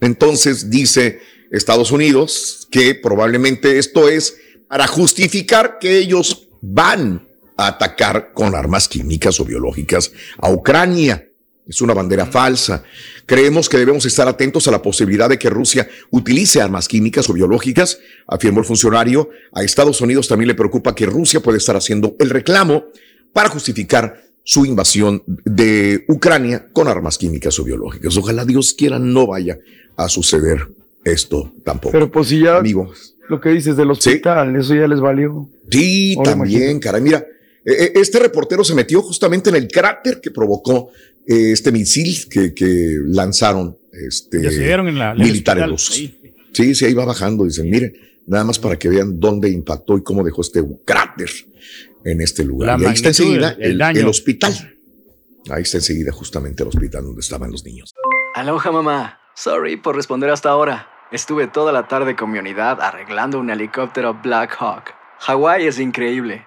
Entonces 0.00 0.68
dice 0.70 1.20
Estados 1.50 1.90
Unidos 1.92 2.66
que 2.70 2.94
probablemente 2.94 3.78
esto 3.78 4.08
es 4.08 4.36
para 4.68 4.86
justificar 4.86 5.78
que 5.78 5.98
ellos 5.98 6.48
van 6.60 7.28
a 7.56 7.68
atacar 7.68 8.32
con 8.32 8.54
armas 8.54 8.88
químicas 8.88 9.38
o 9.40 9.44
biológicas 9.44 10.12
a 10.38 10.50
Ucrania. 10.50 11.28
Es 11.66 11.80
una 11.80 11.94
bandera 11.94 12.26
falsa. 12.26 12.82
Creemos 13.24 13.68
que 13.68 13.78
debemos 13.78 14.04
estar 14.04 14.26
atentos 14.26 14.66
a 14.66 14.72
la 14.72 14.82
posibilidad 14.82 15.28
de 15.28 15.38
que 15.38 15.48
Rusia 15.48 15.88
utilice 16.10 16.60
armas 16.60 16.88
químicas 16.88 17.30
o 17.30 17.32
biológicas, 17.32 17.98
afirmó 18.26 18.58
el 18.60 18.66
funcionario. 18.66 19.30
A 19.52 19.62
Estados 19.62 20.00
Unidos 20.00 20.26
también 20.26 20.48
le 20.48 20.54
preocupa 20.54 20.94
que 20.94 21.06
Rusia 21.06 21.40
puede 21.40 21.58
estar 21.58 21.76
haciendo 21.76 22.16
el 22.18 22.30
reclamo 22.30 22.86
para 23.32 23.48
justificar 23.48 24.22
su 24.44 24.66
invasión 24.66 25.22
de 25.26 26.04
Ucrania 26.08 26.66
con 26.72 26.88
armas 26.88 27.16
químicas 27.16 27.58
o 27.60 27.64
biológicas. 27.64 28.16
Ojalá 28.16 28.44
Dios 28.44 28.74
quiera 28.74 28.98
no 28.98 29.28
vaya 29.28 29.58
a 29.96 30.08
suceder 30.08 30.68
esto 31.04 31.52
tampoco. 31.64 31.92
Pero 31.92 32.10
pues 32.10 32.28
si 32.28 32.40
ya 32.40 32.56
Amigo. 32.56 32.92
lo 33.28 33.40
que 33.40 33.50
dices 33.50 33.76
del 33.76 33.92
hospital, 33.92 34.56
eso 34.56 34.74
ya 34.74 34.88
les 34.88 34.98
valió. 35.00 35.48
Sí, 35.70 36.14
Ahora 36.18 36.30
también, 36.32 36.60
imagínate. 36.62 36.80
caray. 36.80 37.00
Mira, 37.02 37.24
este 37.64 38.18
reportero 38.18 38.64
se 38.64 38.74
metió 38.74 39.02
justamente 39.02 39.50
en 39.50 39.56
el 39.56 39.68
cráter 39.68 40.20
que 40.20 40.30
provocó 40.30 40.90
eh, 41.26 41.52
este 41.52 41.70
misil 41.70 42.28
que, 42.28 42.52
que 42.54 42.96
lanzaron 43.06 43.78
este, 43.92 44.42
Ya 44.42 44.50
se 44.50 44.58
vieron 44.58 44.88
en 44.88 44.98
la- 44.98 45.12
en 45.12 45.20
el 45.20 45.26
militares 45.28 45.66
rusos. 45.68 45.94
ahí. 45.96 46.18
Sí, 46.52 46.74
sí, 46.74 46.84
ahí 46.86 46.94
va 46.94 47.04
bajando. 47.04 47.44
Dicen, 47.44 47.68
miren, 47.70 47.92
nada 48.26 48.44
más 48.44 48.58
para 48.58 48.78
que 48.78 48.88
vean 48.88 49.20
dónde 49.20 49.48
impactó 49.50 49.96
y 49.96 50.02
cómo 50.02 50.24
dejó 50.24 50.40
este 50.42 50.62
cráter 50.84 51.30
en 52.04 52.20
este 52.20 52.44
lugar. 52.44 52.78
La 52.80 52.84
y 52.84 52.88
ahí 52.88 52.94
está 52.94 53.08
enseguida 53.08 53.56
el 53.60 54.06
hospital. 54.06 54.76
Ahí 55.50 55.62
está 55.62 55.78
enseguida 55.78 56.12
justamente 56.12 56.62
el 56.62 56.68
hospital 56.68 57.04
donde 57.04 57.20
estaban 57.20 57.50
los 57.50 57.64
niños. 57.64 57.94
Aloha 58.34 58.70
mamá. 58.72 59.18
Sorry 59.34 59.76
por 59.76 59.96
responder 59.96 60.30
hasta 60.30 60.50
ahora. 60.50 60.88
Estuve 61.10 61.46
toda 61.46 61.72
la 61.72 61.88
tarde 61.88 62.16
con 62.16 62.30
mi 62.30 62.38
unidad 62.38 62.80
arreglando 62.80 63.38
un 63.38 63.50
helicóptero 63.50 64.18
Black 64.22 64.56
Hawk. 64.58 64.90
Hawái 65.20 65.66
es 65.66 65.78
increíble. 65.78 66.46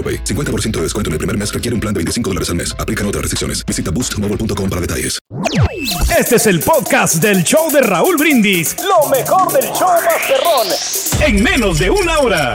AroPay. 0.00 0.24
50% 0.24 0.70
de 0.78 0.82
descuento 0.84 1.08
en 1.10 1.12
el 1.12 1.18
primer 1.18 1.36
mes 1.36 1.52
requiere 1.52 1.74
un 1.74 1.80
plan 1.80 1.92
de 1.92 1.98
25 1.98 2.30
dólares 2.30 2.48
al 2.48 2.56
mes. 2.56 2.74
Aplican 2.78 3.06
otras 3.06 3.22
restricciones. 3.22 3.64
Visita 3.66 3.90
boostmobile.com 3.90 4.70
para 4.70 4.80
detalles. 4.80 5.18
Este 6.18 6.36
es 6.36 6.46
el 6.46 6.60
podcast 6.60 7.16
del 7.16 7.42
show 7.44 7.70
de 7.70 7.80
Raúl 7.82 8.16
Brindis. 8.16 8.76
Lo 8.82 9.08
mejor 9.10 9.52
del 9.52 9.64
show 9.72 9.88
Masterrón. 10.04 10.68
En 11.26 11.42
menos 11.42 11.78
de 11.78 11.90
una 11.90 12.18
hora. 12.20 12.54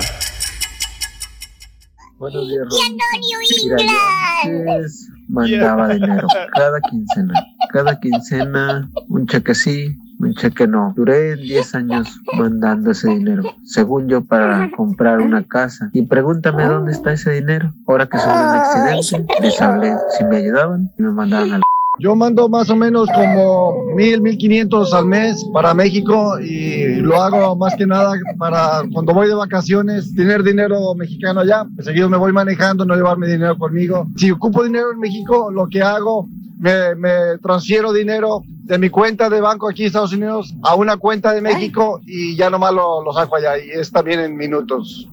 Buenos 2.18 2.48
días, 2.48 2.66
Y 2.70 2.70
Raúl. 2.70 2.98
Antonio 3.04 3.38
Mira, 3.40 3.78
yo 3.78 4.50
England. 4.50 4.80
antes 4.80 5.10
mandaba 5.28 5.88
dinero 5.94 6.28
cada 6.56 6.80
quincena. 6.90 7.34
Cada 7.72 8.00
quincena, 8.00 8.90
un 9.10 9.28
cheque 9.28 9.54
sí, 9.56 9.98
un 10.26 10.34
cheque 10.36 10.68
no. 10.68 10.94
Duré 10.96 11.36
10 11.36 11.76
años 11.76 12.20
mandando 12.38 12.92
ese 12.92 13.10
dinero, 13.10 13.44
según 13.66 14.08
yo, 14.08 14.24
para 14.24 14.70
comprar 14.72 15.22
una 15.22 15.44
casa. 15.44 15.90
Y 15.94 16.04
pregúntame 16.04 16.66
dónde 16.66 16.92
está 16.92 17.14
ese 17.14 17.32
dinero. 17.32 17.74
Ahora 17.88 18.08
que 18.08 18.18
sufrí 18.18 18.34
un 18.34 18.38
accidente, 18.38 19.34
les 19.42 19.62
hablé 19.62 19.96
si 20.18 20.24
me 20.26 20.38
ayudaban 20.38 20.92
y 20.98 21.04
me 21.04 21.12
mandaban 21.12 21.54
al 21.54 21.62
Yo 21.98 22.16
mando 22.16 22.50
más 22.50 22.70
o 22.70 22.76
menos 22.76 23.08
como 23.14 23.86
mil, 23.96 24.22
mil 24.22 24.38
quinientos 24.38 24.94
al 24.94 25.06
mes 25.06 25.46
para 25.54 25.74
México 25.74 26.38
y 26.40 26.96
lo 26.96 27.22
hago 27.22 27.56
más 27.56 27.76
que 27.76 27.88
nada 27.88 28.14
para 28.38 28.84
cuando 28.92 29.14
voy 29.14 29.28
de 29.28 29.34
vacaciones, 29.34 30.14
tener 30.14 30.44
dinero 30.44 30.94
mexicano 30.96 31.40
allá. 31.40 31.66
Seguido 31.80 32.10
me 32.10 32.18
voy 32.18 32.34
manejando, 32.34 32.86
no 32.86 32.96
llevarme 32.96 33.28
dinero 33.28 33.58
conmigo. 33.58 34.08
Si 34.18 34.30
ocupo 34.30 34.64
dinero 34.64 34.92
en 34.92 35.00
México, 35.00 35.50
lo 35.52 35.68
que 35.68 35.82
hago, 35.82 36.28
me, 36.60 36.96
me 36.96 37.38
transfiero 37.42 37.94
dinero 37.94 38.42
de 38.48 38.78
mi 38.78 38.90
cuenta 38.90 39.30
de 39.30 39.40
banco 39.40 39.70
aquí 39.70 39.84
en 39.84 39.88
Estados 39.88 40.12
Unidos 40.12 40.54
a 40.64 40.76
una 40.76 40.98
cuenta 40.98 41.32
de 41.32 41.42
México 41.42 42.02
y 42.06 42.36
ya 42.36 42.50
nomás 42.50 42.74
lo, 42.74 43.04
lo 43.04 43.14
saco 43.14 43.38
allá 43.38 43.58
y 43.58 43.70
es 43.70 43.92
también 43.92 44.20
en 44.20 44.36
minutos. 44.36 45.08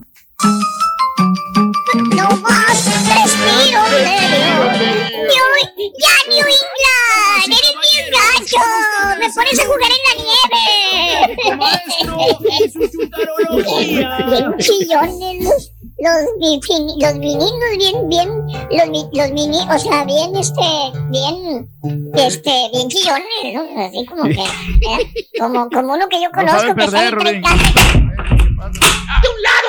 No 1.95 2.28
más 2.38 2.86
respiro 3.07 3.82
de 3.90 4.07
New, 5.28 5.49
ya 5.99 6.16
New 6.26 6.47
England, 6.47 7.49
eres 7.49 7.76
bien 7.82 8.07
gacho, 8.11 8.64
me 9.18 9.28
pones 9.30 9.57
a 9.59 9.62
jugar 9.66 9.90
en 9.93 10.03
la 10.09 10.14
nieve. 10.22 10.64
Bien 14.30 14.57
chillones 14.59 15.36
los, 15.45 15.62
los, 15.99 16.22
los 16.99 17.14
vininos, 17.18 17.72
bien, 17.76 18.09
bien, 18.09 18.28
los, 18.70 18.88
los 19.12 19.30
mini, 19.32 19.59
o 19.70 19.78
sea, 19.78 20.05
bien, 20.05 20.34
este, 20.36 20.62
bien, 21.11 21.68
este, 22.14 22.70
bien 22.72 22.88
chillones, 22.88 23.53
¿no? 23.53 23.62
Así 23.82 24.07
como 24.07 24.22
que, 24.24 24.40
¿eh? 24.40 25.28
como, 25.38 25.68
como 25.68 25.93
uno 25.93 26.09
que 26.09 26.22
yo 26.22 26.30
conozco 26.30 26.59
saben 26.59 26.74
que 26.76 26.88
sale 26.88 27.11
perder, 27.11 27.14
Rolín. 27.14 27.43
¡De 28.62 29.28
un 29.28 29.43
lado, 29.43 29.62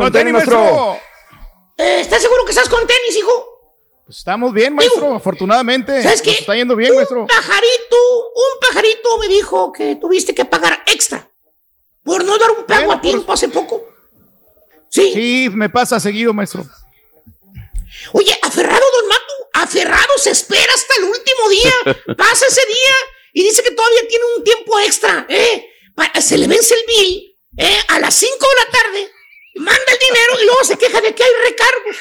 Con 0.00 0.12
tenis, 0.12 0.32
maestro. 0.32 0.98
Eh, 1.76 2.00
¿Estás 2.00 2.22
seguro 2.22 2.44
que 2.44 2.52
estás 2.52 2.68
con 2.68 2.86
tenis, 2.86 3.16
hijo? 3.18 3.46
Pues 4.06 4.18
estamos 4.18 4.52
bien, 4.52 4.74
maestro, 4.74 5.14
afortunadamente. 5.14 6.02
¿Sabes 6.02 6.22
qué? 6.22 6.30
Nos 6.30 6.40
está 6.40 6.56
yendo 6.56 6.74
bien, 6.74 6.90
un 6.92 6.96
maestro. 6.96 7.26
pajarito, 7.26 7.96
un 8.34 8.60
pajarito 8.60 9.18
me 9.18 9.28
dijo 9.28 9.72
que 9.72 9.96
tuviste 9.96 10.34
que 10.34 10.44
pagar 10.44 10.82
extra 10.86 11.30
por 12.02 12.24
no 12.24 12.38
dar 12.38 12.50
un 12.50 12.64
pago 12.64 12.92
a 12.92 13.00
tiempo 13.00 13.32
hace 13.32 13.48
poco. 13.48 13.84
Sí. 14.88 15.12
Sí, 15.12 15.50
me 15.52 15.68
pasa 15.68 16.00
seguido, 16.00 16.32
maestro. 16.32 16.64
Oye, 18.12 18.36
aferrado, 18.42 18.84
don 19.00 19.08
Mato, 19.08 19.50
aferrado 19.52 20.12
se 20.16 20.30
espera 20.30 20.72
hasta 20.74 20.94
el 20.98 21.04
último 21.04 21.48
día. 21.50 22.14
Pasa 22.16 22.46
ese 22.46 22.62
día 22.66 22.94
y 23.34 23.42
dice 23.42 23.62
que 23.62 23.70
todavía 23.72 24.08
tiene 24.08 24.24
un 24.36 24.44
tiempo 24.44 24.78
extra, 24.80 25.26
¿eh? 25.28 25.66
Se 26.20 26.38
le 26.38 26.46
vence 26.46 26.74
el 26.74 26.80
bill, 26.86 27.38
¿eh? 27.58 27.78
A 27.88 28.00
las 28.00 28.14
5 28.14 28.32
de 28.32 28.64
la 28.64 28.70
tarde, 28.70 29.12
manda 29.56 29.82
el 29.92 29.98
dinero 29.98 30.32
y 30.42 30.46
luego 30.46 30.64
se 30.64 30.76
queja 30.78 31.00
de 31.00 31.14
que 31.14 31.22
hay 31.22 31.30
recargos. 31.44 31.96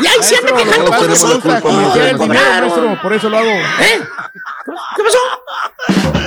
Y 0.00 0.06
ahí 0.06 0.22
se 0.22 0.36
anda 0.36 0.52
quejando 0.56 0.90
con 0.90 0.90
pasa 0.90 1.12
es 1.12 1.18
que 1.18 1.24
me 1.26 1.34
gusta 1.34 1.48
nosotros. 1.48 1.72
jinetear 1.72 2.08
el 2.08 2.18
dinero, 2.18 2.40
Claro. 2.44 2.66
maestro, 2.68 3.02
por 3.02 3.12
eso 3.12 3.28
lo 3.28 3.38
hago. 3.38 3.50
¿Eh? 3.50 4.00
¿Qué 4.96 5.02
pasó? 5.04 5.18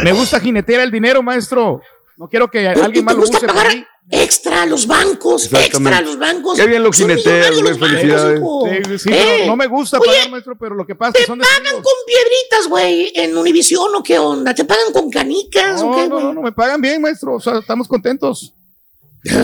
Me 0.03 0.11
gusta 0.13 0.39
jinetear 0.39 0.81
el 0.81 0.91
dinero, 0.91 1.21
maestro. 1.21 1.81
No 2.15 2.27
quiero 2.29 2.49
que 2.49 2.67
alguien 2.67 3.05
más 3.05 3.15
lo 3.15 3.21
gusta 3.21 3.37
use 3.37 3.47
por 3.47 3.55
pagar 3.55 3.75
mí. 3.75 3.85
Extra 4.09 4.61
a 4.61 4.65
los 4.65 4.87
bancos, 4.87 5.51
extra 5.51 5.97
a 5.97 6.01
los 6.01 6.17
bancos. 6.17 6.57
Qué 6.57 6.65
bien 6.65 6.81
lo 6.81 6.93
jineteas, 6.93 7.61
güey, 7.61 7.77
felicidades. 7.77 8.39
hijo. 8.39 8.63
Sí, 8.87 8.99
sí, 8.99 9.09
Eh, 9.11 9.43
no 9.45 9.57
me 9.57 9.67
gusta 9.67 9.99
oye, 9.99 10.09
pagar, 10.13 10.29
maestro, 10.29 10.57
pero 10.57 10.75
lo 10.75 10.85
que 10.85 10.95
pasa 10.95 11.11
es 11.15 11.19
que 11.19 11.25
son 11.25 11.39
de 11.39 11.45
¿Pagan 11.45 11.73
con 11.81 11.93
piedritas, 12.07 12.67
güey, 12.69 13.11
en 13.15 13.37
Univision 13.37 13.93
o 13.95 14.01
qué 14.01 14.17
onda? 14.17 14.55
¿Te 14.55 14.63
pagan 14.63 14.93
con 14.93 15.09
canicas 15.11 15.81
o 15.81 15.87
No, 15.91 15.95
qué, 15.97 16.07
no, 16.07 16.19
no, 16.21 16.33
no, 16.35 16.41
me 16.41 16.53
pagan 16.53 16.79
bien, 16.79 17.01
maestro. 17.01 17.35
O 17.35 17.39
sea, 17.41 17.57
estamos 17.59 17.85
contentos. 17.85 18.53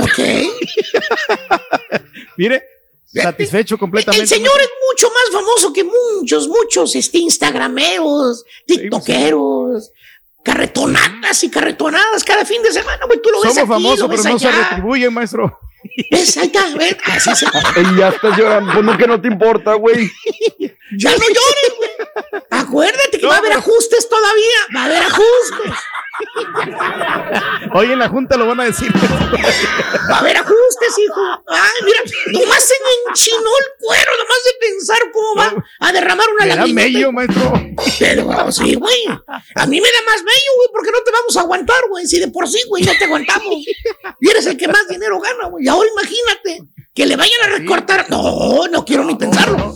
Ok. 0.01 0.19
Mire, 2.37 2.63
satisfecho 3.05 3.77
completamente. 3.77 4.23
El 4.23 4.27
señor 4.29 4.59
es 4.61 4.69
mucho 4.91 5.09
más 5.09 5.31
famoso 5.31 5.73
que 5.73 5.83
muchos, 5.83 6.47
muchos 6.47 6.95
este, 6.95 7.19
instagrameros, 7.19 8.45
tiktokeros, 8.65 9.91
carretonadas 10.43 11.43
y 11.43 11.49
carretonadas 11.49 12.23
cada 12.23 12.45
fin 12.45 12.61
de 12.63 12.71
semana, 12.71 13.05
güey. 13.05 13.21
Tú 13.21 13.29
lo 13.29 13.41
ves 13.41 13.53
Somos 13.53 13.57
aquí, 13.57 13.67
famosos, 13.67 13.99
lo 13.99 14.09
pero 14.09 14.23
ves 14.23 14.31
no 14.31 14.39
se 14.39 14.51
retribuyen, 14.51 15.13
maestro. 15.13 15.59
¿Ves? 16.09 16.37
Ahí 16.37 16.47
está, 16.47 16.65
¿ves? 16.75 16.97
Así 17.05 17.35
se... 17.35 17.45
Y 17.81 17.97
ya 17.97 18.09
estás 18.09 18.37
llorando, 18.37 18.71
pues 18.73 18.85
no 18.85 18.97
que 18.97 19.07
no 19.07 19.21
te 19.21 19.27
importa, 19.27 19.73
güey. 19.73 20.09
Ya 20.97 21.11
no 21.11 21.17
llores, 21.17 21.73
güey. 21.77 22.41
Acuérdate 22.49 23.19
que 23.19 23.25
va 23.25 23.35
a 23.35 23.39
haber 23.39 23.53
ajustes 23.53 24.07
todavía. 24.07 24.57
Va 24.75 24.83
a 24.83 24.85
haber 24.85 25.03
ajustes. 25.03 25.73
Hoy 27.73 27.91
en 27.91 27.99
la 27.99 28.09
junta 28.09 28.37
lo 28.37 28.47
van 28.47 28.59
a 28.59 28.65
decir. 28.65 28.91
Va 30.09 30.17
a 30.17 30.19
haber 30.19 30.37
ajustes, 30.37 30.99
hijo. 30.99 31.21
Ay, 31.47 31.81
mira, 31.83 31.99
nomás 32.39 32.63
se 32.63 32.73
me 32.83 33.09
enchinó 33.09 33.37
el 33.39 33.65
cuero, 33.79 34.11
nomás 34.17 34.37
de 34.45 34.67
pensar 34.67 34.99
cómo 35.11 35.35
va 35.35 35.65
a 35.79 35.91
derramar 35.91 36.27
una 36.35 36.45
lagrimita. 36.45 36.81
mello, 36.81 37.11
maestro. 37.11 37.53
Pero 37.99 38.51
sí, 38.51 38.75
güey. 38.75 39.05
A 39.55 39.65
mí 39.65 39.81
me 39.81 39.87
da 39.87 40.01
más 40.05 40.23
mello, 40.23 40.51
güey, 40.57 40.69
porque 40.71 40.91
no 40.91 41.01
te 41.03 41.11
vamos 41.11 41.37
a 41.37 41.41
aguantar, 41.41 41.81
güey. 41.89 42.05
Si 42.05 42.19
de 42.19 42.27
por 42.27 42.47
sí, 42.47 42.61
güey, 42.67 42.83
no 42.83 42.91
te 42.97 43.05
aguantamos. 43.05 43.55
Y 44.21 44.29
eres 44.29 44.45
el 44.45 44.57
que 44.57 44.67
más 44.67 44.87
dinero 44.87 45.19
gana, 45.19 45.47
güey. 45.47 45.67
Ahora 45.67 45.89
imagínate 45.89 46.67
que 46.93 47.05
le 47.05 47.15
vayan 47.15 47.41
a 47.43 47.47
recortar. 47.57 48.09
No, 48.09 48.67
no 48.67 48.85
quiero 48.85 49.03
ni 49.03 49.15
pensarlo. 49.15 49.75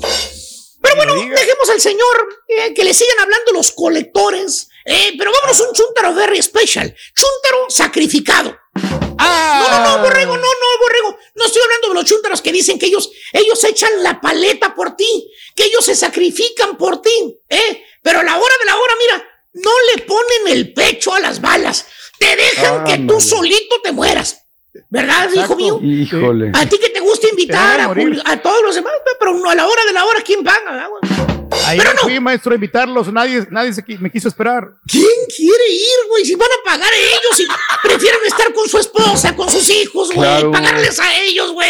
Pero 0.81 0.95
bueno, 0.95 1.13
dejemos 1.15 1.69
al 1.69 1.81
señor 1.81 2.29
eh, 2.47 2.73
que 2.73 2.83
le 2.83 2.93
sigan 2.93 3.19
hablando 3.19 3.51
los 3.53 3.71
colectores. 3.71 4.69
Eh, 4.89 5.15
pero 5.17 5.31
vámonos 5.33 5.59
un 5.59 5.73
chuntaro 5.73 6.13
very 6.13 6.41
special. 6.41 6.95
Chuntaro 7.13 7.65
sacrificado. 7.69 8.57
No, 8.73 9.69
no, 9.69 9.83
no, 9.83 10.03
borrego, 10.03 10.37
no, 10.37 10.41
no, 10.41 10.79
borrego. 10.79 11.19
No 11.35 11.45
estoy 11.45 11.61
hablando 11.61 11.89
de 11.89 11.93
los 11.95 12.05
chúntaros 12.05 12.41
que 12.41 12.53
dicen 12.53 12.79
que 12.79 12.85
ellos, 12.85 13.11
ellos 13.33 13.61
echan 13.65 14.01
la 14.01 14.21
paleta 14.21 14.73
por 14.73 14.95
ti, 14.95 15.29
que 15.55 15.65
ellos 15.65 15.83
se 15.83 15.95
sacrifican 15.95 16.77
por 16.77 17.01
ti, 17.01 17.37
¿eh? 17.49 17.83
Pero 18.01 18.19
a 18.19 18.23
la 18.23 18.37
hora 18.37 18.53
de 18.59 18.65
la 18.65 18.77
hora, 18.77 18.93
mira, 18.97 19.29
no 19.53 19.71
le 19.93 20.03
ponen 20.03 20.47
el 20.57 20.73
pecho 20.73 21.13
a 21.13 21.19
las 21.19 21.41
balas. 21.41 21.85
Te 22.17 22.35
dejan 22.37 22.85
que 22.85 22.97
tú 22.99 23.19
solito 23.19 23.81
te 23.81 23.91
mueras. 23.91 24.41
¿Verdad, 24.89 25.29
hijo 25.33 25.55
mío? 25.57 25.79
Híjole. 25.83 26.51
A 26.53 26.65
ti 26.65 26.77
que 26.77 26.89
te 26.89 26.99
gusta 26.99 27.27
invitar 27.27 27.93
Te 27.93 28.21
a, 28.25 28.31
a 28.31 28.41
todos 28.41 28.61
los 28.61 28.75
demás, 28.75 28.93
pero 29.19 29.33
no 29.33 29.49
a 29.49 29.55
la 29.55 29.67
hora 29.67 29.85
de 29.85 29.93
la 29.93 30.05
hora, 30.05 30.21
¿quién 30.21 30.43
paga? 30.43 30.89
Ayer 31.65 31.97
fui, 32.01 32.19
maestro, 32.19 32.51
a 32.51 32.55
invitarlos. 32.55 33.11
Nadie, 33.11 33.45
nadie 33.51 33.73
se 33.73 33.83
me 33.99 34.11
quiso 34.11 34.27
esperar. 34.27 34.63
¿Quién 34.87 35.05
quiere 35.35 35.69
ir, 35.69 36.07
güey? 36.09 36.25
Si 36.25 36.35
van 36.35 36.49
a 36.51 36.63
pagar 36.69 36.91
ellos 36.93 37.39
y 37.39 37.47
prefieren 37.87 38.19
estar 38.25 38.53
con 38.53 38.67
su 38.69 38.77
esposa, 38.77 39.35
con 39.35 39.49
sus 39.49 39.69
hijos, 39.69 40.07
güey. 40.07 40.19
Claro. 40.19 40.51
Pagarles 40.51 40.99
a 40.99 41.19
ellos, 41.21 41.51
güey. 41.51 41.69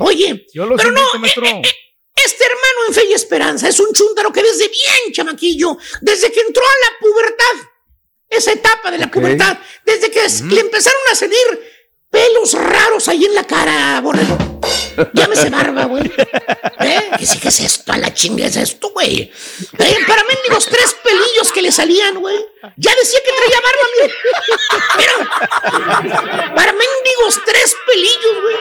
Oye, 0.00 0.46
Yo 0.54 0.66
los 0.66 0.76
pero 0.76 0.92
no, 0.92 1.02
maestro. 1.18 1.44
eh, 1.44 1.62
eh, 1.64 1.72
este 2.14 2.44
hermano 2.44 2.88
en 2.88 2.94
fe 2.94 3.04
y 3.06 3.12
esperanza 3.12 3.68
es 3.68 3.78
un 3.80 3.92
chúntaro 3.92 4.32
que 4.32 4.42
desde 4.42 4.68
bien 4.68 5.12
chamaquillo, 5.12 5.76
desde 6.00 6.30
que 6.32 6.40
entró 6.40 6.62
a 6.62 6.90
la 6.90 6.98
pubertad, 7.00 7.68
esa 8.28 8.52
etapa 8.52 8.90
de 8.90 8.98
la 8.98 9.10
pubertad, 9.10 9.58
desde 9.84 10.10
que 10.10 10.20
le 10.52 10.60
empezaron 10.60 11.00
a 11.10 11.14
salir 11.14 11.36
pelos 12.10 12.54
raros 12.54 13.08
ahí 13.08 13.24
en 13.24 13.34
la 13.34 13.44
cara, 13.44 14.00
borrego. 14.00 14.36
Llámese 15.12 15.50
barba, 15.50 15.84
güey. 15.84 16.04
¿Eh? 16.80 17.10
¿Qué, 17.18 17.26
sí, 17.26 17.38
¿Qué 17.38 17.48
es 17.48 17.60
esto? 17.60 17.92
A 17.92 17.98
la 17.98 18.12
chinga 18.14 18.46
es 18.46 18.56
esto, 18.56 18.90
güey. 18.90 19.20
¿Eh? 19.78 19.96
Para 20.06 20.22
mendigos 20.24 20.66
tres 20.66 20.94
pelillos 21.02 21.52
que 21.52 21.62
le 21.62 21.72
salían, 21.72 22.18
güey. 22.20 22.36
Ya 22.76 22.94
decía 22.96 23.20
que 23.24 23.32
traía 23.32 23.60
barba, 23.60 23.86
mira. 24.00 24.14
Mira. 24.98 26.54
Para 26.54 26.72
mendigos 26.72 27.40
tres 27.44 27.76
pelillos, 27.86 28.42
güey. 28.42 28.56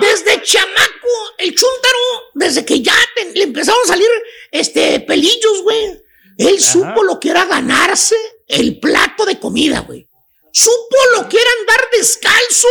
Desde 0.00 0.42
chamaco, 0.42 1.34
el 1.38 1.54
chúntaro, 1.54 1.98
desde 2.34 2.64
que 2.64 2.80
ya 2.82 2.94
te- 3.14 3.32
le 3.32 3.44
empezaron 3.44 3.80
a 3.84 3.88
salir 3.88 4.08
este, 4.50 5.00
pelillos, 5.00 5.62
güey. 5.62 6.00
Él 6.38 6.60
supo 6.60 7.02
lo 7.02 7.18
que 7.18 7.30
era 7.30 7.44
ganarse 7.46 8.16
el 8.46 8.78
plato 8.78 9.24
de 9.24 9.38
comida, 9.40 9.80
güey. 9.80 10.06
Supo 10.52 10.96
lo 11.16 11.28
que 11.28 11.36
era 11.40 11.50
andar 11.60 11.88
descalzo 11.92 12.68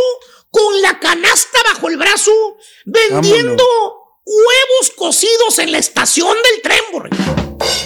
con 0.58 0.82
la 0.82 1.00
canasta 1.00 1.60
bajo 1.72 1.88
el 1.88 1.98
brazo, 1.98 2.32
vendiendo 2.86 3.64
huevos 4.26 4.92
cocidos 4.96 5.60
en 5.60 5.72
la 5.72 5.78
estación 5.78 6.36
del 6.36 6.62
tren, 6.64 6.82
güey. 6.92 7.12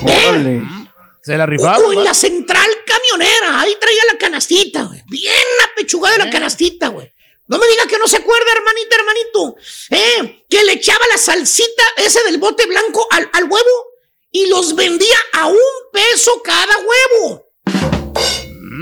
¿Eh? 0.07 0.61
Se 1.21 1.37
la 1.37 1.45
rifaba. 1.45 1.79
O 1.79 1.91
en 1.91 2.03
la 2.03 2.13
central 2.13 2.69
camionera, 2.85 3.59
ahí 3.59 3.75
traía 3.79 4.01
la 4.11 4.17
canastita, 4.17 4.83
güey. 4.83 5.03
Bien 5.09 5.33
apechugada 5.71 6.17
la 6.17 6.29
canastita, 6.29 6.87
güey. 6.87 7.11
No 7.47 7.57
me 7.57 7.67
diga 7.67 7.85
que 7.87 7.97
no 7.97 8.07
se 8.07 8.17
acuerda, 8.17 8.45
hermanita, 8.55 8.95
hermanito. 8.95 9.55
¿Eh? 9.89 10.45
Que 10.49 10.63
le 10.63 10.73
echaba 10.73 11.05
la 11.11 11.17
salsita 11.17 11.83
ese 11.97 12.23
del 12.23 12.37
bote 12.37 12.65
blanco 12.67 13.05
al, 13.11 13.29
al 13.33 13.43
huevo 13.43 13.85
y 14.31 14.45
los 14.45 14.75
vendía 14.75 15.17
a 15.33 15.47
un 15.47 15.57
peso 15.91 16.41
cada 16.41 16.77
huevo. 16.77 17.49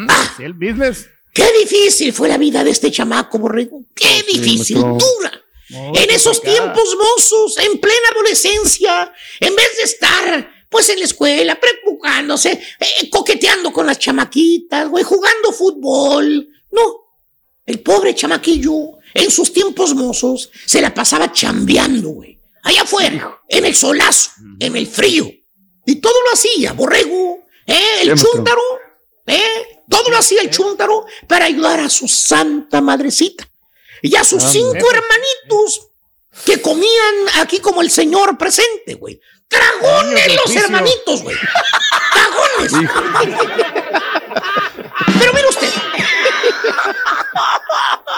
Ah, 0.09 0.35
el 0.37 0.53
business. 0.53 1.07
Qué 1.33 1.45
difícil 1.59 2.13
fue 2.13 2.27
la 2.27 2.37
vida 2.37 2.63
de 2.63 2.71
este 2.71 2.91
chamaco, 2.91 3.39
borrego. 3.39 3.83
Qué 3.95 4.23
difícil, 4.27 4.77
dura. 4.77 5.31
en 5.69 6.09
esos 6.09 6.41
tiempos 6.41 6.97
mozos, 6.97 7.57
en 7.59 7.79
plena 7.79 8.09
adolescencia, 8.11 9.13
en 9.39 9.55
vez 9.55 9.77
de 9.77 9.83
estar 9.83 10.59
pues 10.69 10.87
en 10.89 10.99
la 10.99 11.05
escuela, 11.05 11.59
preocupándose, 11.59 12.51
eh, 12.51 13.09
coqueteando 13.09 13.73
con 13.73 13.87
las 13.87 13.97
chamaquitas, 13.97 14.87
güey, 14.87 15.03
jugando 15.03 15.51
fútbol. 15.51 16.47
No, 16.71 16.81
el 17.65 17.81
pobre 17.81 18.13
chamaquillo, 18.13 18.99
en 19.13 19.31
sus 19.31 19.51
tiempos 19.51 19.95
mozos, 19.95 20.51
se 20.65 20.81
la 20.81 20.93
pasaba 20.93 21.31
chambeando, 21.31 22.09
güey. 22.09 22.39
Allá 22.63 22.83
afuera, 22.83 23.41
en 23.47 23.65
el 23.65 23.75
solazo, 23.75 24.31
en 24.59 24.75
el 24.75 24.85
frío. 24.85 25.31
Y 25.85 25.95
todo 25.95 26.13
lo 26.23 26.33
hacía, 26.33 26.73
borrego, 26.73 27.45
¿eh? 27.65 28.01
el 28.01 28.15
chúntaro, 28.15 28.61
¿eh? 29.25 29.68
Hacía 30.19 30.41
el 30.41 30.49
chúntaro 30.49 31.05
para 31.27 31.45
ayudar 31.45 31.79
a 31.79 31.89
su 31.89 32.07
santa 32.07 32.81
madrecita. 32.81 33.49
Y 34.01 34.15
a 34.15 34.23
sus 34.23 34.43
Ah, 34.43 34.49
cinco 34.49 34.87
hermanitos 34.91 35.87
que 36.45 36.61
comían 36.61 37.15
aquí 37.41 37.59
como 37.59 37.81
el 37.81 37.91
señor 37.91 38.37
presente, 38.37 38.93
güey. 38.93 39.19
Dragones 39.49 40.35
los 40.35 40.55
hermanitos, 40.55 41.23
güey. 41.23 41.35
Dragones. 42.13 42.89
Pero 45.19 45.33
mire 45.33 45.47
usted. 45.49 45.69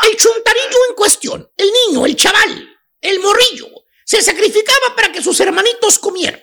El 0.04 0.18
chuntarillo 0.18 0.78
en 0.90 0.96
cuestión, 0.96 1.52
el 1.58 1.70
niño, 1.88 2.06
el 2.06 2.16
chaval, 2.16 2.78
el 3.00 3.20
morrillo, 3.20 3.68
se 4.06 4.22
sacrificaba 4.22 4.96
para 4.96 5.12
que 5.12 5.22
sus 5.24 5.40
hermanitos 5.40 6.00
comieran. 6.00 6.42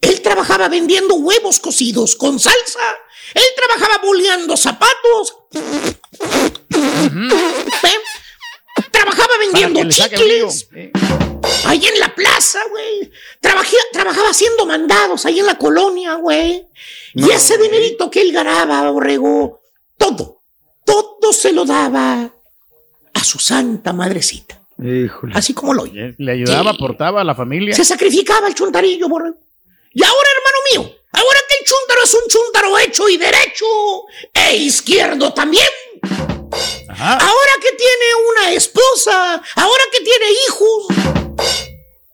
Él 0.00 0.20
trabajaba 0.22 0.68
vendiendo 0.68 1.14
huevos 1.14 1.60
cocidos 1.60 2.16
con 2.16 2.38
salsa. 2.38 2.80
Él 3.34 3.42
trabajaba 3.56 4.02
boleando 4.04 4.56
zapatos. 4.56 5.36
¿Eh? 6.74 7.98
Trabajaba 8.90 9.38
vendiendo 9.38 9.88
chicles. 9.88 10.68
Ahí 11.64 11.86
en 11.86 11.98
la 11.98 12.14
plaza, 12.14 12.60
güey. 12.70 13.10
Trabajaba 13.40 14.30
haciendo 14.30 14.66
mandados 14.66 15.26
ahí 15.26 15.40
en 15.40 15.46
la 15.46 15.56
colonia, 15.58 16.14
güey. 16.14 16.66
y 17.14 17.30
ese 17.30 17.58
dinerito 17.58 18.10
que 18.10 18.22
él 18.22 18.32
ganaba, 18.32 18.90
borrego, 18.90 19.60
todo, 19.96 20.42
todo 20.84 21.32
se 21.32 21.52
lo 21.52 21.64
daba 21.64 22.30
a 23.14 23.24
su 23.24 23.38
santa 23.38 23.92
madrecita. 23.92 24.60
Híjole. 24.78 25.32
Así 25.34 25.54
como 25.54 25.72
lo 25.72 25.84
oye. 25.84 26.14
Le 26.18 26.32
ayudaba, 26.32 26.72
aportaba 26.72 27.22
a 27.22 27.24
la 27.24 27.34
familia. 27.34 27.74
Se 27.74 27.84
sacrificaba 27.84 28.46
el 28.48 28.54
chuntarillo, 28.54 29.08
borrego. 29.08 29.36
Y 29.92 30.02
ahora, 30.04 30.28
hermano 30.36 30.58
mío, 30.90 30.96
ahora 31.16 31.40
que 31.48 31.54
el 31.60 31.64
chúntaro 31.66 32.02
es 32.04 32.14
un 32.14 32.28
chúntaro 32.28 32.78
hecho 32.78 33.08
y 33.08 33.16
derecho, 33.16 33.66
e 34.32 34.56
izquierdo 34.56 35.32
también. 35.32 35.66
Ahora 36.98 37.52
que 37.60 37.76
tiene 37.76 38.06
una 38.30 38.50
esposa, 38.52 39.42
ahora 39.56 39.84
que 39.92 40.00
tiene 40.00 40.26
hijos. 40.46 40.86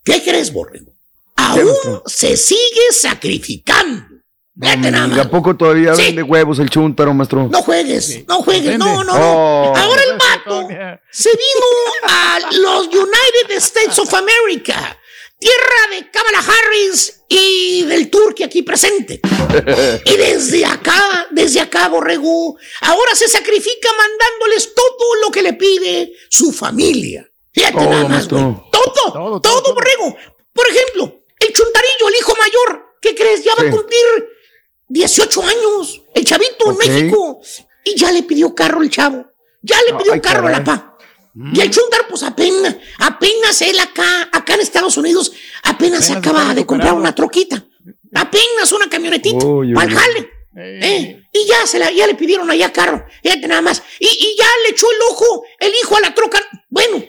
¿Qué 0.04 0.22
crees, 0.22 0.52
borrego? 0.52 0.92
Aún 1.36 2.02
se 2.06 2.36
sigue 2.36 2.92
sacrificando. 2.92 4.06
Vete 4.54 4.90
nada 4.90 5.06
más. 5.06 5.16
¿Y 5.16 5.20
a 5.20 5.30
poco 5.30 5.56
todavía 5.56 5.94
Sí. 5.94 6.02
vende 6.02 6.22
huevos 6.22 6.58
el 6.58 6.68
chúntaro, 6.68 7.14
maestro? 7.14 7.48
No 7.50 7.62
juegues, 7.62 8.26
no 8.26 8.42
juegues, 8.42 8.76
no, 8.78 9.02
no, 9.02 9.04
no. 9.04 9.12
Oh. 9.14 9.76
Ahora 9.76 10.02
el 10.02 10.18
vato 10.18 10.68
se 11.10 11.30
vino 11.30 11.66
a 12.08 12.38
los 12.52 12.86
United 12.88 13.50
States 13.56 13.98
of 13.98 14.12
America, 14.12 14.98
tierra 15.42 15.96
de 15.96 16.08
Kamala 16.08 16.38
Harris 16.38 17.24
y 17.28 17.82
del 17.82 18.08
turque 18.10 18.44
aquí 18.44 18.62
presente. 18.62 19.20
Y 20.06 20.16
desde 20.16 20.64
acá, 20.64 21.26
desde 21.30 21.60
acá, 21.60 21.88
Borrego, 21.88 22.56
ahora 22.80 23.14
se 23.14 23.28
sacrifica 23.28 23.88
mandándoles 23.98 24.74
todo 24.74 25.14
lo 25.22 25.30
que 25.30 25.42
le 25.42 25.52
pide 25.52 26.12
su 26.30 26.52
familia. 26.52 27.28
Fíjate 27.52 27.76
Todo, 27.76 27.90
nada 27.90 28.02
más, 28.04 28.10
maestro. 28.10 28.64
Todo, 28.72 29.40
todo, 29.40 29.74
Borrego. 29.74 30.16
Por 30.54 30.66
ejemplo, 30.68 31.22
el 31.38 31.52
chuntarillo, 31.52 32.08
el 32.08 32.14
hijo 32.14 32.34
mayor, 32.38 32.96
¿qué 33.02 33.14
crees? 33.14 33.44
Ya 33.44 33.54
va 33.54 33.68
a 33.68 33.70
cumplir 33.70 34.30
18 34.88 35.42
años, 35.42 36.02
el 36.14 36.24
chavito 36.24 36.70
en 36.70 36.76
México. 36.78 37.42
Y 37.84 37.94
ya 37.94 38.10
le 38.10 38.22
pidió 38.22 38.54
carro 38.54 38.82
el 38.82 38.88
chavo. 38.88 39.26
Ya 39.60 39.76
le 39.86 39.94
pidió 39.98 40.20
carro 40.22 40.48
a 40.48 40.50
la 40.50 40.64
caray. 40.64 40.91
Y 41.34 41.60
el 41.60 41.70
chúntaro, 41.70 42.04
pues 42.08 42.22
apenas, 42.22 42.76
apenas 42.98 43.62
él 43.62 43.78
acá, 43.80 44.28
acá 44.30 44.54
en 44.54 44.60
Estados 44.60 44.96
Unidos, 44.98 45.32
apenas 45.62 46.04
se 46.04 46.12
Apenas 46.12 46.28
acaba 46.28 46.54
de 46.54 46.66
comprar 46.66 46.92
una 46.92 47.14
troquita. 47.14 47.64
Apenas 48.14 48.70
una 48.72 48.90
camionetita. 48.90 49.44
Uy, 49.46 49.72
jale. 49.74 50.30
¿eh? 50.56 51.22
Y 51.32 51.46
ya, 51.46 51.66
se 51.66 51.78
la, 51.78 51.90
ya 51.90 52.06
le 52.06 52.14
pidieron 52.14 52.50
allá 52.50 52.70
carro. 52.72 53.06
Fíjate 53.22 53.48
nada 53.48 53.62
más. 53.62 53.82
Y, 53.98 54.06
y 54.06 54.36
ya 54.36 54.46
le 54.64 54.70
echó 54.72 54.86
el 54.90 54.98
ojo, 55.10 55.44
el 55.58 55.72
hijo 55.82 55.96
a 55.96 56.00
la 56.00 56.14
troca. 56.14 56.38
Bueno, 56.68 57.02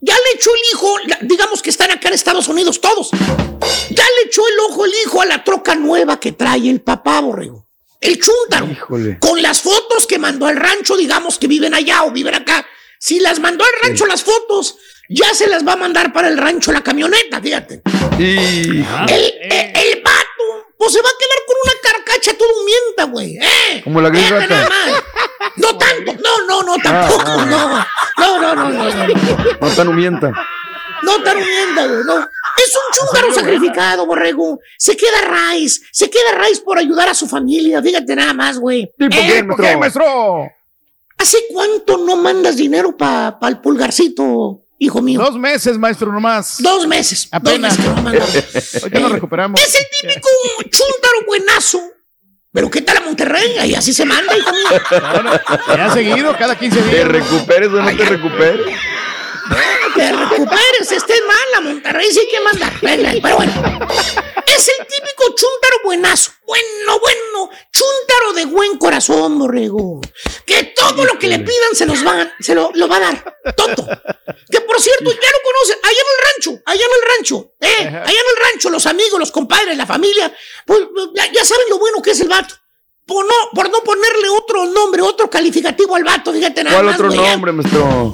ya 0.00 0.14
le 0.14 0.38
echó 0.38 0.50
el 0.54 0.60
hijo, 0.72 0.96
digamos 1.22 1.60
que 1.60 1.70
están 1.70 1.90
acá 1.90 2.08
en 2.08 2.14
Estados 2.14 2.46
Unidos 2.46 2.80
todos. 2.80 3.10
Ya 3.10 4.04
le 4.04 4.28
echó 4.28 4.42
el 4.46 4.60
ojo 4.70 4.84
el 4.84 4.92
hijo 5.02 5.20
a 5.20 5.26
la 5.26 5.42
troca 5.42 5.74
nueva 5.74 6.20
que 6.20 6.32
trae 6.32 6.70
el 6.70 6.80
papá, 6.82 7.20
borrego. 7.20 7.66
El 8.00 8.20
chúntaro. 8.20 8.70
Híjole. 8.70 9.18
Con 9.18 9.40
las 9.42 9.62
fotos 9.62 10.06
que 10.06 10.18
mandó 10.18 10.46
al 10.46 10.56
rancho, 10.56 10.96
digamos 10.96 11.38
que 11.38 11.48
viven 11.48 11.74
allá 11.74 12.04
o 12.04 12.10
viven 12.12 12.34
acá. 12.34 12.64
Si 13.04 13.20
las 13.20 13.38
mandó 13.38 13.62
al 13.64 13.70
rancho 13.82 14.06
las 14.06 14.24
fotos, 14.24 14.78
ya 15.10 15.34
se 15.34 15.46
las 15.46 15.62
va 15.62 15.74
a 15.74 15.76
mandar 15.76 16.10
para 16.10 16.26
el 16.28 16.38
rancho 16.38 16.72
la 16.72 16.80
camioneta, 16.82 17.38
fíjate. 17.38 17.82
Y... 18.18 18.78
El, 18.78 19.34
el, 19.42 19.76
el 19.76 20.02
vato, 20.02 20.72
pues 20.78 20.94
se 20.94 21.02
va 21.02 21.08
a 21.10 21.18
quedar 21.18 21.38
con 21.46 21.56
una 21.64 21.72
carcacha 21.82 22.32
todo 22.38 22.64
mienta, 22.64 23.04
güey. 23.04 23.36
¿eh? 23.36 23.82
Como 23.84 24.00
la 24.00 24.08
gris 24.08 24.22
Fíjate 24.22 24.46
rata. 24.46 24.54
nada 24.54 24.68
más. 24.70 25.02
No 25.56 25.76
tanto, 25.76 26.14
no, 26.14 26.46
no, 26.48 26.62
no, 26.62 26.82
tampoco, 26.82 27.24
ah. 27.26 27.46
no. 27.46 28.24
No, 28.24 28.40
no, 28.40 28.54
no, 28.54 28.70
no, 28.70 28.88
no. 28.88 29.56
No 29.60 29.68
tan 29.68 29.88
humienta. 29.88 30.32
No 31.02 31.22
tan 31.22 31.36
humienta, 31.36 31.86
güey, 31.86 32.04
no. 32.06 32.20
Es 32.20 32.74
un 32.74 32.94
chúngaro 32.94 33.34
sacrificado, 33.34 34.06
borrego. 34.06 34.60
Se 34.78 34.96
queda 34.96 35.20
raíz, 35.26 35.82
se 35.92 36.08
queda 36.08 36.32
raíz 36.38 36.58
por 36.60 36.78
ayudar 36.78 37.10
a 37.10 37.14
su 37.14 37.28
familia. 37.28 37.82
Fíjate 37.82 38.16
nada 38.16 38.32
más, 38.32 38.58
güey. 38.58 38.90
¿Tipo 38.98 39.14
¿Eh? 39.14 39.46
qué, 39.60 39.76
maestro? 39.76 40.50
¿Hace 41.24 41.38
cuánto 41.48 41.96
no 41.96 42.16
mandas 42.16 42.54
dinero 42.54 42.94
para 42.98 43.38
el 43.48 43.58
pulgarcito, 43.58 44.60
hijo 44.78 45.00
mío? 45.00 45.18
Dos 45.18 45.38
meses, 45.38 45.78
maestro, 45.78 46.12
nomás. 46.12 46.56
Dos 46.58 46.86
meses. 46.86 47.28
Apenas. 47.30 47.78
Dos 47.82 47.86
meses 47.86 47.88
que 47.88 47.88
no 47.88 48.02
mandas. 48.02 48.82
Hoy 48.84 48.90
ya 48.92 49.00
nos 49.00 49.12
recuperamos. 49.12 49.58
Es 49.58 49.74
el 49.74 49.86
típico 50.02 50.28
chúntaro 50.64 51.24
buenazo. 51.26 51.80
Pero 52.52 52.70
¿qué 52.70 52.82
tal 52.82 52.98
a 52.98 53.00
Monterrey? 53.00 53.56
Ahí 53.58 53.74
así 53.74 53.94
se 53.94 54.04
manda, 54.04 54.36
hijo 54.36 54.52
mío. 54.52 55.40
Ya 55.74 55.94
seguido, 55.94 56.36
cada 56.36 56.58
15 56.58 56.82
días. 56.82 56.94
¿Te 56.94 57.04
recuperes 57.06 57.68
o 57.70 57.80
no 57.80 57.96
te 57.96 58.04
recuperes? 58.04 58.76
Te 59.94 60.12
recuperes, 60.12 60.92
estés 60.92 61.22
mal, 61.26 61.54
a 61.56 61.60
Monterrey 61.62 62.08
sí 62.12 62.28
que. 62.30 62.86
Venga, 62.86 63.12
Pero 63.22 63.36
bueno, 63.36 63.52
es 64.56 64.68
el 64.68 64.86
típico 64.86 65.24
chúntaro 65.28 65.76
buenazo. 65.84 66.32
Bueno, 66.46 67.00
bueno, 67.00 67.50
chúntaro 67.72 68.32
de 68.34 68.44
buen 68.46 68.78
corazón, 68.78 69.38
borrego. 69.38 70.00
Que 70.46 70.74
todo 70.76 71.04
lo 71.04 71.18
que 71.18 71.28
le 71.28 71.38
pidan 71.38 71.74
se 71.74 71.86
los 71.86 72.06
va, 72.06 72.32
se 72.40 72.54
lo, 72.54 72.70
lo 72.74 72.88
va 72.88 72.96
a 72.96 73.00
dar. 73.00 73.36
Todo. 73.56 73.86
Que 74.50 74.60
por 74.60 74.80
cierto, 74.80 75.10
ya 75.10 75.28
lo 75.30 75.38
conocen. 75.44 75.78
Allá 75.82 75.98
en 76.00 76.10
el 76.14 76.24
rancho, 76.26 76.62
allá 76.66 76.84
en 76.84 76.90
el 76.92 77.16
rancho, 77.16 77.54
eh, 77.60 77.88
allá 77.88 78.20
en 78.20 78.36
el 78.36 78.52
rancho, 78.52 78.70
los 78.70 78.86
amigos, 78.86 79.18
los 79.18 79.32
compadres, 79.32 79.76
la 79.76 79.86
familia, 79.86 80.34
pues 80.66 80.80
ya, 81.14 81.44
saben 81.44 81.66
lo 81.70 81.78
bueno 81.78 82.02
que 82.02 82.10
es 82.10 82.20
el 82.20 82.28
vato. 82.28 82.54
Por 83.06 83.26
no, 83.26 83.34
por 83.54 83.70
no 83.70 83.82
ponerle 83.82 84.30
otro 84.30 84.64
nombre, 84.64 85.02
otro 85.02 85.28
calificativo 85.28 85.94
al 85.94 86.04
vato, 86.04 86.32
fíjate 86.32 86.64
nada 86.64 86.76
¿Cuál 86.76 86.86
más, 86.86 86.94
otro 86.94 87.12
ya. 87.12 87.32
nombre, 87.32 87.52
maestro? 87.52 88.12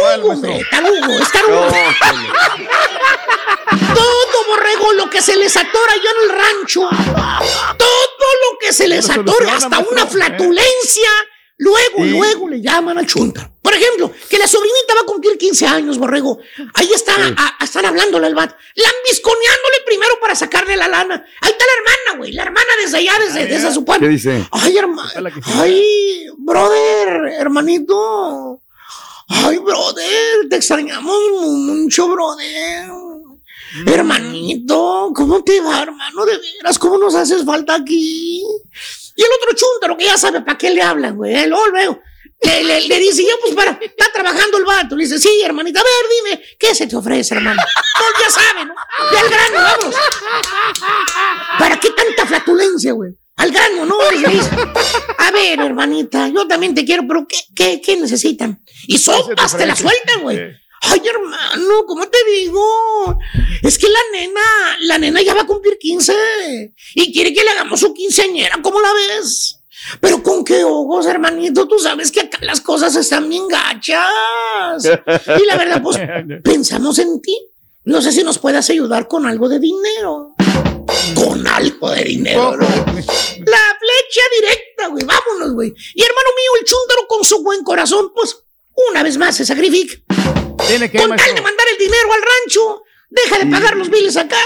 Tarugo, 0.00 0.28
hombre, 0.32 0.66
tarugo, 0.70 1.12
es 1.22 1.32
tarugo. 1.32 1.68
Todo 3.94 4.44
borrego 4.48 4.92
lo 4.94 5.10
que 5.10 5.22
se 5.22 5.36
les 5.36 5.56
atora 5.56 5.92
allá 5.92 6.10
en 6.10 6.30
el 6.30 6.36
rancho. 6.38 6.88
Todo 7.78 8.28
lo 8.52 8.58
que 8.60 8.72
se 8.72 8.88
les 8.88 9.08
atora, 9.10 9.56
hasta 9.56 9.78
una 9.78 10.06
flatulencia. 10.06 11.08
Luego, 11.56 11.98
Sí. 11.98 12.10
luego 12.10 12.48
le 12.48 12.60
llaman 12.60 12.98
al 12.98 13.06
chunta. 13.06 13.48
Por 13.62 13.72
ejemplo, 13.72 14.12
que 14.28 14.38
la 14.38 14.46
sobrinita 14.48 14.94
va 14.96 15.00
a 15.02 15.06
cumplir 15.06 15.38
15 15.38 15.66
años, 15.66 15.98
borrego. 15.98 16.38
Ahí 16.74 16.92
está, 16.92 17.14
a- 17.14 17.56
a- 17.60 17.64
están 17.64 17.86
hablándole 17.86 18.26
al 18.26 18.34
vato. 18.34 18.56
Lambisconeándole 18.74 19.76
primero 19.86 20.18
para 20.20 20.34
sacarle 20.34 20.76
la 20.76 20.88
lana. 20.88 21.24
Ahí 21.40 21.50
está 21.52 21.64
la 21.64 21.72
hermana, 21.78 22.18
güey. 22.18 22.32
La 22.32 22.42
hermana 22.42 22.66
desde 22.82 22.98
allá, 22.98 23.12
desde, 23.20 23.46
desde 23.46 23.72
su 23.72 23.84
pueblo. 23.84 24.04
¿Qué 24.04 24.10
dice? 24.12 24.44
Ay, 24.50 24.76
hermano. 24.76 25.08
Ay, 25.60 26.26
brother, 26.38 27.32
hermanito. 27.38 28.60
Ay, 29.28 29.58
brother, 29.58 30.48
te 30.50 30.56
extrañamos 30.56 31.16
mucho, 31.40 32.08
brother. 32.08 32.88
Hermanito, 33.86 35.12
¿cómo 35.14 35.42
te 35.42 35.60
va, 35.60 35.82
hermano? 35.82 36.24
De 36.26 36.38
veras, 36.38 36.78
¿cómo 36.78 36.98
nos 36.98 37.14
haces 37.14 37.44
falta 37.44 37.74
aquí? 37.74 38.42
Y 39.16 39.22
el 39.22 39.28
otro 39.40 39.56
chúntaro 39.56 39.96
que 39.96 40.04
ya 40.04 40.16
sabe 40.16 40.40
para 40.42 40.58
qué 40.58 40.70
le 40.70 40.82
hablan, 40.82 41.16
güey. 41.16 41.34
eh, 41.34 41.46
Luego, 41.46 41.66
luego. 41.68 42.00
Le, 42.42 42.62
le- 42.62 42.88
le 42.88 42.98
dice 42.98 43.22
yo, 43.22 43.34
pues 43.40 43.54
para, 43.54 43.70
está 43.80 44.12
trabajando 44.12 44.58
el 44.58 44.64
vato. 44.64 44.94
Le 44.96 45.04
dice, 45.04 45.18
sí, 45.18 45.40
hermanita, 45.42 45.80
a 45.80 45.82
ver, 45.82 45.90
dime, 46.36 46.44
¿qué 46.58 46.74
se 46.74 46.86
te 46.86 46.94
ofrece, 46.96 47.34
hermano? 47.34 47.62
No, 47.62 48.22
ya 48.22 48.30
sabe, 48.30 48.64
¿no? 48.66 48.74
Ya 49.12 49.20
al 49.20 49.28
grano, 49.30 49.78
vamos. 49.80 49.94
¿Para 51.58 51.80
qué 51.80 51.90
tanta 51.90 52.26
flatulencia, 52.26 52.92
güey? 52.92 53.12
Al 53.36 53.50
grano, 53.50 53.84
¿no? 53.84 53.96
Le 54.10 54.28
dice, 54.28 54.50
a 55.18 55.30
ver, 55.32 55.60
hermanita, 55.60 56.28
yo 56.28 56.46
también 56.46 56.74
te 56.74 56.84
quiero, 56.84 57.04
pero 57.06 57.26
¿qué, 57.26 57.36
qué, 57.54 57.80
qué 57.80 57.96
necesitan? 57.96 58.62
Y 58.86 58.98
sopas 58.98 59.56
te 59.56 59.66
la 59.66 59.74
sueltan, 59.74 60.22
güey. 60.22 60.38
Ay, 60.86 61.02
hermano, 61.08 61.84
¿cómo 61.86 62.06
te 62.08 62.18
digo? 62.30 63.18
Es 63.62 63.78
que 63.78 63.88
la 63.88 63.98
nena, 64.12 64.40
la 64.80 64.98
nena 64.98 65.22
ya 65.22 65.34
va 65.34 65.42
a 65.42 65.46
cumplir 65.46 65.78
15 65.78 66.74
y 66.94 67.12
quiere 67.12 67.32
que 67.32 67.42
le 67.42 67.50
hagamos 67.50 67.80
su 67.80 67.94
quinceañera, 67.94 68.60
¿cómo 68.62 68.80
la 68.80 68.92
ves? 68.92 69.60
Pero 70.00 70.22
con 70.22 70.44
qué 70.44 70.64
ojos, 70.64 71.06
hermanito, 71.06 71.66
tú 71.66 71.78
sabes 71.78 72.10
que 72.10 72.20
acá 72.20 72.38
las 72.42 72.60
cosas 72.60 72.94
están 72.96 73.28
bien 73.28 73.48
gachas. 73.48 74.84
Y 74.84 75.46
la 75.46 75.56
verdad, 75.56 75.82
pues, 75.82 75.98
pensamos 76.44 76.98
en 76.98 77.20
ti. 77.20 77.36
No 77.84 78.00
sé 78.00 78.12
si 78.12 78.22
nos 78.22 78.38
puedas 78.38 78.68
ayudar 78.70 79.08
con 79.08 79.26
algo 79.26 79.48
de 79.48 79.60
dinero. 79.60 80.34
Con 81.14 81.46
algo 81.46 81.90
de 81.90 82.04
dinero, 82.04 82.56
¿no? 82.56 82.66
La 82.66 83.78
flecha 83.78 84.22
directa, 84.40 84.86
güey, 84.88 85.04
vámonos, 85.04 85.52
güey. 85.54 85.72
Y 85.94 86.02
hermano 86.02 86.28
mío, 86.36 86.50
el 86.60 86.64
chúndaro 86.66 87.06
con 87.08 87.24
su 87.24 87.42
buen 87.42 87.62
corazón, 87.62 88.12
pues, 88.14 88.36
una 88.90 89.02
vez 89.02 89.16
más 89.18 89.36
se 89.36 89.44
sacrifica. 89.44 89.94
Tiene 90.66 90.90
que, 90.90 90.98
Con 90.98 91.14
tal 91.14 91.34
de 91.34 91.40
mandar 91.40 91.66
el 91.72 91.78
dinero 91.78 92.12
al 92.12 92.20
rancho, 92.22 92.82
deja 93.10 93.38
de 93.38 93.46
pagar 93.46 93.76
los 93.76 93.90
biles 93.90 94.16
acá. 94.16 94.38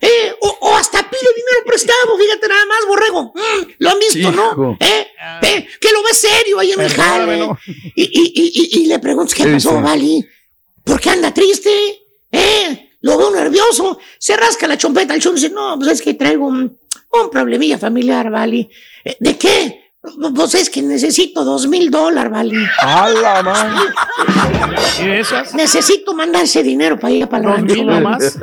eh, 0.00 0.34
o, 0.40 0.48
o 0.62 0.76
hasta 0.76 0.98
pide 1.08 1.20
dinero 1.36 1.64
prestado, 1.64 2.18
fíjate 2.18 2.48
nada 2.48 2.66
más, 2.66 2.86
borrego. 2.88 3.32
Mm, 3.34 3.70
lo 3.78 3.90
han 3.90 3.98
visto, 4.00 4.32
¿no? 4.32 4.76
¿Eh? 4.80 5.06
¿Eh? 5.42 5.68
Que 5.80 5.92
lo 5.92 6.02
ve 6.02 6.12
serio 6.12 6.58
ahí 6.58 6.72
en 6.72 6.80
el 6.80 6.92
jale. 6.92 7.48
Y, 7.94 8.02
y, 8.02 8.32
y, 8.34 8.52
y- 8.78 8.82
y 8.82 8.86
le 8.86 8.98
preguntas, 8.98 9.34
¿qué 9.34 9.44
¿Qué 9.44 9.52
pasó? 9.52 9.80
Vali? 9.80 10.26
¿Por 10.84 11.00
qué 11.00 11.10
anda 11.10 11.32
triste? 11.32 12.02
¿Eh? 12.32 12.90
Lo 13.02 13.18
veo 13.18 13.30
nervioso. 13.30 13.98
Se 14.18 14.36
rasca 14.36 14.66
la 14.66 14.76
chompeta. 14.78 15.14
El 15.14 15.20
chum 15.20 15.34
dice, 15.34 15.50
no, 15.50 15.76
pues 15.78 15.92
es 15.92 16.02
que 16.02 16.14
traigo 16.14 16.46
un, 16.46 16.78
un 17.12 17.30
problemilla 17.30 17.78
familiar, 17.78 18.30
Vali. 18.30 18.68
"Eh, 19.04 19.16
¿De 19.20 19.36
qué? 19.36 19.81
Pues 20.34 20.54
es 20.56 20.68
que 20.68 20.82
necesito 20.82 21.44
dos 21.44 21.68
mil 21.68 21.88
dólares, 21.88 22.32
Vali. 22.32 22.56
¡A 22.80 23.08
la 23.08 23.40
madre! 23.42 23.84
¿Y 25.00 25.10
esas? 25.20 25.54
Necesito 25.54 26.12
mandar 26.12 26.42
ese 26.42 26.60
dinero 26.64 26.98
para 26.98 27.12
ir 27.12 27.28
para 27.28 27.42
el 27.44 27.48
¿Dos 27.48 27.56
rancho. 27.60 27.74
mil 27.74 27.86
nomás? 27.86 28.36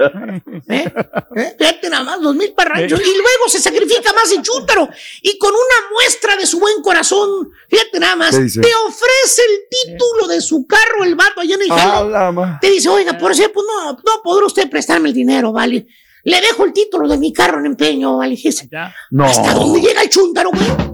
¿Eh? 0.69 0.93
¿Eh? 1.35 1.55
Fíjate 1.59 1.89
nada 1.89 2.03
más, 2.05 2.21
dos 2.21 2.33
mil 2.33 2.53
para 2.53 2.75
el 2.79 2.89
rancho. 2.89 2.95
Y 2.95 3.13
luego 3.13 3.49
se 3.49 3.59
sacrifica 3.59 4.13
más 4.13 4.31
el 4.31 4.41
chúntaro. 4.41 4.87
Y 5.21 5.37
con 5.37 5.49
una 5.51 5.89
muestra 5.91 6.37
de 6.37 6.45
su 6.45 6.61
buen 6.61 6.81
corazón, 6.81 7.49
fíjate 7.69 7.99
nada 7.99 8.15
más, 8.15 8.31
te 8.31 8.39
ofrece 8.87 9.41
el 9.41 9.59
título 9.69 10.27
de 10.29 10.39
su 10.39 10.65
carro, 10.65 11.03
el 11.03 11.15
vato 11.15 11.41
allá 11.41 11.55
en 11.55 11.61
el 11.63 11.71
¡A 11.73 11.77
jale. 11.77 12.57
Te 12.61 12.69
dice, 12.69 12.87
oiga, 12.87 13.17
por 13.17 13.35
cierto, 13.35 13.55
pues 13.55 13.65
no, 13.67 13.91
no 13.91 14.21
podrá 14.23 14.45
usted 14.45 14.69
prestarme 14.69 15.09
el 15.09 15.13
dinero, 15.15 15.51
¿vale? 15.51 15.87
Le 16.23 16.39
dejo 16.39 16.63
el 16.63 16.71
título 16.71 17.07
de 17.09 17.17
mi 17.17 17.33
carro 17.33 17.59
en 17.59 17.65
empeño, 17.65 18.17
¿vale? 18.17 18.35
Dice, 18.37 18.69
No. 19.11 19.25
¿Hasta 19.25 19.53
dónde 19.53 19.81
llega 19.81 20.01
el 20.03 20.09
chúntaro, 20.09 20.51
güey? 20.51 20.88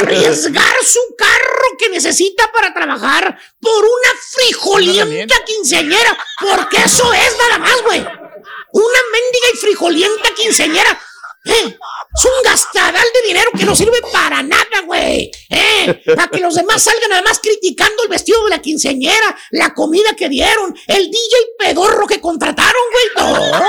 Arriesgar 0.06 0.84
su 0.84 1.00
carro 1.16 1.76
que 1.78 1.88
necesita 1.90 2.50
para 2.52 2.72
trabajar 2.72 3.38
por 3.60 3.84
una 3.84 4.20
frijolienta 4.30 5.34
quinceañera. 5.44 6.18
Porque 6.40 6.78
eso 6.78 7.12
es 7.12 7.36
nada 7.38 7.58
más, 7.58 7.82
güey. 7.82 8.00
Una 8.00 8.98
mendiga 9.12 9.46
y 9.52 9.56
frijolienta 9.58 10.34
quinceañera. 10.34 11.00
¿Eh? 11.44 11.78
Es 12.18 12.24
un 12.24 12.42
gastadal 12.44 13.06
de 13.14 13.28
dinero 13.28 13.50
que 13.56 13.64
no 13.64 13.74
sirve 13.74 13.98
para 14.12 14.42
nada, 14.42 14.80
güey. 14.84 15.30
¿Eh? 15.48 16.02
Para 16.14 16.28
que 16.28 16.40
los 16.40 16.54
demás 16.54 16.82
salgan 16.82 17.08
nada 17.10 17.22
más 17.22 17.38
criticando 17.40 18.02
el 18.02 18.08
vestido 18.10 18.42
de 18.44 18.50
la 18.50 18.60
quinceañera, 18.60 19.36
la 19.52 19.72
comida 19.72 20.14
que 20.16 20.28
dieron, 20.28 20.76
el 20.86 21.10
DJ 21.10 21.36
pedorro 21.58 22.06
que 22.06 22.20
contrataron, 22.20 22.82
güey. 22.92 23.06
No. 23.16 23.60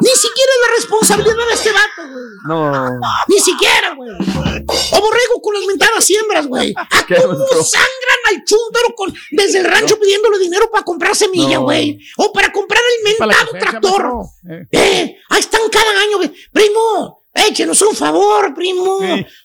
Ni 0.00 0.10
siquiera 0.10 0.52
es 0.52 0.60
la 0.68 0.74
responsabilidad 0.76 1.46
de 1.48 1.54
este 1.54 1.72
vato, 1.72 2.02
güey. 2.12 2.24
No. 2.46 3.00
Ni 3.28 3.38
siquiera, 3.38 3.94
güey. 3.94 4.10
O 4.10 5.00
borrego 5.00 5.40
con 5.42 5.54
las 5.54 5.64
mentadas 5.66 6.04
siembras, 6.04 6.46
güey. 6.46 6.74
¿A 6.76 7.06
¿Qué 7.06 7.16
cómo 7.16 7.36
sangran 7.36 8.20
al 8.30 8.44
chúntaro 8.44 8.94
con, 8.96 9.14
desde 9.30 9.58
el 9.58 9.64
rancho 9.64 9.98
pidiéndole 9.98 10.38
dinero 10.38 10.70
para 10.70 10.84
comprar 10.84 11.14
semilla, 11.14 11.56
No. 11.56 11.62
güey? 11.62 11.98
O 12.16 12.32
para 12.32 12.52
comprar 12.52 12.82
el 12.98 13.04
mentado 13.04 13.50
tractor. 13.58 14.02
maestro. 14.42 14.68
Eh, 14.72 15.16
ahí 15.36 15.40
están 15.40 15.62
cada 15.70 15.90
año, 16.02 16.16
güey. 16.18 16.32
Primo, 16.52 17.22
échenos 17.34 17.80
un 17.82 17.94
favor, 17.94 18.54
primo. 18.54 18.98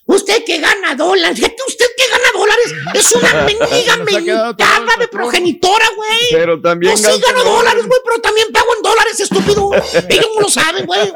Usted 0.06 0.44
que 0.44 0.58
gana 0.58 0.94
dólares. 0.94 1.36
Fíjate, 1.38 1.56
usted 1.66 1.86
que 1.96 2.08
gana 2.08 2.24
dólares 2.34 2.74
es 2.94 3.12
una 3.14 3.32
mendiga 3.44 3.96
mentada 3.98 4.96
de 4.98 5.08
progenitora, 5.08 5.86
güey. 5.96 6.18
Pero 6.30 6.60
también 6.60 6.92
Yo 6.96 6.98
sí 7.12 7.20
gano 7.20 7.44
dólares, 7.44 7.86
güey, 7.86 8.00
pero 8.04 8.20
también 8.20 8.48
pago 8.52 8.68
en 8.76 8.82
dólares, 8.82 9.20
estúpido. 9.20 9.70
Ellos 10.08 10.28
no 10.34 10.40
lo 10.42 10.48
saben, 10.48 10.86
güey. 10.86 11.12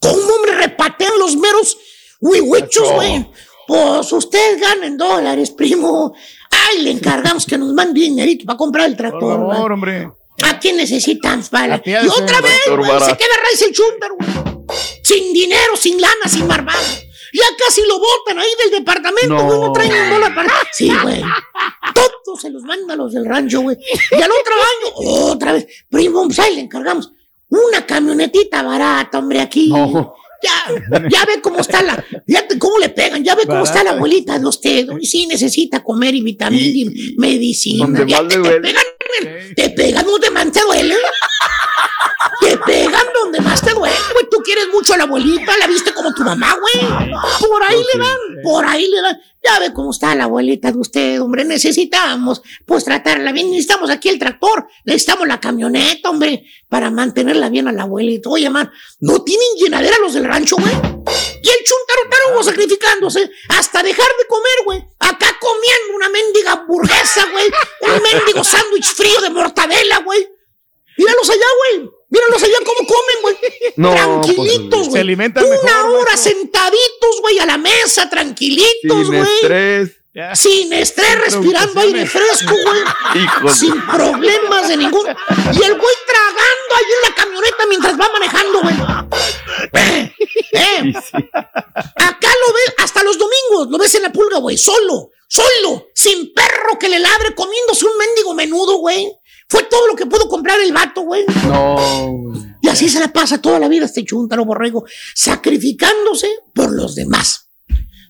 ¿Cómo 0.00 0.38
me 0.46 0.52
repatean 0.52 1.18
los 1.18 1.36
meros 1.36 1.76
huihuichos, 2.20 2.92
güey? 2.92 3.26
Pues 3.66 4.12
usted 4.12 4.60
gana 4.60 4.86
en 4.86 4.96
dólares, 4.96 5.50
primo. 5.50 6.14
Ay, 6.50 6.82
le 6.82 6.90
encargamos 6.92 7.44
que 7.44 7.58
nos 7.58 7.72
mande 7.74 8.00
dinerito 8.00 8.44
para 8.46 8.56
comprar 8.56 8.86
el 8.86 8.92
Por 8.96 8.98
tractor, 8.98 9.36
favor, 9.38 9.56
güey. 9.56 9.72
hombre. 9.72 10.10
¿A 10.44 10.58
quién 10.58 10.76
necesitamos, 10.76 11.50
vale? 11.50 11.82
Y 11.84 11.94
otra 12.08 12.40
vez, 12.40 12.60
güey, 12.66 12.90
se 13.00 13.16
queda 13.16 13.34
raíz 13.44 13.62
el 13.62 13.72
chúntaro, 13.72 14.16
güey. 14.16 14.76
Sin 15.02 15.32
dinero, 15.32 15.76
sin 15.76 16.00
lana, 16.00 16.28
sin 16.28 16.46
marvada. 16.46 16.78
Ya 17.32 17.44
casi 17.58 17.82
lo 17.86 17.98
botan 17.98 18.38
ahí 18.38 18.48
del 18.62 18.78
departamento, 18.78 19.36
güey. 19.44 19.60
No 19.60 19.72
traen 19.72 19.92
un 19.92 20.10
dólar 20.10 20.34
para. 20.34 20.52
Sí, 20.72 20.90
güey. 21.02 21.22
Todos 21.94 22.40
se 22.40 22.50
los 22.50 22.62
mandan 22.62 22.98
los 22.98 23.12
del 23.12 23.24
rancho, 23.26 23.60
güey. 23.62 23.76
Y 24.12 24.14
al 24.14 24.30
otro 24.30 24.54
año, 24.54 25.26
otra 25.32 25.52
vez. 25.52 25.66
Primo, 25.90 26.24
pues 26.26 26.38
ahí 26.38 26.54
le 26.54 26.62
encargamos 26.62 27.12
una 27.48 27.84
camionetita 27.86 28.62
barata, 28.62 29.18
hombre, 29.18 29.40
aquí. 29.40 29.68
No. 29.68 30.14
Ya, 30.40 31.08
ya 31.10 31.24
ve 31.24 31.40
cómo 31.42 31.58
está 31.58 31.82
la, 31.82 32.04
ya 32.24 32.46
te- 32.46 32.60
cómo 32.60 32.78
le 32.78 32.90
pegan, 32.90 33.24
ya 33.24 33.34
ve 33.34 33.42
cómo 33.44 33.64
está 33.64 33.82
la 33.82 33.90
abuelita 33.90 34.38
de 34.38 34.46
usted. 34.46 34.86
Y 35.00 35.04
sí, 35.06 35.26
necesita 35.26 35.82
comer 35.82 36.14
y 36.14 36.20
vitamina 36.20 36.62
y, 36.64 37.14
medicina. 37.18 37.84
Donde 37.86 38.06
Ya 38.06 38.22
más 38.22 38.28
te, 38.32 38.38
le 38.38 38.42
te 38.44 38.50
duele. 38.60 38.78
Te 39.54 39.70
pegan 39.70 40.06
donde 40.06 40.30
más 40.30 40.52
te 40.52 40.60
duele. 40.60 40.96
Te 42.40 42.56
pegan 42.58 43.06
donde 43.14 43.40
más 43.40 43.60
te 43.62 43.72
duele, 43.72 43.96
güey. 44.12 44.28
Tú 44.30 44.38
quieres 44.42 44.68
mucho 44.68 44.94
a 44.94 44.96
la 44.96 45.04
abuelita, 45.04 45.56
la 45.58 45.66
viste 45.66 45.92
como 45.92 46.14
tu 46.14 46.22
mamá, 46.22 46.56
güey. 46.58 46.88
Por 47.40 47.62
ahí 47.62 47.84
le 47.92 47.98
dan, 47.98 48.18
por 48.42 48.64
ahí 48.64 48.88
le 48.88 49.00
dan. 49.00 49.20
Ya 49.42 49.58
ve 49.60 49.72
cómo 49.72 49.90
está 49.90 50.14
la 50.14 50.24
abuelita 50.24 50.72
de 50.72 50.78
usted, 50.78 51.20
hombre. 51.20 51.44
Necesitamos, 51.44 52.42
pues, 52.66 52.84
tratarla 52.84 53.32
bien. 53.32 53.50
Necesitamos 53.50 53.90
aquí 53.90 54.08
el 54.08 54.18
tractor, 54.18 54.68
necesitamos 54.84 55.26
la 55.28 55.40
camioneta, 55.40 56.10
hombre, 56.10 56.44
para 56.68 56.90
mantenerla 56.90 57.48
bien 57.48 57.68
a 57.68 57.72
la 57.72 57.82
abuelita. 57.82 58.28
Oye, 58.30 58.50
man, 58.50 58.70
¿no 59.00 59.22
tienen 59.22 59.48
llenadera 59.56 59.98
los 59.98 60.14
del 60.14 60.24
rancho, 60.24 60.56
güey? 60.56 60.72
Y 60.72 61.48
el 61.48 61.64
chuntaro 61.64 62.10
tarugo 62.10 62.42
sacrificándose 62.42 63.30
hasta 63.48 63.82
dejar 63.82 64.08
de 64.18 64.26
comer, 64.26 64.64
güey. 64.64 64.84
Acá 64.98 65.36
comiendo 65.40 65.96
una 65.96 66.08
mendiga 66.08 66.52
hamburguesa, 66.52 67.26
güey. 67.32 67.46
Un 67.82 68.02
mendigo 68.02 68.44
sándwich 68.44 68.94
frío 68.94 69.20
de 69.20 69.30
mortadela, 69.30 69.98
güey. 69.98 70.37
Míralos 70.98 71.30
allá, 71.30 71.46
güey. 71.58 71.90
Míralos 72.10 72.42
allá 72.42 72.56
cómo 72.64 72.88
comen, 72.88 73.16
güey. 73.22 73.36
No, 73.76 73.92
tranquilitos, 73.94 74.68
pues, 74.70 74.88
güey. 74.88 74.92
Se 74.92 75.00
alimentan 75.00 75.44
Una 75.44 75.54
mejor, 75.54 75.86
hora 75.90 76.10
maestro. 76.12 76.32
sentaditos, 76.32 77.20
güey, 77.22 77.38
a 77.38 77.46
la 77.46 77.58
mesa, 77.58 78.10
tranquilitos, 78.10 78.72
Sin 78.82 79.06
güey. 79.06 79.20
estrés. 79.22 79.90
Ya. 80.14 80.34
Sin 80.34 80.72
estrés, 80.72 81.20
respirando 81.20 81.80
aire 81.80 82.04
fresco, 82.06 82.52
güey. 82.64 83.54
Sin 83.54 83.80
problemas 83.86 84.66
de 84.66 84.76
ningún. 84.76 85.06
Y 85.06 85.62
el 85.62 85.78
güey 85.78 85.94
tragando 86.06 86.74
ahí 86.74 86.84
en 86.96 87.08
la 87.08 87.14
camioneta 87.14 87.66
mientras 87.68 88.00
va 88.00 88.08
manejando, 88.12 88.60
güey. 88.62 88.74
Eh, 89.74 90.12
eh. 90.52 90.92
Acá 90.94 92.28
lo 92.46 92.52
ves, 92.52 92.74
hasta 92.78 93.02
los 93.04 93.16
domingos, 93.16 93.68
lo 93.70 93.78
ves 93.78 93.94
en 93.94 94.02
la 94.02 94.12
pulga, 94.12 94.38
güey, 94.38 94.56
solo, 94.58 95.10
solo, 95.28 95.86
sin 95.94 96.32
perro 96.34 96.78
que 96.80 96.88
le 96.88 96.98
ladre, 96.98 97.34
comiéndose 97.36 97.84
un 97.84 97.96
mendigo 97.96 98.34
menudo, 98.34 98.78
güey. 98.78 99.12
Fue 99.48 99.62
todo 99.64 99.86
lo 99.86 99.94
que 99.96 100.06
pudo 100.06 100.28
comprar 100.28 100.60
el 100.60 100.72
vato, 100.72 101.02
güey. 101.02 101.24
No. 101.46 102.32
Y 102.60 102.68
así 102.68 102.88
se 102.88 103.00
la 103.00 103.08
pasa 103.08 103.40
toda 103.40 103.58
la 103.58 103.68
vida 103.68 103.86
este 103.86 104.04
chuntaro 104.04 104.44
borrego, 104.44 104.84
sacrificándose 105.14 106.28
por 106.54 106.72
los 106.72 106.94
demás. 106.94 107.48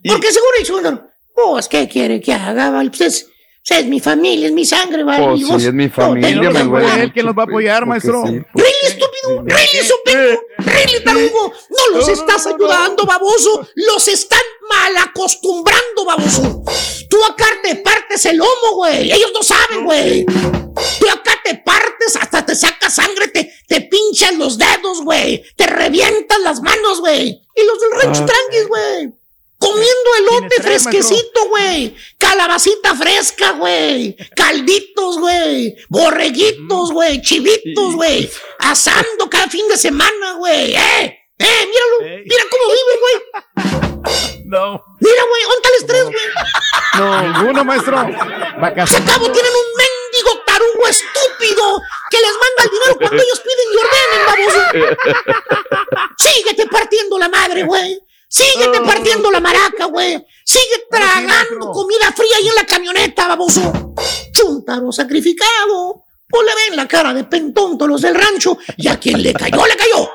Porque 0.06 0.32
seguro 0.32 0.52
el 0.58 0.66
chuntaro, 0.66 1.08
pues, 1.34 1.68
¿qué 1.68 1.88
quiere 1.88 2.20
que 2.20 2.32
haga? 2.32 2.70
vale? 2.70 2.90
Pues 2.90 3.00
es, 3.02 3.26
pues, 3.66 3.80
es 3.80 3.86
mi 3.86 4.00
familia, 4.00 4.46
es 4.48 4.52
mi 4.52 4.64
sangre, 4.64 5.04
¿vale? 5.04 5.24
Pues 5.24 5.40
Y 5.40 5.44
vos, 5.44 5.62
sí, 5.62 5.68
es 5.68 5.74
mi 5.74 5.86
no, 5.86 5.92
familia, 5.92 6.28
tengo 6.28 6.40
¿Quién 6.40 6.52
que 6.52 6.52
nos 6.52 6.54
va 6.54 6.58
a 6.58 6.64
aguantar. 6.64 6.90
apoyar? 6.92 7.12
¿Quién 7.12 7.26
nos 7.26 7.34
va 7.36 7.42
a 7.42 7.44
apoyar, 7.44 7.78
Porque 7.84 7.88
maestro? 7.88 8.24
sí, 8.26 8.40
porque- 8.52 8.68
estúpido, 8.82 9.44
really, 9.44 9.86
supenco, 9.86 10.42
really, 10.58 11.04
tarugo. 11.04 11.52
No 11.70 11.98
los 11.98 12.08
No, 12.08 12.14
no, 12.14 12.20
estás 12.20 12.46
no, 12.46 12.50
no, 12.50 12.56
ayudando, 12.56 13.06
baboso. 13.06 13.68
Los 13.76 14.08
están 14.08 14.40
mal 14.68 14.96
acostumbrando, 15.08 16.04
baboso. 16.04 16.64
Tú 17.08 17.16
acá 17.30 17.46
te 17.62 17.76
partes 17.76 18.24
el 18.26 18.38
lomo, 18.38 18.74
güey. 18.76 19.12
Ellos 19.12 19.30
no 19.34 19.42
saben, 19.42 19.84
güey. 19.84 20.26
Tú 20.98 21.08
acá 21.10 21.38
te 21.44 21.54
partes, 21.56 22.16
hasta 22.20 22.44
te 22.44 22.54
sacas 22.54 22.94
sangre, 22.94 23.28
te, 23.28 23.52
te 23.66 23.80
pinchan 23.82 24.38
los 24.38 24.58
dedos, 24.58 25.02
güey. 25.02 25.42
Te 25.56 25.66
revientan 25.66 26.42
las 26.44 26.60
manos, 26.60 27.00
güey. 27.00 27.40
Y 27.54 27.64
los 27.64 27.80
del 27.80 27.90
rancho 28.00 28.22
Ah. 28.22 28.26
tranquis, 28.26 28.68
güey. 28.68 29.12
Comiendo 29.58 30.10
elote 30.20 30.54
tres, 30.62 30.84
fresquecito, 30.84 31.48
güey. 31.48 31.96
Calabacita 32.16 32.94
fresca, 32.94 33.50
güey. 33.52 34.16
Calditos, 34.36 35.18
güey. 35.18 35.74
Borreguitos, 35.88 36.92
güey. 36.92 37.20
Chivitos, 37.22 37.94
güey. 37.96 38.30
Asando 38.60 39.28
cada 39.28 39.48
fin 39.48 39.66
de 39.68 39.76
semana, 39.76 40.34
güey. 40.34 40.76
¡Eh! 40.76 41.18
¡Eh! 41.38 41.66
Míralo. 41.66 42.22
Mira 42.24 42.44
cómo 42.50 42.64
vive, 42.72 43.00
güey. 43.00 44.42
No. 44.44 44.84
Mira, 45.00 45.22
güey. 45.28 45.42
¿Dónde 45.42 45.56
está 45.56 45.68
el 45.68 45.74
estrés, 45.80 46.04
güey? 46.04 46.34
No, 46.98 47.22
ninguno, 47.22 47.64
maestro. 47.64 47.98
Se 48.00 48.60
Vacaciones. 48.60 49.08
acabo 49.08 49.30
tienen 49.32 49.52
un 49.52 49.76
mendigo 49.76 50.44
tarugo 50.58 50.86
estúpido 50.88 51.82
que 52.10 52.16
les 52.18 52.32
manda 52.32 52.64
el 52.64 52.70
dinero 52.70 52.96
cuando 52.98 53.22
ellos 53.22 53.40
piden 53.40 53.66
y 53.72 53.76
ordenen, 53.76 54.26
baboso. 54.26 55.68
Síguete 56.16 56.66
partiendo 56.66 57.18
la 57.18 57.28
madre, 57.28 57.62
güey. 57.64 57.98
Síguete 58.28 58.80
partiendo 58.82 59.30
la 59.30 59.40
maraca, 59.40 59.86
güey. 59.86 60.24
Sigue 60.44 60.86
tragando 60.90 61.70
comida 61.72 62.12
fría 62.14 62.36
ahí 62.36 62.48
en 62.48 62.54
la 62.54 62.64
camioneta, 62.66 63.28
baboso. 63.28 63.94
Chúntaro 64.32 64.92
sacrificado. 64.92 66.04
O 66.30 66.42
le 66.42 66.54
ven 66.54 66.76
la 66.76 66.86
cara 66.86 67.14
de 67.14 67.24
pentonto 67.24 67.86
los 67.86 68.02
del 68.02 68.14
rancho 68.14 68.58
y 68.76 68.86
a 68.88 68.98
quien 69.00 69.22
le 69.22 69.32
cayó, 69.32 69.64
le 69.66 69.76
cayó. 69.76 70.10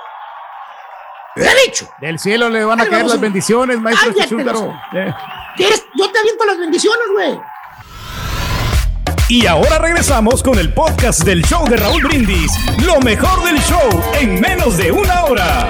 Le 1.38 1.50
he 1.52 1.66
dicho. 1.66 1.90
Del 2.00 2.20
cielo 2.20 2.50
le 2.50 2.64
van 2.64 2.80
a 2.80 2.84
Ay, 2.84 2.90
caer 2.90 3.08
las 3.08 3.20
bendiciones, 3.20 3.80
maestro 3.80 4.12
los- 4.12 4.62
Eh. 4.94 5.14
¿Quieres? 5.58 5.84
Yo 5.98 6.12
te 6.12 6.20
aviento 6.20 6.46
las 6.46 6.60
bendiciones, 6.60 7.08
güey. 7.14 7.40
Y 9.34 9.48
ahora 9.48 9.80
regresamos 9.80 10.44
con 10.44 10.60
el 10.60 10.72
podcast 10.76 11.24
del 11.24 11.42
show 11.44 11.68
de 11.68 11.76
Raúl 11.76 12.04
Brindis. 12.04 12.52
Lo 12.86 13.00
mejor 13.00 13.44
del 13.44 13.58
show 13.62 13.90
en 14.22 14.40
menos 14.40 14.78
de 14.78 14.92
una 14.92 15.26
hora. 15.26 15.68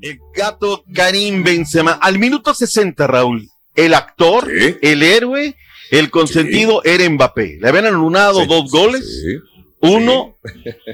El 0.00 0.18
gato 0.34 0.82
Karim 0.92 1.44
Benzema. 1.44 1.92
Al 1.92 2.18
minuto 2.18 2.52
60, 2.52 3.06
Raúl, 3.06 3.48
el 3.76 3.94
actor, 3.94 4.50
el 4.50 5.02
héroe, 5.04 5.54
el 5.92 6.10
consentido 6.10 6.82
era 6.82 7.08
Mbappé. 7.08 7.58
Le 7.60 7.68
habían 7.68 7.86
anulado 7.86 8.44
dos 8.46 8.72
goles, 8.72 9.24
uno, 9.80 10.34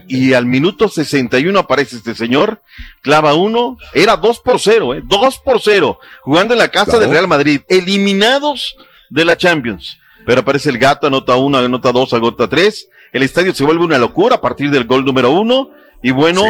y 0.07 0.35
al 0.35 0.45
minuto 0.45 0.91
61 0.91 1.59
aparece 1.61 1.97
este 1.97 2.15
señor, 2.15 2.61
clava 3.01 3.33
uno, 3.33 3.79
era 3.95 4.19
2 4.19 4.41
por 4.41 4.61
0, 4.61 4.97
¿eh? 4.97 5.03
2 5.03 5.39
por 5.39 5.63
0, 5.63 5.99
jugando 6.21 6.53
en 6.53 6.59
la 6.59 6.69
casa 6.69 6.91
Claro. 6.91 7.01
del 7.01 7.11
Real 7.11 7.27
Madrid, 7.29 7.63
eliminados 7.71 8.77
de 9.09 9.25
la 9.25 9.39
Champions. 9.39 9.97
Pero 10.27 10.41
aparece 10.41 10.71
el 10.71 10.79
gato, 10.79 11.07
anota 11.07 11.37
uno, 11.37 11.59
anota 11.59 11.93
dos, 11.93 12.13
anota 12.13 12.49
tres. 12.49 12.89
El 13.13 13.23
estadio 13.23 13.55
se 13.55 13.65
vuelve 13.65 13.85
una 13.85 13.99
locura 13.99 14.37
a 14.37 14.41
partir 14.41 14.71
del 14.71 14.85
gol 14.85 15.05
número 15.05 15.31
uno. 15.31 15.71
Y 16.03 16.11
bueno, 16.11 16.43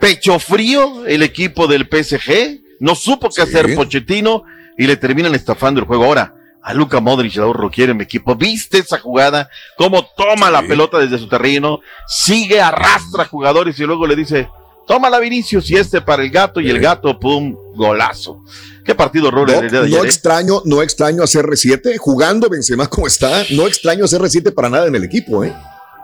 pecho 0.00 0.38
frío 0.38 1.06
el 1.06 1.22
equipo 1.22 1.66
del 1.66 1.88
PSG. 1.88 2.60
No 2.80 2.94
supo 2.94 3.28
qué 3.28 3.42
hacer 3.42 3.74
Pochettino 3.74 4.44
y 4.78 4.86
le 4.86 4.96
terminan 4.96 5.34
estafando 5.34 5.80
el 5.80 5.86
juego. 5.86 6.04
Ahora, 6.04 6.34
a 6.62 6.74
Luca 6.74 7.00
Modric 7.00 7.36
lo 7.36 7.52
requiere 7.52 7.94
mi 7.94 8.04
equipo. 8.04 8.34
¿Viste 8.34 8.78
esa 8.78 8.98
jugada? 8.98 9.48
Cómo 9.76 10.04
toma 10.16 10.50
la 10.50 10.62
pelota 10.62 10.98
desde 10.98 11.18
su 11.18 11.28
terreno, 11.28 11.80
sigue, 12.06 12.60
arrastra 12.60 13.24
jugadores 13.24 13.78
y 13.78 13.84
luego 13.84 14.06
le 14.06 14.16
dice, 14.16 14.48
toma 14.86 15.08
la 15.10 15.18
Vinicius 15.18 15.70
y 15.70 15.76
este 15.76 16.00
para 16.00 16.22
el 16.22 16.30
gato 16.30 16.60
y 16.60 16.68
el 16.70 16.80
gato, 16.80 17.18
pum, 17.18 17.56
golazo. 17.74 18.42
Qué 18.84 18.94
partido 18.94 19.28
horror 19.28 19.48
No, 19.50 19.60
no 19.62 19.82
ayer, 19.82 19.98
¿eh? 20.00 20.06
extraño, 20.06 20.62
no 20.64 20.82
extraño 20.82 21.22
a 21.22 21.26
CR7 21.26 21.96
jugando 21.98 22.48
Benzema 22.48 22.86
como 22.88 23.06
está. 23.06 23.44
No 23.50 23.66
extraño 23.66 24.04
a 24.04 24.08
CR7 24.08 24.52
para 24.54 24.68
nada 24.70 24.86
en 24.86 24.94
el 24.96 25.04
equipo, 25.04 25.44
¿eh? 25.44 25.54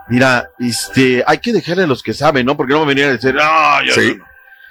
Mira, 0.09 0.49
este, 0.59 1.23
hay 1.27 1.39
que 1.39 1.51
dejarle 1.51 1.83
a 1.83 1.87
los 1.87 2.01
que 2.01 2.13
saben, 2.13 2.45
¿no? 2.45 2.55
Porque 2.55 2.73
no 2.73 2.79
me 2.81 2.87
venían 2.93 3.09
a 3.09 3.13
decir, 3.13 3.35
"Ah, 3.41 3.81
yo 3.85 3.93
Sí. 3.93 4.15
no". 4.17 4.23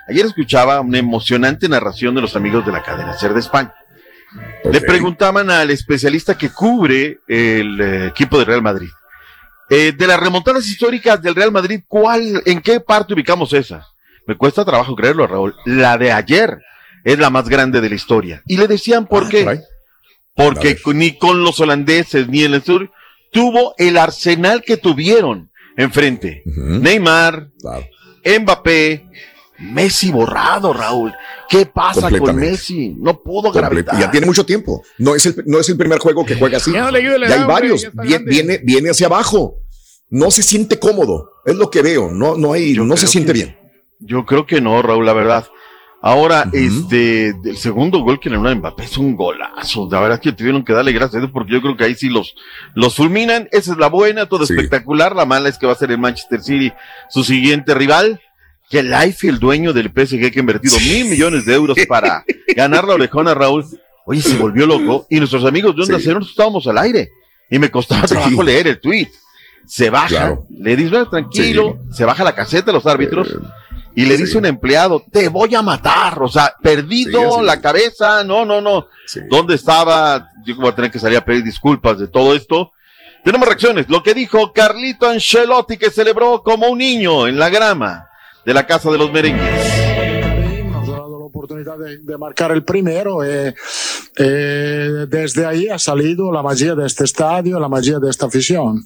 Ayer 0.09 0.25
escuchaba 0.25 0.81
una 0.81 0.99
emocionante 0.99 1.69
narración 1.69 2.15
de 2.15 2.21
los 2.23 2.37
amigos 2.37 2.65
de 2.65 2.73
la 2.73 2.83
cadena 2.83 3.19
Ser 3.19 3.35
de 3.35 3.41
España. 3.41 3.75
Le 4.71 4.81
preguntaban 4.81 5.51
al 5.51 5.71
especialista 5.71 6.39
que 6.39 6.51
cubre 6.51 7.19
el 7.27 7.81
eh, 7.81 8.07
equipo 8.07 8.39
de 8.39 8.45
Real 8.45 8.63
Madrid. 8.63 8.89
eh, 9.69 9.93
de 9.93 10.07
las 10.07 10.21
remontadas 10.21 10.65
históricas 10.69 11.21
del 11.21 11.35
Real 11.35 11.51
Madrid, 11.51 11.81
¿cuál, 11.89 12.41
en 12.47 12.61
qué 12.61 12.79
parte 12.79 13.15
ubicamos 13.15 13.53
esa? 13.53 13.85
Me 14.27 14.37
cuesta 14.37 14.65
trabajo 14.65 14.95
creerlo, 14.97 15.27
Raúl. 15.27 15.55
La 15.65 15.97
de 15.99 16.13
ayer 16.13 16.59
es 17.05 17.19
la 17.19 17.31
más 17.31 17.49
grande 17.49 17.81
de 17.81 17.89
la 17.89 17.95
historia. 17.95 18.43
Y 18.47 18.57
le 18.57 18.67
decían 18.69 19.07
por 19.07 19.29
qué. 19.29 19.61
Porque 20.35 20.77
ni 20.95 21.17
con 21.17 21.43
los 21.43 21.61
holandeses 21.61 22.29
ni 22.29 22.43
en 22.45 22.55
el 22.55 22.63
sur 22.63 22.91
tuvo 23.33 23.75
el 23.79 23.97
arsenal 23.97 24.63
que 24.63 24.77
tuvieron 24.77 25.51
enfrente. 25.77 26.43
Neymar, 26.45 27.49
Mbappé, 28.41 29.07
Messi 29.59 30.11
borrado, 30.11 30.73
Raúl. 30.73 31.13
¿Qué 31.49 31.65
pasa 31.67 32.11
con. 32.11 32.37
Messi? 32.37 32.95
No 32.99 33.23
pudo 33.23 33.45
Completo. 33.53 33.69
gravitar. 33.69 34.01
Ya 34.01 34.11
tiene 34.11 34.27
mucho 34.27 34.45
tiempo. 34.45 34.83
No 34.99 35.15
es 35.15 35.25
el, 35.27 35.43
no 35.47 35.59
es 35.61 35.69
el 35.69 35.77
primer 35.77 35.99
juego 35.99 36.27
que 36.27 36.35
juega 36.35 36.59
así. 36.59 36.73
Ya 36.73 36.91
no 36.91 36.97
hay 36.97 37.07
hombre, 37.07 37.45
varios. 37.47 37.87
ya 38.07 38.19
viene, 38.19 38.59
viene 38.63 38.91
hacia 38.91 39.07
abajo. 39.07 39.61
No 40.11 40.31
se 40.31 40.43
siente 40.43 40.79
cómodo. 40.79 41.31
Es 41.47 41.55
lo 41.55 41.71
que 41.71 41.83
veo. 41.83 42.11
No, 42.11 42.37
no 42.37 42.53
hay, 42.53 42.75
no 42.75 42.97
se 42.97 43.07
siente 43.07 43.33
que- 43.33 43.39
bien. 43.39 43.57
Yo 44.01 44.25
creo 44.27 44.47
que 44.47 44.61
no, 44.61 44.81
Raúl, 44.83 45.07
la 45.07 45.13
verdad. 45.13 45.47
Ahora, 46.03 46.49
este, 46.53 47.29
el 47.31 47.57
segundo 47.57 47.99
gol 48.01 48.21
que 48.21 48.31
le 48.31 48.37
dan 48.37 48.47
a 48.47 48.55
Mbappé 48.55 48.85
es 48.85 48.97
un 48.99 49.17
golazo. 49.17 49.89
La 49.91 49.99
verdad 50.01 50.19
es 50.19 50.21
que 50.21 50.33
tuvieron 50.37 50.65
que 50.65 50.73
darle 50.73 50.93
gracias 50.93 51.17
a 51.17 51.19
Dios 51.19 51.31
porque 51.33 51.53
yo 51.55 51.63
creo 51.63 51.77
que 51.77 51.85
ahí 51.85 51.95
sí 51.95 52.09
los, 52.09 52.37
los 52.75 52.95
fulminan. 52.95 53.49
Esa 53.51 53.73
es 53.73 53.79
la 53.79 53.89
buena, 53.89 54.27
todo 54.27 54.45
espectacular. 54.45 55.17
La 55.17 55.25
mala 55.25 55.49
es 55.49 55.59
que 55.59 55.67
va 55.67 55.73
a 55.73 55.77
ser 55.77 55.91
el 55.91 55.99
Manchester 55.99 56.43
City 56.43 56.73
su 57.09 57.25
siguiente 57.25 57.75
rival. 57.75 58.21
Que 58.69 58.83
Life, 58.83 59.27
el 59.29 59.39
dueño 59.39 59.73
del 59.73 59.87
PSG 59.91 60.31
que 60.31 60.39
ha 60.39 60.41
invertido 60.41 60.77
mil 60.81 61.07
millones 61.07 61.45
de 61.47 61.55
euros 61.55 61.79
para 61.89 62.25
ganar 62.57 62.85
la 62.85 62.95
orejona, 62.95 63.33
Raúl. 63.35 63.65
Oye, 64.05 64.21
se 64.21 64.37
volvió 64.37 64.67
loco. 64.67 65.07
Y 65.09 65.17
nuestros 65.19 65.45
amigos 65.45 65.75
de 65.75 65.83
Onda 65.83 65.99
Cero 66.01 66.21
estábamos 66.23 66.67
al 66.69 66.79
aire. 66.79 67.11
Y 67.51 67.59
me 67.59 67.71
costaba 67.71 68.03
trabajo 68.07 68.43
leer 68.43 68.67
el 68.69 68.81
tweet. 68.81 69.09
Se 69.67 69.91
baja, 69.91 70.09
Claro. 70.09 70.47
le 70.51 70.77
dice, 70.77 70.91
"Bueno, 70.91 71.09
tranquilo, 71.11 71.79
se 71.91 72.05
baja 72.05 72.23
la 72.23 72.35
caseta 72.35 72.67
de 72.67 72.73
los 72.75 72.87
árbitros. 72.87 73.37
Y 73.97 74.05
le 74.05 74.17
dice 74.19 74.37
un 74.37 74.45
empleado, 74.45 75.03
te 75.11 75.29
voy 75.29 75.55
a 75.55 75.63
matar, 75.63 76.23
o 76.23 76.29
sea, 76.29 76.55
perdido 76.63 77.19
Sí, 77.19 77.27
así 77.27 77.45
la 77.47 77.61
cabeza, 77.63 78.23
no, 78.25 78.45
no, 78.45 78.61
no. 78.61 78.89
¿Dónde 79.31 79.55
estaba? 79.55 80.29
Yo 80.45 80.55
voy 80.57 80.69
a 80.69 80.75
tener 80.75 80.91
que 80.91 80.99
salir 80.99 81.17
a 81.17 81.25
pedir 81.25 81.43
disculpas 81.43 81.99
de 81.99 82.07
todo 82.07 82.35
esto. 82.35 82.73
Tenemos 83.25 83.49
reacciones. 83.49 83.89
Lo 83.89 84.03
que 84.03 84.13
dijo 84.13 84.53
Carlito 84.53 85.09
Ancelotti, 85.09 85.79
que 85.79 85.91
celebró 85.91 86.43
como 86.43 86.69
un 86.69 86.79
niño 86.79 87.27
en 87.27 87.39
la 87.39 87.49
grama 87.49 88.07
de 88.45 88.53
la 88.55 88.67
casa 88.67 88.91
de 88.91 88.99
los 88.99 89.11
merengues. 89.11 89.43
nos 90.71 90.89
ha 90.91 90.93
dado 90.93 91.19
la 91.19 91.25
oportunidad 91.25 91.79
de, 91.79 91.99
de 91.99 92.19
marcar 92.19 92.53
el 92.53 92.65
primero. 92.65 93.25
eh, 93.25 93.55
eh, 94.19 95.07
desde 95.09 95.47
ahí 95.47 95.69
ha 95.69 95.79
salido 95.79 96.31
la 96.31 96.43
magia 96.43 96.75
de 96.75 96.87
este 96.87 97.05
estadio, 97.05 97.59
la 97.59 97.69
magia 97.69 97.99
de 97.99 98.11
esta 98.11 98.27
afición. 98.27 98.83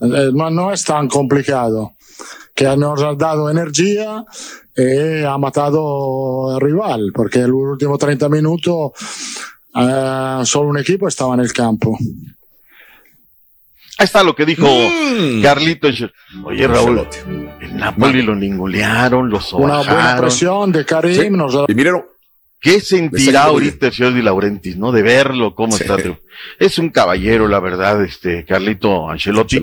Eh, 0.00 0.30
no, 0.32 0.50
no 0.50 0.72
es 0.72 0.84
tan 0.84 1.08
complicado. 1.08 1.95
Que 2.56 2.76
nos 2.76 3.00
ha 3.02 3.14
dado 3.14 3.50
energía 3.50 4.24
y 4.74 5.22
ha 5.24 5.36
matado 5.38 6.54
al 6.54 6.60
rival, 6.60 7.12
porque 7.14 7.40
el 7.40 7.52
último 7.52 7.96
30 7.98 8.28
minutos 8.28 8.92
eh, 9.74 10.40
solo 10.44 10.70
un 10.70 10.78
equipo 10.78 11.06
estaba 11.06 11.34
en 11.34 11.40
el 11.40 11.52
campo. 11.52 11.96
Ahí 13.98 14.04
está 14.04 14.22
lo 14.22 14.34
que 14.34 14.44
dijo 14.44 14.66
Mm. 14.66 15.42
Carlito 15.42 15.86
Ancelotti. 15.88 16.14
Oye, 16.44 16.66
Raúl, 16.66 17.06
el 17.60 17.76
Napoli 17.76 18.20
lo 18.22 18.34
ningulearon, 18.34 19.30
lo 19.30 19.38
Una 19.52 19.76
buena 19.78 19.82
sobajaron. 19.84 20.20
presión 20.20 20.72
de 20.72 20.84
Karim. 20.84 21.36
Nos 21.36 21.54
ha... 21.54 21.64
Y 21.68 21.74
miren, 21.74 22.02
¿Qué 22.60 22.80
sentirá 22.80 23.44
ahorita 23.44 23.86
el 23.88 23.92
señor 23.92 24.14
Di 24.14 24.22
Laurentiis, 24.22 24.76
no? 24.76 24.90
De 24.90 25.02
verlo, 25.02 25.54
cómo 25.54 25.76
está. 25.76 25.96
Es 26.58 26.78
un 26.78 26.88
caballero, 26.90 27.48
la 27.48 27.60
verdad, 27.60 28.02
este, 28.02 28.44
Carlito 28.44 29.08
Ancelotti. 29.08 29.62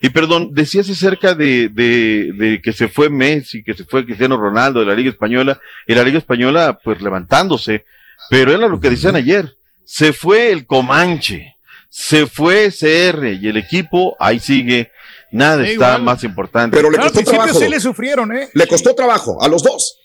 Y 0.00 0.10
perdón, 0.10 0.50
decías 0.52 0.88
acerca 0.88 1.34
de, 1.34 1.68
de, 1.70 2.32
de 2.36 2.60
que 2.62 2.72
se 2.72 2.88
fue 2.88 3.10
Messi, 3.10 3.62
que 3.64 3.74
se 3.74 3.84
fue 3.84 4.04
Cristiano 4.04 4.36
Ronaldo 4.36 4.80
de 4.80 4.86
la 4.86 4.94
Liga 4.94 5.10
Española, 5.10 5.60
y 5.86 5.94
la 5.94 6.04
Liga 6.04 6.18
Española, 6.18 6.78
pues 6.84 7.00
levantándose. 7.02 7.84
Pero 8.30 8.52
era 8.52 8.68
lo 8.68 8.78
que 8.80 8.90
decían 8.90 9.16
ayer. 9.16 9.54
Se 9.84 10.12
fue 10.12 10.52
el 10.52 10.66
Comanche, 10.66 11.54
se 11.88 12.26
fue 12.26 12.70
CR, 12.70 13.26
y 13.40 13.48
el 13.48 13.56
equipo 13.56 14.16
ahí 14.20 14.38
sigue. 14.38 14.90
Nada 15.32 15.64
Sí, 15.64 15.72
está 15.72 15.88
igual. 15.88 16.02
más 16.04 16.24
importante. 16.24 16.76
Pero 16.76 16.90
le 16.90 16.96
Al 16.98 17.02
costó 17.04 17.16
principio 17.16 17.42
trabajo. 17.42 17.58
sí 17.60 17.68
le 17.68 17.80
sufrieron, 17.80 18.32
¿eh? 18.36 18.48
Le 18.54 18.66
costó 18.66 18.94
trabajo 18.94 19.42
a 19.42 19.48
los 19.48 19.62
dos. 19.62 19.98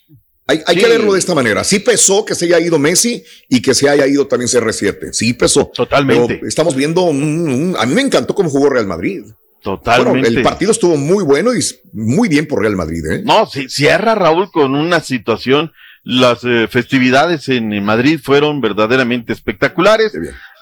Hay, 0.47 0.59
hay 0.65 0.75
Sí. 0.75 0.81
que 0.81 0.87
verlo 0.89 1.13
de 1.13 1.19
esta 1.19 1.33
manera. 1.33 1.63
Sí 1.63 1.79
pesó 1.79 2.25
que 2.25 2.35
se 2.35 2.45
haya 2.45 2.59
ido 2.59 2.77
Messi 2.77 3.23
y 3.47 3.61
que 3.61 3.73
se 3.73 3.87
haya 3.87 4.05
ido 4.07 4.27
también 4.27 4.49
CR7. 4.49 5.13
Sí 5.13 5.33
pesó. 5.33 5.71
Totalmente. 5.73 6.35
Pero 6.35 6.47
estamos 6.47 6.75
viendo 6.75 7.03
un, 7.03 7.23
un- 7.23 7.75
A 7.79 7.85
mí 7.85 7.93
me 7.93 8.01
encantó 8.01 8.35
cómo 8.35 8.49
jugó 8.49 8.69
Real 8.69 8.85
Madrid. 8.87 9.23
Totalmente. 9.63 10.19
Bueno, 10.19 10.37
el 10.37 10.43
partido 10.43 10.71
estuvo 10.71 10.97
muy 10.97 11.23
bueno 11.23 11.55
y 11.55 11.61
muy 11.93 12.27
bien 12.27 12.47
por 12.47 12.61
Real 12.61 12.75
Madrid, 12.75 13.05
¿eh? 13.09 13.21
No, 13.23 13.45
sí, 13.45 13.69
cierra 13.69 14.13
Raúl 14.13 14.51
con 14.51 14.75
una 14.75 14.99
situación. 14.99 15.71
Las 16.03 16.43
eh, 16.43 16.67
festividades 16.69 17.47
en, 17.47 17.71
en 17.71 17.85
Madrid 17.85 18.19
fueron 18.21 18.59
verdaderamente 18.59 19.31
espectaculares. 19.31 20.11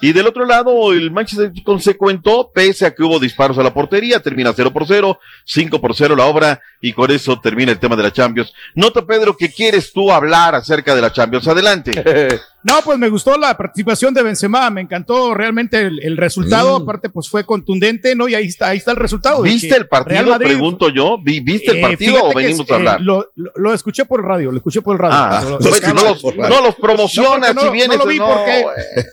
Y 0.02 0.12
del 0.12 0.26
otro 0.26 0.44
lado, 0.44 0.92
el 0.92 1.10
Manchester 1.10 1.50
consecuentó, 1.64 2.50
pese 2.52 2.84
a 2.86 2.94
que 2.94 3.02
hubo 3.02 3.18
disparos 3.18 3.56
a 3.58 3.62
la 3.62 3.72
portería, 3.72 4.20
termina 4.20 4.52
0 4.54 4.72
por 4.72 4.86
0, 4.86 5.18
5 5.44 5.80
por 5.80 5.94
0 5.94 6.16
la 6.16 6.26
obra, 6.26 6.60
y 6.80 6.92
con 6.92 7.10
eso 7.10 7.40
termina 7.40 7.72
el 7.72 7.78
tema 7.78 7.94
de 7.96 8.02
la 8.02 8.12
Champions. 8.12 8.52
Nota, 8.74 9.06
Pedro, 9.06 9.36
que 9.36 9.50
quieres 9.50 9.92
tú 9.92 10.10
hablar 10.12 10.54
acerca 10.56 10.94
de 10.94 11.00
la 11.02 11.12
Champions. 11.12 11.46
Adelante. 11.48 11.92
No, 12.64 12.74
pues 12.84 12.96
me 12.96 13.08
gustó 13.08 13.36
la 13.36 13.56
participación 13.56 14.14
de 14.14 14.22
Benzema, 14.22 14.70
me 14.70 14.82
encantó 14.82 15.34
realmente 15.34 15.80
el, 15.80 15.98
el 16.00 16.16
resultado, 16.16 16.78
Mm. 16.78 16.82
aparte 16.84 17.08
pues 17.08 17.28
fue 17.28 17.44
contundente, 17.44 18.14
¿no? 18.14 18.28
Y 18.28 18.36
ahí 18.36 18.46
está, 18.46 18.68
ahí 18.68 18.78
está 18.78 18.92
el 18.92 18.98
resultado. 18.98 19.42
¿Viste 19.42 19.74
el 19.74 19.88
partido? 19.88 20.24
Madrid- 20.26 20.46
pregunto 20.46 20.88
yo. 20.88 21.18
¿Vi- 21.20 21.40
¿Viste 21.40 21.72
el 21.72 21.78
Eh, 21.78 21.82
partido 21.82 22.22
o 22.22 22.28
que, 22.30 22.36
venimos 22.36 22.70
a 22.70 22.72
eh, 22.72 22.76
hablar? 22.76 23.00
lo, 23.00 23.26
lo- 23.34 23.50
lo 23.56 23.74
escuché 23.74 24.04
por 24.04 24.20
el 24.20 24.26
radio, 24.26 24.52
lo 24.52 24.58
escuché 24.58 24.80
por 24.80 24.94
el 24.94 25.00
radio. 25.00 25.12
Ah, 25.16 25.42
Lo- 25.42 25.58
no 25.58 26.04
los- 26.04 26.22
no 26.36 26.62
los 26.62 26.74
promocionas 26.76 27.52
no, 27.52 27.62
si 27.62 27.66
porque 27.66 27.70
vienes 27.78 27.98
No 27.98 28.04
lo 28.04 28.08
vi 28.08 28.18
no, 28.20 28.28
porque, 28.28 28.64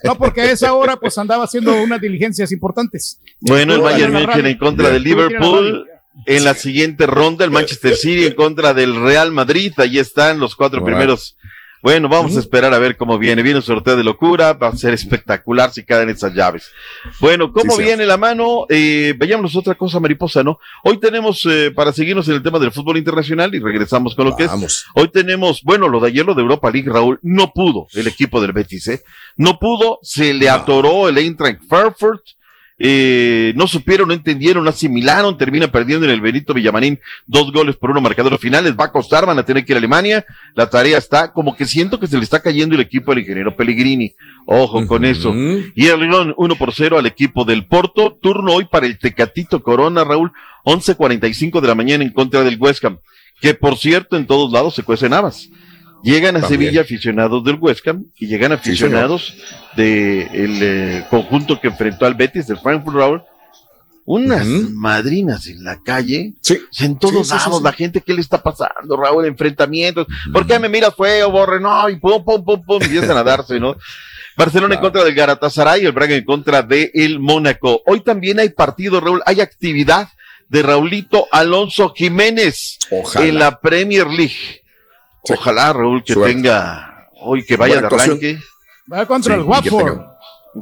no, 0.03 0.15
porque 0.19 0.41
a 0.41 0.51
esa 0.51 0.73
hora 0.79 0.97
pues 0.97 1.17
andaba 1.17 1.43
haciendo 1.45 1.73
unas 1.81 2.01
diligencias 2.01 2.51
importantes. 2.51 3.19
Bueno, 3.39 3.75
el 3.75 3.81
Bayern 3.81 4.15
en 4.15 4.21
la 4.21 4.27
München 4.27 4.45
en 4.45 4.57
contra 4.57 4.89
la 4.89 4.99
Liverpool. 4.99 5.85
En 6.25 6.43
la 6.43 6.53
siguiente 6.53 7.07
ronda, 7.07 7.45
el 7.45 7.51
Manchester 7.51 7.95
City 7.95 8.25
en 8.25 8.33
contra 8.33 8.73
del 8.73 9.01
Real 9.01 9.31
Madrid. 9.31 9.71
Ahí 9.77 9.99
están 9.99 10.39
los 10.39 10.55
cuatro 10.55 10.81
Bueno. 10.81 10.97
primeros. 10.97 11.37
Bueno, 11.81 12.09
vamos 12.09 12.35
a 12.35 12.39
esperar 12.39 12.73
a 12.73 12.79
ver 12.79 12.97
cómo 12.97 13.17
viene. 13.17 13.41
Viene 13.41 13.59
un 13.59 13.63
sorteo 13.63 13.95
de 13.95 14.03
locura. 14.03 14.53
Va 14.53 14.67
a 14.67 14.75
ser 14.75 14.93
espectacular 14.93 15.71
si 15.71 15.83
caen 15.85 16.09
esas 16.09 16.33
llaves. 16.33 16.69
Bueno, 17.19 17.53
¿cómo 17.53 17.75
Sí, 17.75 17.83
viene 17.83 18.05
la 18.05 18.17
mano? 18.17 18.65
Eh, 18.69 19.13
veámonos 19.17 19.55
otra 19.55 19.75
cosa, 19.75 19.99
mariposa, 19.99 20.43
¿no? 20.43 20.59
Hoy 20.83 20.99
tenemos, 20.99 21.45
eh, 21.49 21.71
para 21.73 21.93
seguirnos 21.93 22.27
en 22.27 22.35
el 22.35 22.43
tema 22.43 22.59
del 22.59 22.71
fútbol 22.71 22.97
internacional 22.97 23.53
y 23.55 23.59
regresamos 23.59 24.13
con 24.15 24.25
lo 24.25 24.35
que 24.35 24.43
es. 24.45 24.85
Hoy 24.95 25.09
tenemos, 25.09 25.61
bueno, 25.63 25.87
lo 25.87 25.99
de 25.99 26.07
ayer, 26.09 26.25
lo 26.25 26.35
de 26.35 26.41
Europa 26.41 26.69
League, 26.69 26.91
Raúl, 26.91 27.19
no 27.21 27.53
pudo 27.53 27.87
el 27.93 28.07
equipo 28.07 28.41
del 28.41 28.51
Betis, 28.53 28.87
¿eh? 28.87 29.03
No 29.37 29.57
pudo, 29.57 29.99
se 30.01 30.33
le 30.33 30.49
atoró 30.49 31.07
el 31.07 31.17
Eintracht 31.17 31.61
Frankfurt, 31.69 32.23
eh, 32.81 33.51
no 33.57 33.67
supieron, 33.67 34.07
no 34.07 34.13
entendieron, 34.13 34.63
no 34.63 34.69
asimilaron, 34.69 35.37
termina 35.37 35.67
perdiendo 35.67 36.05
en 36.05 36.13
el 36.13 36.21
Benito 36.21 36.53
Villamarín 36.53 36.99
dos 37.27 37.51
goles 37.51 37.75
por 37.75 37.91
uno 37.91 37.99
marcadores 37.99 38.39
finales, 38.39 38.73
va 38.79 38.85
a 38.85 38.91
costar, 38.91 39.25
van 39.25 39.37
a 39.37 39.43
tener 39.43 39.65
que 39.65 39.73
ir 39.73 39.77
a 39.77 39.79
Alemania, 39.79 40.25
la 40.55 40.69
tarea 40.69 40.97
está, 40.97 41.33
como 41.33 41.57
que 41.57 41.65
siento 41.65 41.99
que 41.99 42.07
se 42.07 42.17
le 42.17 42.23
está 42.23 42.41
cayendo 42.41 42.75
el 42.75 42.81
equipo 42.81 43.11
del 43.11 43.19
ingeniero 43.19 43.55
Pellegrini, 43.55 44.13
ojo 44.45 44.87
con 44.87 45.03
eso, 45.03 45.33
y 45.33 45.87
el 45.87 45.99
León 45.99 46.33
1 46.37 46.55
por 46.55 46.73
0 46.73 46.97
al 46.97 47.05
equipo 47.05 47.43
del 47.43 47.65
Porto, 47.65 48.17
turno 48.21 48.53
hoy 48.53 48.65
para 48.65 48.85
el 48.85 48.97
Tecatito 48.97 49.61
Corona, 49.61 50.05
Raúl, 50.05 50.31
11.45 50.63 51.59
de 51.59 51.67
la 51.67 51.75
mañana 51.75 52.03
en 52.03 52.13
contra 52.13 52.43
del 52.43 52.57
West 52.57 52.85
Ham, 52.85 52.99
que 53.41 53.53
por 53.53 53.77
cierto 53.77 54.15
en 54.15 54.25
todos 54.25 54.51
lados 54.53 54.75
se 54.75 54.83
cuecen 54.83 55.13
habas. 55.13 55.49
Llegan 56.03 56.37
a 56.37 56.41
También. 56.41 56.61
Sevilla 56.61 56.81
aficionados 56.81 57.43
del 57.43 57.55
West 57.55 57.87
Ham 57.87 58.05
y 58.15 58.27
llegan 58.27 58.51
aficionados 58.51 59.35
del 59.75 61.05
conjunto 61.09 61.59
que 61.59 61.67
enfrentó 61.67 62.05
al 62.05 62.15
Betis 62.15 62.47
del 62.47 62.57
Frankfurt 62.59 62.95
Raúl. 62.95 63.23
Unas 64.05 64.45
madrinas 64.47 65.45
en 65.47 65.63
la 65.63 65.79
calle. 65.83 66.33
En 66.79 66.97
todos 66.97 67.27
Sí, 67.27 67.33
sí, 67.33 67.39
sí, 67.39 67.49
lados, 67.49 67.61
la 67.61 67.73
gente, 67.73 68.01
¿qué 68.01 68.13
le 68.13 68.21
está 68.21 68.41
pasando, 68.41 68.97
Raúl? 68.97 69.25
Enfrentamientos. 69.25 70.07
¿Por 70.33 70.47
qué 70.47 70.57
me 70.57 70.67
miras 70.67 70.95
feo, 70.95 71.29
borre? 71.29 71.59
No, 71.59 71.87
y 71.89 71.97
pum, 71.97 72.23
pum, 72.23 72.43
pum, 72.43 72.63
pum, 72.65 72.81
empiezan 72.81 73.17
a 73.17 73.23
darse, 73.23 73.59
¿no? 73.59 73.75
Barcelona 74.35 74.75
en 74.75 74.81
contra 74.81 75.03
del 75.03 75.13
Galatasaray, 75.13 75.85
el 75.85 75.91
Braga 75.91 76.15
en 76.15 76.23
contra 76.23 76.63
de 76.63 76.89
el 76.93 77.19
Mónaco. 77.19 77.83
Hoy 77.85 77.99
también 77.99 78.39
hay 78.39 78.49
partido, 78.49 79.01
Raúl, 79.01 79.21
hay 79.25 79.41
actividad 79.41 80.07
de 80.47 80.63
Raulito 80.63 81.27
Alonso 81.31 81.93
Jiménez 81.93 82.79
en 83.15 83.35
la 83.37 83.59
Premier 83.59 84.07
League. 84.07 84.58
Ojalá, 85.23 85.73
Raúl, 85.73 86.03
que 86.03 86.13
Suerte. 86.13 86.33
tenga 86.33 87.09
hoy 87.21 87.45
que 87.45 87.55
vaya 87.57 87.81
de 87.81 87.87
arranque. 87.87 88.39
Va 88.91 89.05
contra 89.05 89.35
Sí, 89.35 89.41
el 89.41 89.45
Watford. 89.45 89.99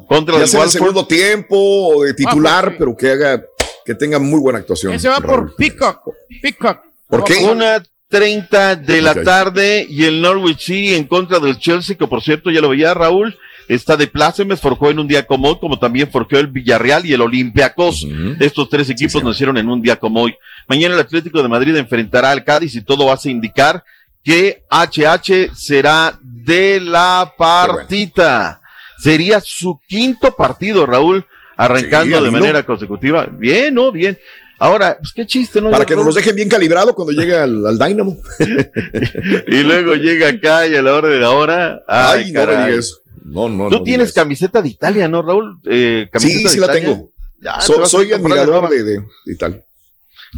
Contra 0.07 0.35
ya 0.35 0.41
el 0.41 0.47
sea 0.47 0.59
el 0.61 0.65
Watford. 0.65 0.71
segundo 0.79 1.07
tiempo 1.07 2.03
de 2.03 2.13
titular, 2.13 2.75
pero 2.77 2.95
que 2.95 3.11
haga, 3.11 3.41
que 3.85 3.95
tenga 3.95 4.19
muy 4.19 4.39
buena 4.39 4.59
actuación. 4.59 4.93
Ese 4.93 5.07
va 5.09 5.19
por 5.21 5.55
Peacock. 5.55 6.01
Peacock. 6.41 6.79
¿Por 7.07 7.23
qué? 7.23 7.35
Una 7.45 7.81
30 8.09 8.75
de 8.77 9.01
la 9.01 9.21
tarde 9.21 9.85
y 9.89 10.03
el 10.05 10.21
Norwich 10.21 10.59
City 10.65 10.95
en 10.95 11.05
contra 11.05 11.39
del 11.39 11.57
Chelsea, 11.57 11.95
que 11.97 12.07
por 12.07 12.21
cierto 12.21 12.49
ya 12.51 12.61
lo 12.61 12.69
veía 12.69 12.93
Raúl, 12.93 13.37
está 13.67 13.95
de 13.97 14.07
plácemes, 14.07 14.59
forjó 14.61 14.89
en 14.89 14.99
un 14.99 15.07
día 15.07 15.25
como 15.27 15.49
hoy, 15.49 15.57
como 15.59 15.77
también 15.79 16.09
forjó 16.09 16.37
el 16.37 16.47
Villarreal 16.47 17.05
y 17.05 17.13
el 17.13 17.21
Olympiacos. 17.21 18.05
Estos 18.39 18.69
tres 18.69 18.89
equipos 18.89 19.23
nacieron 19.23 19.57
en 19.57 19.69
un 19.69 19.81
día 19.81 19.97
como 19.97 20.21
hoy. 20.23 20.35
Mañana 20.67 20.95
el 20.95 21.01
Atlético 21.01 21.41
de 21.41 21.47
Madrid 21.49 21.75
enfrentará 21.75 22.31
al 22.31 22.43
Cádiz 22.43 22.75
y 22.75 22.81
todo 22.81 23.11
hace 23.11 23.29
indicar 23.29 23.83
que 24.23 24.63
HH 24.69 25.55
será 25.55 26.17
de 26.21 26.79
la 26.81 27.33
partita. 27.37 28.61
Sería 28.99 29.39
su 29.43 29.79
quinto 29.87 30.35
partido, 30.35 30.85
Raúl, 30.85 31.25
arrancando 31.55 32.17
Sí, 32.19 32.23
de 32.25 32.31
manera 32.31 32.63
consecutiva. 32.63 33.25
Bien, 33.31 33.73
¿no? 33.73 33.91
Bien. 33.91 34.17
Ahora, 34.59 34.97
pues 34.99 35.13
qué 35.13 35.25
chiste, 35.27 35.61
¿no? 35.61 35.69
Para 35.69 35.85
que 35.85 35.95
nos 35.95 36.03
los 36.05 36.15
dejen 36.15 36.35
bien 36.35 36.49
calibrado 36.49 36.95
cuando 36.95 37.11
llegue 37.13 37.35
al, 37.37 37.65
al 37.67 37.77
Dynamo. 37.77 38.17
y 39.47 39.63
luego 39.63 39.93
llega 39.95 40.29
acá 40.29 40.65
y 40.67 40.75
a 40.75 40.81
la 40.81 40.93
hora 40.95 41.09
de 41.09 41.19
la 41.19 41.29
hora. 41.29 41.83
Ay, 41.87 42.23
Ay, 42.25 42.31
no 42.31 42.45
me 42.47 42.65
digas. 42.71 42.93
No, 43.23 43.49
no, 43.49 43.69
Tú 43.69 43.77
no 43.79 43.83
tienes 43.83 44.13
camiseta 44.13 44.61
de 44.61 44.69
Italia, 44.69 45.07
¿no, 45.07 45.21
Raúl? 45.21 45.59
Eh, 45.69 46.05
Sí, 46.05 46.09
camiseta 46.11 46.49
sí 46.49 46.55
de 46.55 46.61
la 46.61 46.65
Italia. 46.73 46.81
tengo. 46.95 47.11
Ya, 47.39 47.61
So- 47.61 47.85
soy 47.85 48.09
comprar 48.09 48.37
la 48.37 48.41
admirador 48.43 48.69
nueva. 48.69 48.69
de, 48.69 48.83
de, 48.83 48.99
de 49.25 49.33
Italia. 49.33 49.61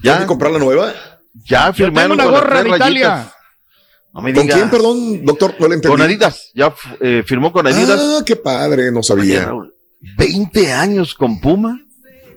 Ya. 0.04 0.20
¿Ya 0.20 0.26
comprar 0.26 0.52
la 0.52 0.60
nueva? 0.60 0.94
Ya 1.46 1.68
Yo 1.68 1.74
firmaron 1.74 2.18
tengo 2.18 2.30
una 2.30 2.40
gorra 2.40 2.64
de 2.64 2.70
rayitas. 2.78 3.34
Italia. 4.20 4.22
No 4.22 4.22
me 4.22 4.34
¿Con 4.34 4.44
digas. 4.44 4.58
quién, 4.58 4.70
perdón, 4.70 5.26
doctor? 5.26 5.56
No 5.60 5.68
le 5.68 5.76
entendí. 5.76 5.92
Con 5.98 6.02
Adidas. 6.02 6.52
Ya 6.54 6.74
eh, 7.02 7.24
firmó 7.26 7.52
con 7.52 7.66
Adidas. 7.68 8.00
Ah, 8.02 8.24
qué 8.26 8.36
padre, 8.36 8.92
no 8.92 9.02
sabía. 9.04 9.46
Raúl, 9.46 9.74
20 10.18 10.72
años 10.74 11.14
con 11.16 11.40
Puma. 11.40 11.80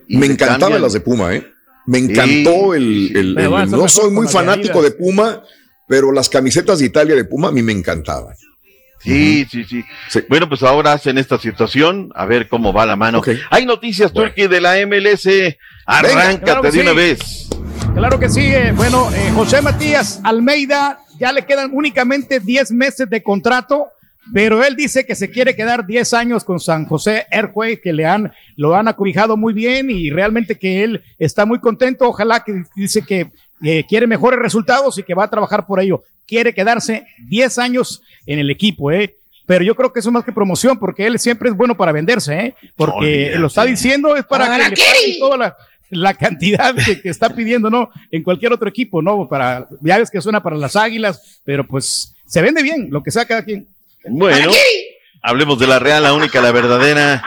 y 0.08 0.16
Me 0.18 0.26
encantaban 0.26 0.60
cambian. 0.60 0.82
las 0.82 0.92
de 0.92 1.00
Puma, 1.00 1.34
¿eh? 1.34 1.46
Me 1.86 1.98
encantó 1.98 2.74
el, 2.74 3.10
el- 3.16 3.70
No 3.70 3.88
soy 3.88 4.10
muy 4.10 4.26
de 4.26 4.32
fanático 4.32 4.82
de 4.82 4.92
Puma, 4.92 5.42
pero 5.88 6.12
las 6.12 6.28
camisetas 6.28 6.78
de 6.78 6.86
Italia 6.86 7.14
de 7.16 7.24
Puma 7.24 7.48
a 7.48 7.52
mí 7.52 7.62
me 7.62 7.72
encantaban. 7.72 8.34
Sí, 9.00 9.44
sí, 9.50 9.64
sí, 9.64 9.82
Bueno, 10.28 10.48
pues 10.48 10.62
ahora 10.62 10.92
hacen 10.92 11.18
esta 11.18 11.36
situación, 11.36 12.10
a 12.14 12.24
ver 12.24 12.48
cómo 12.48 12.72
va 12.72 12.86
la 12.86 12.94
mano. 12.94 13.20
Hay 13.50 13.66
noticias, 13.66 14.12
Turkey, 14.12 14.46
de 14.46 14.60
la 14.60 14.74
MLS. 14.86 15.26
Arráncate 15.86 16.44
claro 16.44 16.70
de 16.70 16.80
una 16.80 16.92
vez. 16.92 17.48
Claro 17.96 18.18
que 18.20 18.28
sí. 18.28 18.40
eh, 18.42 18.72
bueno, 18.76 19.10
eh, 19.12 19.32
José 19.34 19.60
Matías 19.60 20.20
Almeida 20.22 21.00
ya 21.22 21.32
le 21.32 21.46
quedan 21.46 21.70
únicamente 21.72 22.40
10 22.40 22.72
meses 22.72 23.08
de 23.08 23.22
contrato, 23.22 23.86
pero 24.34 24.64
él 24.64 24.74
dice 24.74 25.06
que 25.06 25.14
se 25.14 25.30
quiere 25.30 25.54
quedar 25.54 25.86
10 25.86 26.14
años 26.14 26.42
con 26.42 26.58
San 26.58 26.84
José 26.84 27.26
Airway, 27.30 27.80
que 27.80 27.92
le 27.92 28.06
han, 28.06 28.32
lo 28.56 28.74
han 28.74 28.88
acobijado 28.88 29.36
muy 29.36 29.52
bien 29.52 29.88
y 29.88 30.10
realmente 30.10 30.58
que 30.58 30.82
él 30.82 31.00
está 31.20 31.46
muy 31.46 31.60
contento. 31.60 32.08
Ojalá 32.08 32.42
que 32.42 32.64
dice 32.74 33.02
que 33.02 33.30
eh, 33.62 33.84
quiere 33.88 34.08
mejores 34.08 34.40
resultados 34.40 34.98
y 34.98 35.04
que 35.04 35.14
va 35.14 35.22
a 35.22 35.30
trabajar 35.30 35.64
por 35.64 35.78
ello. 35.78 36.02
Quiere 36.26 36.52
quedarse 36.52 37.06
10 37.28 37.58
años 37.58 38.02
en 38.26 38.40
el 38.40 38.50
equipo, 38.50 38.90
¿eh? 38.90 39.14
Pero 39.46 39.62
yo 39.62 39.76
creo 39.76 39.92
que 39.92 40.00
eso 40.00 40.08
es 40.08 40.12
más 40.12 40.24
que 40.24 40.32
promoción, 40.32 40.76
porque 40.76 41.06
él 41.06 41.20
siempre 41.20 41.50
es 41.50 41.56
bueno 41.56 41.76
para 41.76 41.92
venderse, 41.92 42.34
¿eh? 42.34 42.54
Porque 42.74 43.34
lo 43.36 43.46
está 43.46 43.64
diciendo, 43.64 44.16
es 44.16 44.24
para 44.24 44.46
¿Para 44.46 44.70
que 44.70 44.74
qué? 44.74 44.82
le 44.82 44.86
paguen 44.88 45.18
toda 45.20 45.36
la, 45.36 45.56
la 45.93 46.14
cantidad 46.14 46.74
que, 46.74 47.01
que 47.01 47.09
está 47.09 47.30
pidiendo, 47.34 47.70
¿no? 47.70 47.90
En 48.11 48.22
cualquier 48.22 48.53
otro 48.53 48.68
equipo, 48.68 49.01
¿no? 49.03 49.28
Para, 49.28 49.68
ya 49.80 49.99
ves 49.99 50.11
que 50.11 50.20
suena 50.20 50.43
para 50.43 50.57
las 50.57 50.74
águilas, 50.76 51.40
pero 51.45 51.66
pues 51.66 52.14
se 52.26 52.43
vende 52.43 52.62
bien, 52.62 52.88
lo 52.90 53.03
que 53.03 53.11
sea 53.11 53.24
cada 53.26 53.45
quien. 53.45 53.66
Bueno, 54.09 54.51
hablemos 55.22 55.59
de 55.59 55.66
la 55.66 55.78
Real, 55.78 56.03
la 56.03 56.12
única, 56.14 56.40
la 56.40 56.51
verdadera. 56.53 57.22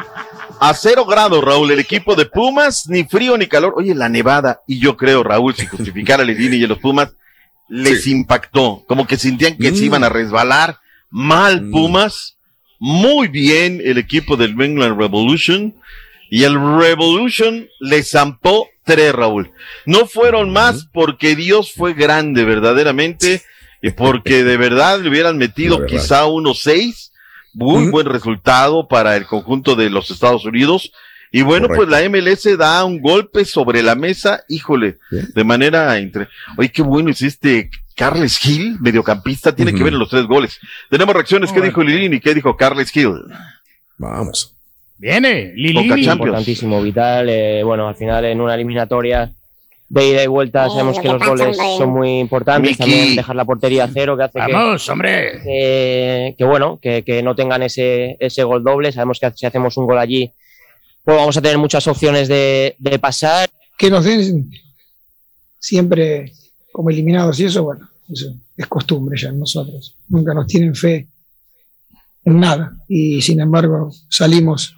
A 0.59 0.74
cero 0.74 1.05
grados, 1.05 1.43
Raúl, 1.43 1.72
el 1.72 1.80
equipo 1.80 2.16
de 2.16 2.26
Pumas, 2.26 2.88
ni 2.89 3.03
frío 3.03 3.38
ni 3.38 3.45
calor. 3.47 3.74
Oye, 3.78 3.93
la 3.93 4.09
nevada, 4.09 4.61
y 4.68 4.80
yo 4.80 4.95
creo, 4.97 5.22
Raúl, 5.24 5.53
si 5.55 5.66
justificara 5.66 6.24
a 6.24 6.26
Lilini 6.26 6.57
y 6.57 6.63
a 6.63 6.68
los 6.68 6.80
Pumas, 6.80 7.11
les 7.68 8.07
impactó. 8.07 8.84
Como 8.88 9.05
que 9.07 9.18
sentían 9.18 9.57
que 9.57 9.72
se 9.72 9.82
Mm. 9.82 9.86
iban 9.86 10.03
a 10.03 10.09
resbalar. 10.09 10.78
Mal 11.09 11.70
Pumas, 11.70 12.38
muy 12.80 13.28
bien 13.28 13.82
el 13.84 13.97
equipo 13.97 14.38
del 14.38 14.55
New 14.55 14.66
England 14.66 14.97
Revolution. 14.99 15.76
Y 16.30 16.43
el 16.43 16.55
Revolution 16.80 17.67
le 17.80 18.03
zampó 18.03 18.67
tres, 18.84 19.13
Raúl. 19.13 19.51
No 19.86 20.05
fueron 20.07 20.51
más 20.51 20.88
porque 20.91 21.36
Dios 21.36 21.73
fue 21.73 21.93
grande, 21.93 22.45
verdaderamente. 22.45 23.43
Y 23.82 23.91
porque 23.91 24.43
de 24.43 24.57
verdad 24.57 24.99
le 24.99 25.09
hubieran 25.09 25.38
metido 25.38 25.80
verdad. 25.80 25.97
quizá 25.97 26.26
unos 26.26 26.61
seis. 26.61 27.11
Muy 27.53 27.89
buen 27.89 28.07
resultado 28.07 28.88
para 28.88 29.15
el 29.15 29.26
conjunto 29.26 29.76
de 29.76 29.89
los 29.89 30.11
Estados 30.11 30.43
Unidos. 30.43 30.91
Y 31.32 31.41
bueno, 31.41 31.67
Correcto. 31.67 31.88
pues 31.89 32.01
la 32.01 32.09
MLS 32.09 32.57
da 32.57 32.84
un 32.84 33.01
golpe 33.01 33.45
sobre 33.45 33.82
la 33.82 33.95
mesa, 33.95 34.43
híjole, 34.49 34.97
de 35.09 35.43
manera 35.43 35.97
entre. 35.97 36.28
Oye, 36.57 36.71
qué 36.71 36.82
bueno 36.82 37.11
es 37.11 37.21
este 37.21 37.69
Carles 37.95 38.38
Gil, 38.38 38.78
mediocampista, 38.82 39.55
tiene 39.55 39.73
que 39.73 39.84
ver 39.84 39.93
en 39.93 39.99
los 39.99 40.09
tres 40.09 40.26
goles. 40.26 40.59
Tenemos 40.89 41.13
reacciones, 41.13 41.51
¿qué 41.51 41.61
dijo 41.61 41.82
Lilini? 41.82 42.19
¿Qué 42.19 42.34
dijo 42.34 42.57
Carles 42.57 42.89
Gil? 42.89 43.13
Vamos. 43.97 44.54
Viene, 44.97 45.51
Lilini. 45.55 45.87
Champions. 45.89 46.07
importantísimo, 46.17 46.81
vital. 46.81 47.27
eh, 47.29 47.63
bueno, 47.63 47.87
al 47.87 47.95
final 47.95 48.23
en 48.25 48.39
una 48.41 48.55
eliminatoria 48.55 49.31
de 49.89 50.07
ida 50.09 50.23
y 50.23 50.27
vuelta. 50.27 50.69
Sabemos 50.69 50.95
lo 50.97 51.01
que 51.01 51.07
que 51.07 51.13
los 51.13 51.27
goles 51.27 51.57
son 51.77 51.89
muy 51.89 52.19
importantes. 52.19 52.77
También 52.77 53.15
dejar 53.15 53.35
la 53.35 53.45
portería 53.45 53.83
a 53.83 53.87
cero, 53.93 54.15
que 54.17 54.23
hace 54.23 54.39
que- 54.45 54.51
Vamos, 54.53 54.87
hombre. 54.89 55.41
que, 55.43 56.35
que 56.37 56.43
bueno, 56.45 56.79
que, 56.81 57.03
que 57.03 57.21
no 57.21 57.35
tengan 57.35 57.61
ese, 57.63 58.15
ese 58.19 58.43
gol 58.43 58.63
doble. 58.63 58.91
Sabemos 58.91 59.19
que 59.19 59.29
si 59.35 59.45
hacemos 59.45 59.75
un 59.77 59.85
gol 59.85 59.99
allí, 59.99 60.31
pues 61.03 61.17
vamos 61.17 61.37
a 61.37 61.41
tener 61.41 61.57
muchas 61.57 61.85
opciones 61.87 62.27
de, 62.27 62.75
de 62.79 62.99
pasar. 62.99 63.49
que 63.77 63.89
nos 63.91 64.05
den 64.05 64.49
siempre 65.59 66.31
como 66.71 66.89
eliminados 66.89 67.39
y 67.39 67.45
eso, 67.45 67.63
bueno, 67.63 67.87
eso 68.11 68.33
es 68.57 68.67
costumbre 68.67 69.17
ya 69.19 69.29
en 69.29 69.39
nosotros. 69.39 69.95
Nunca 70.09 70.33
nos 70.33 70.47
tienen 70.47 70.75
fe 70.75 71.07
en 72.26 72.39
nada 72.39 72.76
y 72.89 73.21
sin 73.21 73.39
embargo 73.39 73.91
salimos, 74.09 74.76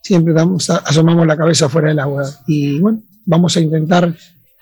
siempre 0.00 0.32
damos, 0.32 0.70
asomamos 0.70 1.26
la 1.26 1.36
cabeza 1.36 1.68
fuera 1.68 1.88
del 1.88 1.98
agua 1.98 2.24
y 2.46 2.78
bueno, 2.78 3.02
vamos 3.26 3.56
a 3.56 3.60
intentar 3.60 4.14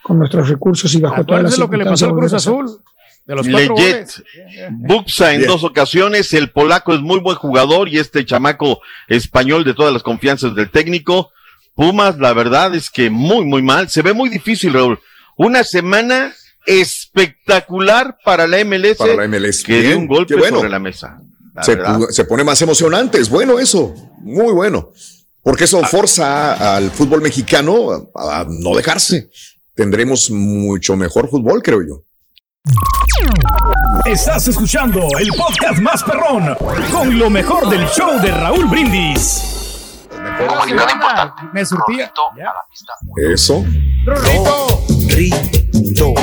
con 0.03 0.19
nuestros 0.19 0.49
recursos 0.49 0.93
y 0.95 1.01
bajo 1.01 1.25
todas 1.25 1.43
las 1.43 1.59
lo 1.59 1.69
que 1.69 1.77
le 1.77 1.85
pasó 1.85 2.07
al 2.07 2.15
Cruz 2.15 2.33
Azul. 2.33 2.81
De 3.27 3.35
los. 3.35 3.47
Buxa 4.71 5.35
en 5.35 5.47
dos 5.47 5.65
ocasiones, 5.65 6.33
el 6.33 6.51
polaco 6.51 6.95
es 6.95 7.01
muy 7.01 7.19
buen 7.19 7.37
jugador 7.37 7.89
y 7.89 7.99
este 7.99 8.25
chamaco 8.25 8.81
español 9.09 9.65
de 9.65 9.75
todas 9.75 9.93
las 9.93 10.05
confianzas 10.05 10.55
del 10.55 10.71
técnico. 10.71 11.33
Pumas, 11.75 12.19
la 12.19 12.33
verdad 12.33 12.75
es 12.77 12.89
que 12.89 13.11
muy, 13.11 13.45
muy 13.45 13.63
mal. 13.63 13.91
Se 13.91 14.03
ve 14.03 14.13
muy 14.13 14.29
difícil, 14.29 14.73
Raúl. 14.73 15.01
Una 15.37 15.65
semana 15.65 16.33
espectacular 16.67 18.17
para 18.25 18.47
la 18.47 18.65
MLS. 18.65 18.97
Para 18.97 19.15
la 19.15 19.27
MLS. 19.27 19.65
Que 19.65 19.83
dio 19.83 19.99
un 19.99 20.07
golpe 20.07 20.37
bueno. 20.37 20.59
sobre 20.59 20.71
la 20.71 20.79
mesa. 20.79 21.21
Se, 21.63 21.77
se 22.11 22.25
pone 22.25 22.45
más 22.45 22.61
emocionante. 22.63 23.19
Es 23.19 23.29
bueno 23.31 23.59
eso. 23.59 23.95
Muy 24.19 24.53
bueno. 24.53 24.91
Porque 25.43 25.65
eso 25.65 25.81
Ah. 25.83 25.87
forza 25.87 26.77
al 26.77 26.91
fútbol 26.91 27.21
mexicano 27.23 28.11
a, 28.15 28.41
a 28.41 28.47
no 28.49 28.75
dejarse. 28.75 29.31
Tendremos 29.75 30.31
mucho 30.31 30.97
mejor 30.97 31.29
fútbol, 31.31 31.63
creo 31.63 31.83
yo. 31.87 32.03
Estás 34.05 34.49
escuchando 34.49 35.07
el 35.21 35.29
podcast 35.29 35.79
más 35.81 36.03
perrón 36.03 36.57
con 36.91 37.17
lo 37.19 37.31
mejor 37.31 37.69
del 37.69 37.87
show 37.89 38.21
de 38.21 38.31
Raúl 38.33 38.67
Brindis. 38.67 39.43
Me 41.53 41.65
surtía. 41.65 42.13
Eso. 43.33 43.65
Rorrito. 44.05 44.85
Rito, 45.09 46.15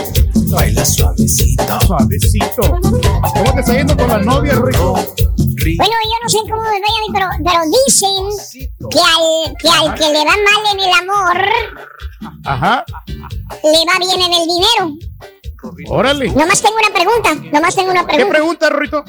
baila 0.54 0.86
suavecito. 0.86 1.82
Suavecito. 1.82 2.62
¿Cómo 2.82 3.54
te 3.54 3.60
está 3.60 3.74
yendo 3.74 3.96
con 3.98 4.08
la 4.08 4.18
novia, 4.20 4.54
Rico? 4.56 4.94
Bueno, 4.94 5.96
yo 6.04 6.18
no 6.24 6.30
sé 6.30 6.38
cómo 6.44 6.62
me 6.62 6.70
vaya 6.70 6.98
a 6.98 7.02
mí, 7.02 7.10
pero, 7.14 7.28
pero 7.44 7.62
dicen 7.86 8.70
que 8.90 9.00
al, 9.00 9.56
que 9.58 9.70
al 9.70 9.96
que 9.96 10.10
le 10.10 10.20
va 10.26 10.32
mal 10.32 10.74
en 10.74 10.80
el 10.80 10.92
amor, 10.92 11.38
Ajá. 12.46 12.86
le 13.08 13.86
va 13.86 14.00
bien 14.00 14.22
en 14.22 14.34
el 14.34 14.48
dinero. 14.48 14.98
Órale. 15.90 16.30
Nomás 16.32 16.62
tengo 16.62 16.76
una 16.76 16.94
pregunta, 16.94 17.34
nomás 17.52 17.76
tengo 17.76 17.92
una 17.92 18.02
¿Qué 18.06 18.16
pregunta. 18.16 18.34
pregunta, 18.38 18.70
Rorrito? 18.70 19.06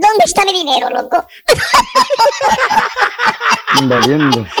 ¿Dónde 0.00 0.24
está 0.24 0.44
mi 0.44 0.52
dinero, 0.52 0.90
loco? 0.90 1.26
Invadiendo. 3.80 4.46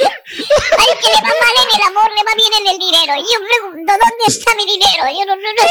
Al 0.00 0.92
que 1.00 1.08
le 1.08 1.20
va 1.22 1.32
mal 1.40 1.56
en 1.58 1.70
el 1.74 1.82
amor, 1.88 2.08
le 2.14 2.22
va 2.22 2.34
bien 2.36 2.52
en 2.60 2.66
el 2.72 2.78
dinero. 2.78 3.12
Y 3.16 3.24
yo 3.26 3.38
pregunto, 3.42 3.92
¿dónde 3.92 4.24
está 4.26 4.54
mi 4.54 4.64
dinero? 4.66 5.04
Yo 5.10 5.24
no, 5.26 5.34
no, 5.34 5.50
no. 5.56 5.62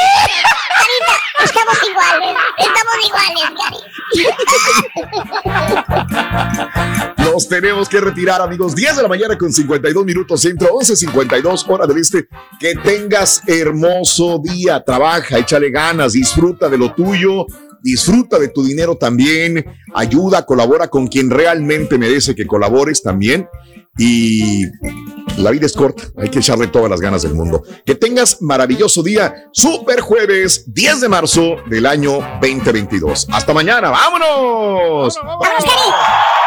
Carita, 0.77 1.15
estamos 1.43 1.77
iguales, 1.87 2.33
estamos 2.57 2.97
iguales. 3.07 3.47
Nos 7.17 7.47
tenemos 7.47 7.87
que 7.89 7.99
retirar, 8.01 8.41
amigos. 8.41 8.75
10 8.75 8.97
de 8.97 9.01
la 9.03 9.07
mañana 9.07 9.37
con 9.37 9.53
52 9.53 10.05
minutos 10.05 10.41
centro, 10.41 10.69
11.52 10.69 11.65
hora 11.69 11.85
del 11.85 11.97
este. 11.97 12.27
Que 12.59 12.75
tengas 12.75 13.43
hermoso 13.47 14.39
día. 14.43 14.83
Trabaja, 14.83 15.37
échale 15.37 15.69
ganas, 15.69 16.13
disfruta 16.13 16.69
de 16.69 16.77
lo 16.77 16.93
tuyo. 16.93 17.45
Disfruta 17.81 18.39
de 18.39 18.49
tu 18.49 18.63
dinero 18.63 18.97
también. 18.97 19.63
Ayuda, 19.93 20.45
colabora 20.45 20.87
con 20.87 21.07
quien 21.07 21.29
realmente 21.29 21.97
merece 21.97 22.35
que 22.35 22.47
colabores 22.47 23.01
también. 23.03 23.47
Y 23.97 24.65
la 25.37 25.51
vida 25.51 25.65
es 25.65 25.73
corta. 25.73 26.03
Hay 26.17 26.29
que 26.29 26.39
echarle 26.39 26.67
todas 26.67 26.89
las 26.89 27.01
ganas 27.01 27.21
del 27.23 27.33
mundo. 27.33 27.63
Que 27.85 27.95
tengas 27.95 28.41
maravilloso 28.41 29.03
día. 29.03 29.49
Super 29.51 30.01
jueves, 30.01 30.63
10 30.73 31.01
de 31.01 31.09
marzo 31.09 31.55
del 31.67 31.85
año 31.85 32.19
2022. 32.41 33.27
Hasta 33.31 33.53
mañana. 33.53 33.89
¡Vámonos! 33.89 35.15
¡Vámonos, 35.15 35.65
Cari! 35.65 35.91
¡Vámonos, 35.91 36.46